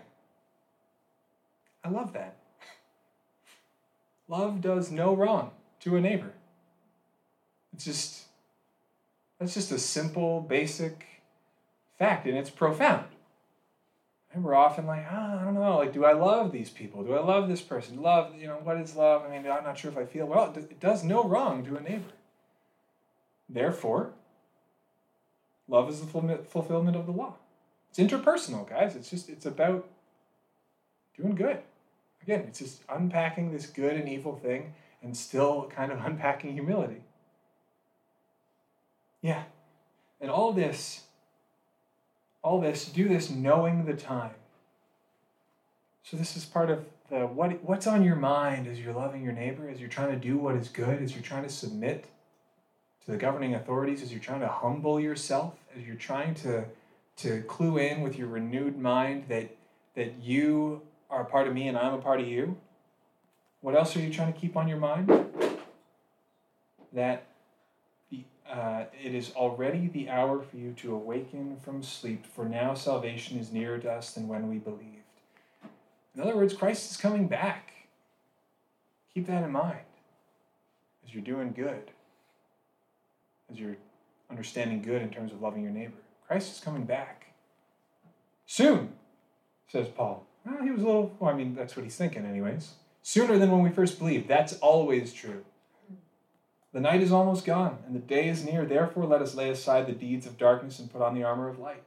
I 1.84 1.90
love 1.90 2.14
that. 2.14 2.36
Love 4.28 4.60
does 4.60 4.92
no 4.92 5.16
wrong 5.16 5.52
to 5.82 5.96
a 5.96 6.02
neighbor. 6.02 6.34
It's 7.74 7.86
just, 7.86 8.24
that's 9.40 9.54
just 9.54 9.72
a 9.72 9.80
simple, 9.80 10.42
basic 10.42 11.06
fact, 11.98 12.26
and 12.26 12.38
it's 12.38 12.50
profound. 12.50 13.06
And 14.36 14.44
we're 14.44 14.54
often 14.54 14.86
like, 14.86 15.06
ah, 15.10 15.40
I 15.40 15.46
don't 15.46 15.54
know, 15.54 15.78
like, 15.78 15.94
do 15.94 16.04
I 16.04 16.12
love 16.12 16.52
these 16.52 16.70
people? 16.70 17.04
Do 17.04 17.14
I 17.14 17.22
love 17.22 17.48
this 17.48 17.62
person? 17.62 18.02
Love, 18.02 18.36
you 18.38 18.48
know, 18.48 18.60
what 18.62 18.76
is 18.76 18.94
love? 18.94 19.24
I 19.24 19.30
mean, 19.30 19.50
I'm 19.50 19.64
not 19.64 19.78
sure 19.78 19.90
if 19.90 19.98
I 19.98 20.04
feel, 20.04 20.26
well, 20.26 20.54
it 20.54 20.78
does 20.82 21.06
no 21.06 21.24
wrong 21.24 21.64
to 21.64 21.78
a 21.78 21.82
neighbor. 21.82 22.12
Therefore, 23.48 24.12
love 25.70 25.88
is 25.90 26.02
the 26.02 26.08
fulfillment 26.08 26.98
of 26.98 27.06
the 27.06 27.14
law. 27.14 27.36
It's 27.90 27.98
interpersonal, 27.98 28.70
guys. 28.70 28.98
It's 28.98 29.10
just, 29.10 29.30
it's 29.30 29.46
about 29.46 29.88
doing 31.16 31.34
good. 31.34 31.60
Again, 32.22 32.42
it's 32.42 32.60
just 32.60 32.82
unpacking 32.90 33.54
this 33.54 33.68
good 33.68 33.94
and 33.94 34.10
evil 34.10 34.36
thing 34.36 34.74
and 35.02 35.16
still 35.16 35.72
kind 35.74 35.94
of 35.94 36.00
unpacking 36.06 36.52
humility. 36.52 37.04
Yeah. 39.22 39.44
And 40.20 40.30
all 40.30 40.52
this, 40.52 41.05
all 42.46 42.62
this, 42.62 42.86
do 42.86 43.10
this 43.10 43.32
knowing 43.32 43.86
the 43.86 43.96
time. 43.96 44.36
So 46.04 46.16
this 46.16 46.38
is 46.38 46.46
part 46.46 46.70
of 46.70 46.86
the 47.10 47.22
what 47.22 47.64
what's 47.64 47.88
on 47.88 48.04
your 48.04 48.16
mind 48.16 48.68
as 48.68 48.80
you're 48.80 48.94
loving 48.94 49.24
your 49.24 49.34
neighbor, 49.34 49.68
as 49.68 49.80
you're 49.80 49.90
trying 49.90 50.12
to 50.12 50.16
do 50.16 50.38
what 50.38 50.54
is 50.56 50.70
good, 50.70 51.02
as 51.02 51.14
you're 51.14 51.24
trying 51.24 51.42
to 51.42 51.50
submit 51.50 52.06
to 53.04 53.12
the 53.12 53.18
governing 53.18 53.56
authorities, 53.56 54.04
as 54.04 54.12
you're 54.12 54.22
trying 54.22 54.42
to 54.42 54.48
humble 54.48 55.00
yourself, 55.00 55.56
as 55.76 55.88
you're 55.88 55.96
trying 55.96 56.36
to 56.36 56.66
to 57.18 57.42
clue 57.44 57.80
in 57.80 58.02
with 58.02 58.16
your 58.16 58.28
renewed 58.28 58.78
mind 58.78 59.26
that 59.28 59.50
that 59.96 60.14
you 60.22 60.84
are 61.10 61.24
a 61.24 61.26
part 61.26 61.48
of 61.48 61.54
me 61.56 61.68
and 61.68 61.76
I'm 61.76 61.96
a 61.96 61.98
part 61.98 62.22
of 62.22 62.28
you. 62.28 62.58
What 63.62 63.76
else 63.76 63.96
are 63.96 64.02
you 64.02 64.14
trying 64.14 64.32
to 64.32 64.40
keep 64.40 64.56
on 64.56 64.68
your 64.68 64.78
mind? 64.78 65.12
That 66.94 67.24
uh, 68.52 68.84
it 69.04 69.16
is 69.16 69.32
already 69.32 69.88
the 69.88 70.10
hour 70.10 70.42
for 70.42 70.58
you 70.58 70.74
to 70.74 70.94
awaken 70.94 71.58
from 71.64 71.82
sleep, 71.82 72.26
for 72.26 72.46
now 72.46 72.74
salvation 72.74 73.40
is 73.40 73.52
nearer 73.52 73.78
to 73.80 73.92
us 73.92 74.12
than 74.12 74.28
when 74.28 74.50
we 74.50 74.58
believed. 74.58 74.92
In 76.16 76.22
other 76.22 76.36
words, 76.36 76.54
Christ 76.54 76.92
is 76.92 76.98
coming 76.98 77.28
back. 77.28 77.74
Keep 79.14 79.28
that 79.28 79.44
in 79.44 79.52
mind 79.52 79.80
as 81.06 81.14
you're 81.14 81.24
doing 81.24 81.54
good, 81.54 81.92
as 83.52 83.60
you're 83.60 83.78
understanding 84.30 84.82
good 84.82 85.02
in 85.02 85.10
terms 85.10 85.32
of 85.32 85.42
loving 85.42 85.64
your 85.64 85.72
neighbor. 85.72 85.98
Christ 86.28 86.54
is 86.54 86.60
coming 86.64 86.86
back. 86.86 87.34
Soon, 88.46 88.94
says 89.72 89.88
Paul. 89.88 90.26
Well, 90.46 90.62
he 90.62 90.72
was 90.72 90.82
a 90.82 90.86
little, 90.86 91.16
well, 91.20 91.34
I 91.34 91.36
mean, 91.36 91.56
that's 91.56 91.76
what 91.76 91.84
he's 91.84 91.96
thinking, 91.96 92.26
anyways. 92.26 92.74
Sooner 93.02 93.38
than 93.38 93.52
when 93.52 93.62
we 93.62 93.70
first 93.70 94.00
believed. 94.00 94.28
That's 94.28 94.54
always 94.60 95.14
true. 95.14 95.44
The 96.76 96.82
night 96.82 97.02
is 97.02 97.14
almost 97.14 97.46
gone, 97.46 97.78
and 97.88 97.96
the 97.96 98.00
day 98.00 98.28
is 98.28 98.44
near. 98.44 98.66
Therefore, 98.66 99.06
let 99.06 99.22
us 99.22 99.34
lay 99.34 99.50
aside 99.50 99.88
the 99.88 99.94
deeds 99.94 100.26
of 100.26 100.38
darkness 100.38 100.78
and 100.78 100.92
put 100.92 101.02
on 101.02 101.16
the 101.16 101.24
armor 101.24 101.48
of 101.48 101.58
light. 101.58 101.86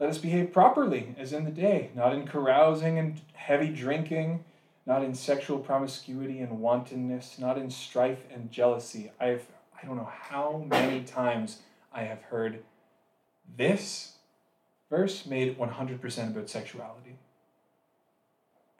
Let 0.00 0.10
us 0.10 0.18
behave 0.18 0.52
properly, 0.52 1.14
as 1.16 1.32
in 1.32 1.44
the 1.44 1.52
day, 1.52 1.92
not 1.94 2.12
in 2.12 2.26
carousing 2.26 2.98
and 2.98 3.20
heavy 3.34 3.68
drinking, 3.68 4.42
not 4.86 5.04
in 5.04 5.14
sexual 5.14 5.60
promiscuity 5.60 6.40
and 6.40 6.60
wantonness, 6.60 7.38
not 7.38 7.58
in 7.58 7.70
strife 7.70 8.26
and 8.34 8.50
jealousy. 8.50 9.12
I've, 9.20 9.46
I 9.80 9.86
don't 9.86 9.98
know 9.98 10.10
how 10.12 10.66
many 10.68 11.04
times 11.04 11.60
I 11.92 12.02
have 12.02 12.22
heard 12.22 12.64
this 13.56 14.14
verse 14.90 15.26
made 15.26 15.56
100% 15.56 16.28
about 16.28 16.50
sexuality. 16.50 17.18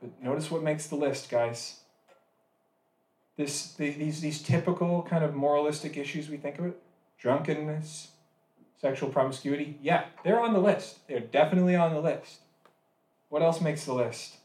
But 0.01 0.20
notice 0.20 0.51
what 0.51 0.64
makes 0.64 0.88
the 0.88 0.97
list, 0.97 1.30
guys. 1.30 1.82
This, 3.43 3.72
the, 3.74 3.90
these, 3.90 4.20
these 4.20 4.43
typical 4.43 5.03
kind 5.03 5.24
of 5.24 5.34
moralistic 5.34 5.97
issues 5.97 6.28
we 6.28 6.36
think 6.36 6.59
of 6.59 6.66
it 6.66 6.80
drunkenness, 7.18 8.09
sexual 8.80 9.09
promiscuity 9.09 9.78
yeah, 9.82 10.05
they're 10.24 10.40
on 10.40 10.53
the 10.53 10.61
list. 10.61 11.07
They're 11.09 11.20
definitely 11.20 11.76
on 11.76 11.93
the 11.93 12.01
list. 12.01 12.40
What 13.28 13.43
else 13.43 13.61
makes 13.61 13.84
the 13.84 13.95
list? 13.95 14.36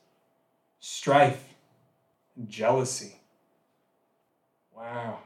strife, 0.80 1.54
and 2.36 2.50
jealousy. 2.50 3.20
Wow. 4.76 5.20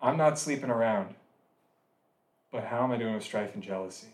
I'm 0.00 0.16
not 0.16 0.38
sleeping 0.38 0.70
around. 0.70 1.14
But 2.50 2.64
how 2.64 2.84
am 2.84 2.92
I 2.92 2.96
doing 2.96 3.14
with 3.14 3.22
strife 3.22 3.54
and 3.54 3.62
jealousy? 3.62 4.08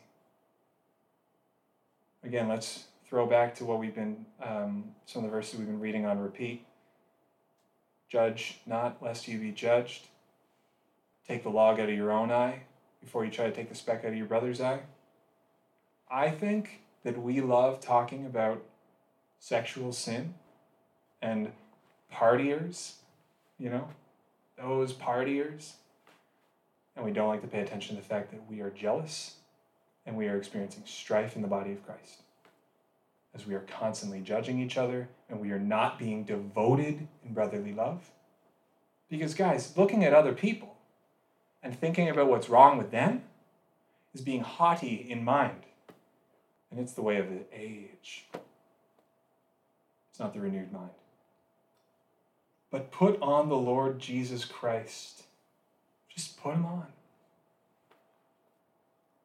Again, 2.23 2.49
let's 2.49 2.85
throw 3.09 3.27
back 3.27 3.55
to 3.57 3.65
what 3.65 3.79
we've 3.79 3.95
been, 3.95 4.27
um, 4.43 4.85
some 5.07 5.25
of 5.25 5.31
the 5.31 5.37
verses 5.37 5.59
we've 5.59 5.67
been 5.67 5.81
reading 5.81 6.07
on 6.07 6.19
repeat. 6.19 6.65
Judge 8.09 8.61
not, 8.67 9.03
lest 9.03 9.29
you 9.29 9.39
be 9.39 9.53
judged. 9.53 10.07
Take 11.27 11.43
the 11.43 11.51
log 11.51 11.79
out 11.79 11.91
of 11.91 11.95
your 11.95 12.11
own 12.11 12.33
eye 12.33 12.63
before 13.01 13.25
you 13.25 13.31
try 13.31 13.47
to 13.47 13.53
take 13.53 13.69
the 13.69 13.75
speck 13.75 14.05
out 14.05 14.13
of 14.13 14.17
your 14.17 14.27
brother's 14.27 14.61
eye. 14.61 14.81
I 16.11 16.31
think 16.31 16.81
that 17.05 17.21
we 17.21 17.41
love 17.41 17.81
talking 17.81 18.25
about 18.25 18.63
sexual 19.39 19.93
sin 19.93 20.35
and 21.21 21.53
partiers, 22.13 22.95
you 23.59 23.69
know, 23.71 23.89
those 24.57 24.93
partiers. 24.93 25.73
And 26.97 27.05
we 27.05 27.13
don't 27.13 27.29
like 27.29 27.43
to 27.43 27.47
pay 27.47 27.61
attention 27.61 27.97
to 27.97 28.03
the 28.03 28.09
fact 28.09 28.31
that 28.33 28.51
we 28.51 28.61
are 28.61 28.71
jealous 28.71 29.35
and 30.07 30.17
we 30.17 30.27
are 30.29 30.37
experiencing 30.37 30.83
strife 30.87 31.37
in 31.37 31.43
the 31.43 31.49
body 31.49 31.73
of 31.73 31.85
Christ. 31.85 32.23
As 33.35 33.47
we 33.47 33.55
are 33.55 33.67
constantly 33.79 34.21
judging 34.21 34.59
each 34.59 34.77
other 34.77 35.09
and 35.29 35.41
we 35.41 35.51
are 35.51 35.59
not 35.59 35.99
being 35.99 36.25
devoted 36.25 37.07
in 37.25 37.35
brotherly 37.35 37.73
love. 37.73 38.11
Because, 39.09 39.35
guys, 39.35 39.77
looking 39.77 40.05
at 40.05 40.13
other 40.13 40.33
people 40.33 40.77
and 41.63 41.79
thinking 41.79 42.09
about 42.09 42.29
what's 42.29 42.49
wrong 42.49 42.79
with 42.79 42.91
them 42.91 43.23
is 44.15 44.21
being 44.21 44.43
haughty 44.43 45.07
in 45.09 45.25
mind. 45.25 45.63
And 46.71 46.81
it's 46.81 46.93
the 46.93 47.03
way 47.03 47.17
of 47.17 47.29
the 47.29 47.45
age. 47.53 48.27
It's 50.11 50.21
not 50.21 50.35
the 50.35 50.41
renewed 50.41 50.73
mind. 50.73 50.91
But 52.71 52.91
put 52.91 53.21
on 53.23 53.49
the 53.49 53.57
Lord 53.57 53.99
Jesus 53.99 54.45
Christ. 54.45 55.23
Just 56.15 56.41
put 56.43 56.55
him 56.55 56.67
on. 56.67 56.87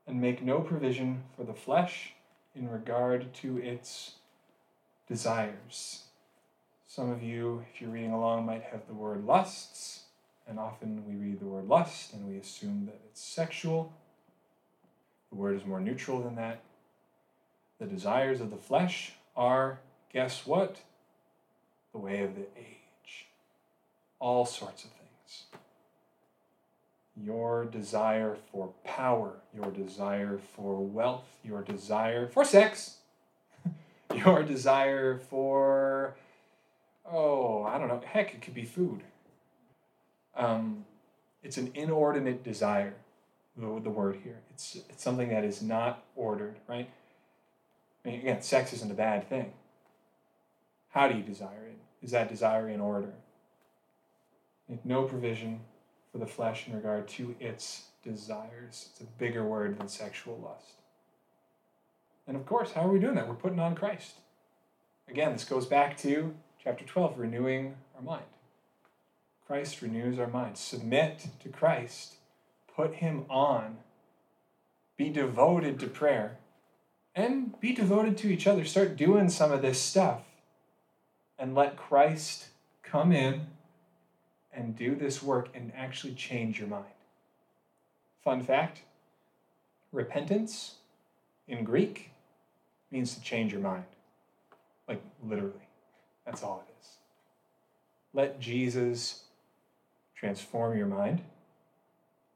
And 0.07 0.21
make 0.21 0.41
no 0.41 0.59
provision 0.59 1.23
for 1.35 1.43
the 1.43 1.53
flesh 1.53 2.13
in 2.55 2.69
regard 2.69 3.33
to 3.35 3.57
its 3.57 4.13
desires. 5.07 6.03
Some 6.87 7.09
of 7.09 7.23
you, 7.23 7.65
if 7.73 7.81
you're 7.81 7.89
reading 7.89 8.11
along, 8.11 8.45
might 8.45 8.63
have 8.63 8.87
the 8.87 8.93
word 8.93 9.25
lusts, 9.25 10.03
and 10.47 10.59
often 10.59 11.03
we 11.07 11.15
read 11.15 11.39
the 11.39 11.45
word 11.45 11.67
lust 11.67 12.13
and 12.13 12.27
we 12.27 12.37
assume 12.37 12.85
that 12.85 12.99
it's 13.09 13.21
sexual. 13.21 13.93
The 15.31 15.37
word 15.37 15.55
is 15.55 15.65
more 15.65 15.79
neutral 15.79 16.21
than 16.21 16.35
that. 16.35 16.59
The 17.79 17.85
desires 17.85 18.41
of 18.41 18.51
the 18.51 18.57
flesh 18.57 19.13
are, 19.35 19.79
guess 20.11 20.45
what? 20.45 20.77
The 21.91 21.97
way 21.97 22.21
of 22.21 22.35
the 22.35 22.45
age. 22.57 23.27
All 24.19 24.45
sorts 24.45 24.83
of 24.83 24.91
things. 24.91 25.62
Your 27.15 27.65
desire 27.65 28.35
for 28.51 28.73
power, 28.83 29.33
your 29.53 29.69
desire 29.71 30.39
for 30.55 30.83
wealth, 30.83 31.25
your 31.43 31.61
desire 31.61 32.27
for 32.27 32.43
sex, 32.43 32.97
your 34.15 34.41
desire 34.43 35.19
for, 35.19 36.15
oh, 37.05 37.63
I 37.63 37.77
don't 37.77 37.87
know, 37.87 38.01
heck, 38.03 38.33
it 38.33 38.41
could 38.41 38.55
be 38.55 38.65
food. 38.65 39.01
Um, 40.35 40.85
it's 41.43 41.57
an 41.57 41.71
inordinate 41.75 42.43
desire, 42.43 42.95
the, 43.55 43.79
the 43.79 43.91
word 43.91 44.17
here. 44.23 44.39
It's, 44.49 44.77
it's 44.89 45.03
something 45.03 45.29
that 45.29 45.43
is 45.43 45.61
not 45.61 46.03
ordered, 46.15 46.55
right? 46.67 46.89
I 48.03 48.09
mean, 48.09 48.19
again, 48.21 48.41
sex 48.41 48.73
isn't 48.73 48.89
a 48.89 48.95
bad 48.95 49.29
thing. 49.29 49.53
How 50.89 51.07
do 51.07 51.15
you 51.15 51.23
desire 51.23 51.67
it? 51.67 51.77
Is 52.03 52.11
that 52.11 52.27
desire 52.27 52.69
in 52.69 52.81
order? 52.81 53.13
No 54.83 55.03
provision 55.03 55.59
for 56.13 56.19
the 56.19 56.27
flesh 56.27 56.67
in 56.67 56.75
regard 56.75 57.07
to 57.09 57.35
its 57.39 57.87
desires. 58.03 58.89
It's 58.91 59.01
a 59.01 59.05
bigger 59.17 59.43
word 59.43 59.79
than 59.79 59.87
sexual 59.87 60.39
lust. 60.41 60.75
And 62.27 62.37
of 62.37 62.45
course, 62.45 62.71
how 62.71 62.81
are 62.81 62.91
we 62.91 62.99
doing 62.99 63.15
that? 63.15 63.27
We're 63.27 63.33
putting 63.33 63.59
on 63.59 63.75
Christ. 63.75 64.13
Again, 65.09 65.33
this 65.33 65.43
goes 65.43 65.65
back 65.65 65.97
to 65.97 66.33
chapter 66.63 66.85
12, 66.85 67.17
renewing 67.17 67.75
our 67.95 68.01
mind. 68.03 68.23
Christ 69.47 69.81
renews 69.81 70.19
our 70.19 70.27
mind. 70.27 70.57
Submit 70.57 71.27
to 71.41 71.49
Christ, 71.49 72.15
put 72.73 72.95
Him 72.95 73.25
on, 73.29 73.77
be 74.95 75.09
devoted 75.09 75.79
to 75.79 75.87
prayer, 75.87 76.37
and 77.15 77.59
be 77.59 77.73
devoted 77.73 78.17
to 78.19 78.31
each 78.31 78.47
other. 78.47 78.63
Start 78.63 78.95
doing 78.95 79.29
some 79.29 79.51
of 79.51 79.61
this 79.61 79.81
stuff 79.81 80.21
and 81.37 81.55
let 81.55 81.75
Christ 81.75 82.47
come 82.83 83.11
in 83.11 83.47
and 84.55 84.75
do 84.75 84.95
this 84.95 85.21
work 85.21 85.49
and 85.53 85.71
actually 85.75 86.13
change 86.13 86.59
your 86.59 86.67
mind. 86.67 86.85
Fun 88.23 88.41
fact 88.41 88.81
repentance 89.91 90.75
in 91.47 91.63
Greek 91.63 92.09
means 92.91 93.15
to 93.15 93.21
change 93.21 93.51
your 93.51 93.61
mind. 93.61 93.85
Like 94.87 95.01
literally. 95.23 95.67
That's 96.25 96.43
all 96.43 96.63
it 96.67 96.73
is. 96.81 96.89
Let 98.13 98.39
Jesus 98.39 99.23
transform 100.15 100.77
your 100.77 100.87
mind. 100.87 101.21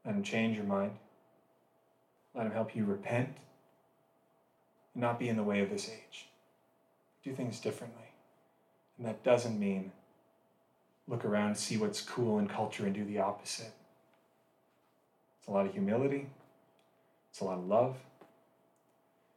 Let 0.04 0.14
him 0.14 0.22
change 0.22 0.56
your 0.56 0.66
mind. 0.66 0.92
Let 2.34 2.46
him 2.46 2.52
help 2.52 2.76
you 2.76 2.84
repent 2.84 3.30
and 4.94 5.02
not 5.02 5.18
be 5.18 5.28
in 5.28 5.36
the 5.36 5.42
way 5.42 5.60
of 5.60 5.70
this 5.70 5.88
age. 5.88 6.26
Do 7.24 7.32
things 7.32 7.60
differently. 7.60 8.04
And 8.96 9.06
that 9.06 9.22
doesn't 9.22 9.58
mean 9.58 9.92
look 11.08 11.24
around, 11.24 11.56
see 11.56 11.76
what's 11.76 12.00
cool 12.00 12.38
in 12.38 12.46
culture, 12.46 12.84
and 12.84 12.94
do 12.94 13.04
the 13.04 13.18
opposite. 13.18 13.72
It's 15.38 15.48
a 15.48 15.50
lot 15.50 15.66
of 15.66 15.72
humility, 15.72 16.28
it's 17.30 17.40
a 17.40 17.44
lot 17.44 17.58
of 17.58 17.66
love. 17.66 17.96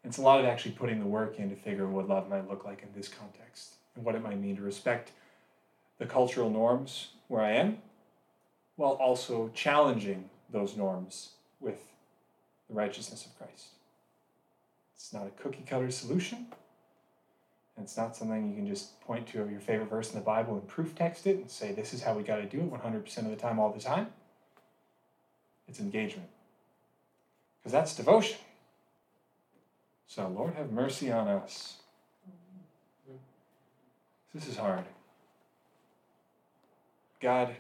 It's 0.03 0.17
a 0.17 0.22
lot 0.22 0.39
of 0.39 0.45
actually 0.45 0.72
putting 0.72 0.99
the 0.99 1.05
work 1.05 1.38
in 1.38 1.49
to 1.51 1.55
figure 1.55 1.88
what 1.88 2.09
love 2.09 2.28
might 2.28 2.49
look 2.49 2.65
like 2.65 2.82
in 2.82 2.89
this 2.95 3.07
context 3.07 3.76
and 3.95 4.03
what 4.03 4.15
it 4.15 4.24
might 4.24 4.39
mean 4.39 4.55
to 4.55 4.61
respect 4.63 5.11
the 5.99 6.07
cultural 6.07 6.49
norms 6.49 7.09
where 7.28 7.41
I 7.41 7.51
am, 7.51 7.78
while 8.76 8.93
also 8.93 9.51
challenging 9.53 10.30
those 10.49 10.76
norms 10.76 11.34
with 11.59 11.80
the 12.67 12.74
righteousness 12.74 13.26
of 13.26 13.38
Christ. 13.38 13.67
It's 14.95 15.13
not 15.13 15.28
a 15.28 15.41
cookie 15.41 15.63
cutter 15.67 15.91
solution. 15.91 16.47
And 17.76 17.86
it's 17.86 17.97
not 17.97 18.15
something 18.15 18.49
you 18.49 18.55
can 18.55 18.67
just 18.67 18.99
point 19.01 19.28
to 19.28 19.38
your 19.38 19.59
favorite 19.59 19.89
verse 19.89 20.11
in 20.11 20.19
the 20.19 20.26
Bible 20.26 20.53
and 20.53 20.67
proof 20.67 20.93
text 20.93 21.26
it 21.26 21.38
and 21.38 21.49
say, 21.49 21.72
this 21.72 21.93
is 21.93 22.03
how 22.03 22.13
we 22.13 22.24
got 22.24 22.38
to 22.38 22.45
do 22.45 22.59
it 22.59 22.72
100% 22.72 23.17
of 23.17 23.30
the 23.30 23.36
time, 23.36 23.59
all 23.59 23.72
the 23.72 23.80
time. 23.80 24.07
It's 25.67 25.80
engagement. 25.80 26.30
Because 27.59 27.72
that's 27.72 27.95
devotion. 27.95 28.38
So, 30.07 30.28
Lord, 30.28 30.55
have 30.55 30.72
mercy 30.72 31.11
on 31.11 31.28
us. 31.28 31.78
This 34.34 34.47
is 34.47 34.57
hard. 34.57 34.84
God, 37.22 37.55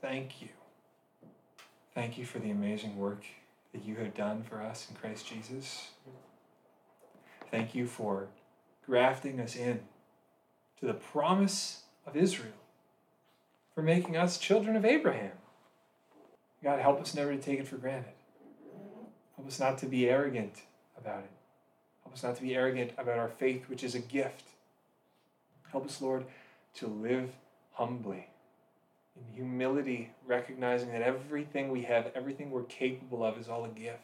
thank 0.00 0.40
you. 0.40 0.48
Thank 1.94 2.16
you 2.16 2.24
for 2.24 2.38
the 2.38 2.50
amazing 2.50 2.96
work 2.96 3.24
that 3.72 3.84
you 3.84 3.96
have 3.96 4.14
done 4.14 4.42
for 4.42 4.62
us 4.62 4.86
in 4.88 4.96
Christ 4.96 5.26
Jesus. 5.26 5.90
Thank 7.50 7.74
you 7.74 7.86
for 7.86 8.28
grafting 8.90 9.38
us 9.38 9.54
in 9.54 9.78
to 10.80 10.84
the 10.84 10.94
promise 10.94 11.84
of 12.04 12.16
Israel, 12.16 12.58
for 13.72 13.82
making 13.82 14.16
us 14.16 14.36
children 14.36 14.74
of 14.74 14.84
Abraham. 14.84 15.30
God, 16.60 16.80
help 16.80 17.00
us 17.00 17.14
never 17.14 17.32
to 17.32 17.40
take 17.40 17.60
it 17.60 17.68
for 17.68 17.76
granted. 17.76 18.12
Help 19.36 19.46
us 19.46 19.60
not 19.60 19.78
to 19.78 19.86
be 19.86 20.08
arrogant 20.08 20.62
about 20.98 21.20
it. 21.20 21.30
Help 22.02 22.14
us 22.16 22.24
not 22.24 22.34
to 22.34 22.42
be 22.42 22.56
arrogant 22.56 22.90
about 22.98 23.16
our 23.16 23.28
faith, 23.28 23.68
which 23.68 23.84
is 23.84 23.94
a 23.94 24.00
gift. 24.00 24.48
Help 25.70 25.86
us, 25.86 26.02
Lord, 26.02 26.24
to 26.74 26.88
live 26.88 27.30
humbly, 27.74 28.26
in 29.14 29.34
humility, 29.36 30.10
recognizing 30.26 30.90
that 30.90 31.02
everything 31.02 31.70
we 31.70 31.82
have, 31.82 32.10
everything 32.16 32.50
we're 32.50 32.64
capable 32.64 33.24
of, 33.24 33.38
is 33.38 33.48
all 33.48 33.64
a 33.64 33.68
gift. 33.68 34.02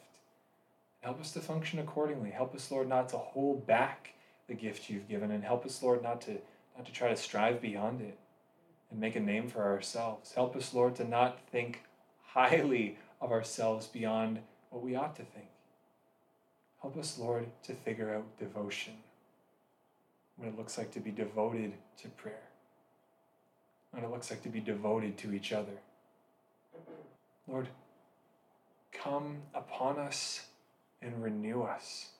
Help 1.01 1.21
us 1.21 1.33
to 1.33 1.41
function 1.41 1.81
accordingly. 1.81 2.31
Help 2.31 2.55
us, 2.55 2.71
Lord, 2.71 2.89
not 2.89 3.09
to 3.09 3.19
hold 3.19 3.67
back 3.67 4.13
the 4.49 4.55
gift 4.55 4.89
you've 4.89 5.09
given, 5.09 5.31
and 5.31 5.45
help 5.45 5.65
us, 5.65 5.83
Lord, 5.83 6.03
not 6.03 6.21
to 6.23 6.39
not 6.77 6.87
to 6.87 6.93
try 6.93 7.09
to 7.09 7.17
strive 7.17 7.61
beyond 7.61 8.03
it 8.03 8.19
and 8.91 9.01
make 9.01 9.17
a 9.17 9.21
name 9.21 9.49
for 9.49 9.65
ourselves. 9.65 10.33
Help 10.33 10.55
us, 10.55 10.75
Lord, 10.75 10.95
to 10.97 11.05
not 11.05 11.41
think 11.51 11.83
highly 12.27 12.99
of 13.21 13.33
ourselves 13.33 13.87
beyond 13.87 14.41
what 14.71 14.83
we 14.83 14.95
ought 14.95 15.17
to 15.17 15.23
think. 15.23 15.49
Help 16.83 16.99
us, 16.99 17.19
Lord, 17.19 17.47
to 17.63 17.73
figure 17.73 18.15
out 18.15 18.39
devotion, 18.39 18.93
what 20.37 20.49
it 20.49 20.59
looks 20.59 20.77
like 20.77 20.91
to 20.93 21.01
be 21.01 21.11
devoted 21.11 21.73
to 22.03 22.09
prayer 22.09 22.47
what 23.97 24.05
it 24.05 24.11
looks 24.11 24.31
like 24.31 24.43
to 24.43 24.51
be 24.51 24.61
devoted 24.61 25.17
to 25.17 25.33
each 25.33 25.53
other. 25.53 25.73
Lord, 27.49 27.69
come 28.93 29.39
upon 29.55 29.99
us 29.99 30.47
and 31.01 31.23
renew 31.23 31.63
us. 31.63 32.11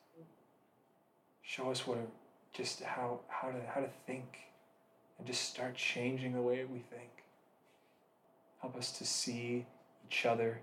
Show 1.47 1.71
us 1.71 1.87
what 1.87 1.99
just 2.53 2.83
how, 2.83 3.21
how, 3.29 3.49
to, 3.49 3.59
how 3.73 3.81
to 3.81 3.89
think 4.05 4.39
and 5.17 5.27
just 5.27 5.49
start 5.49 5.77
changing 5.77 6.33
the 6.33 6.43
way 6.43 6.65
we 6.65 6.81
think. 6.81 7.23
Help 8.61 8.77
us 8.77 8.91
to 8.99 9.05
see 9.05 9.65
each 10.09 10.27
other 10.27 10.61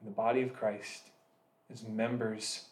in 0.00 0.06
the 0.06 0.10
body 0.10 0.40
of 0.40 0.54
Christ 0.54 1.10
as 1.70 1.86
members 1.86 2.64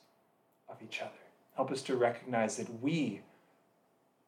of 0.70 0.76
each 0.82 1.02
other. 1.02 1.10
Help 1.54 1.70
us 1.70 1.82
to 1.82 1.96
recognize 1.96 2.56
that 2.56 2.82
we 2.82 3.20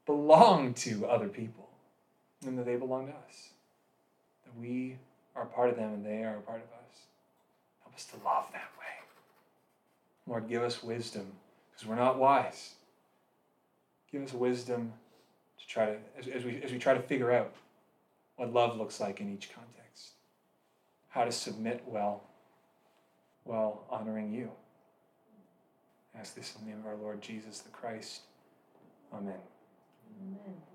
belong 0.04 0.74
to 0.74 1.06
other 1.06 1.28
people 1.28 1.70
and 2.46 2.58
that 2.58 2.66
they 2.66 2.76
belong 2.76 3.06
to 3.06 3.12
us. 3.12 3.48
That 4.44 4.60
we 4.60 4.98
are 5.34 5.44
a 5.44 5.46
part 5.46 5.70
of 5.70 5.76
them 5.76 5.94
and 5.94 6.04
they 6.04 6.22
are 6.22 6.36
a 6.36 6.42
part 6.42 6.58
of 6.58 6.68
us. 6.68 6.98
Help 7.82 7.94
us 7.94 8.04
to 8.06 8.16
love 8.22 8.44
that 8.52 8.70
way. 8.78 8.84
Lord, 10.26 10.48
give 10.48 10.62
us 10.62 10.82
wisdom 10.82 11.32
because 11.74 11.88
we're 11.88 11.96
not 11.96 12.18
wise. 12.18 12.74
Give 14.10 14.22
us 14.22 14.32
wisdom 14.32 14.92
to 15.58 15.66
try 15.66 15.86
to, 15.86 15.96
as, 16.18 16.28
as, 16.28 16.44
we, 16.44 16.62
as 16.62 16.72
we 16.72 16.78
try 16.78 16.94
to 16.94 17.02
figure 17.02 17.32
out 17.32 17.54
what 18.36 18.52
love 18.52 18.76
looks 18.76 19.00
like 19.00 19.20
in 19.20 19.32
each 19.32 19.50
context, 19.52 20.12
how 21.08 21.24
to 21.24 21.32
submit 21.32 21.82
well 21.86 22.22
while 23.44 23.84
honoring 23.90 24.32
you. 24.32 24.50
I 26.14 26.20
ask 26.20 26.34
this 26.34 26.54
in 26.54 26.64
the 26.64 26.70
name 26.70 26.80
of 26.80 26.86
our 26.86 26.96
Lord 26.96 27.20
Jesus 27.20 27.58
the 27.58 27.70
Christ. 27.70 28.20
Amen. 29.12 29.34
Amen. 30.20 30.73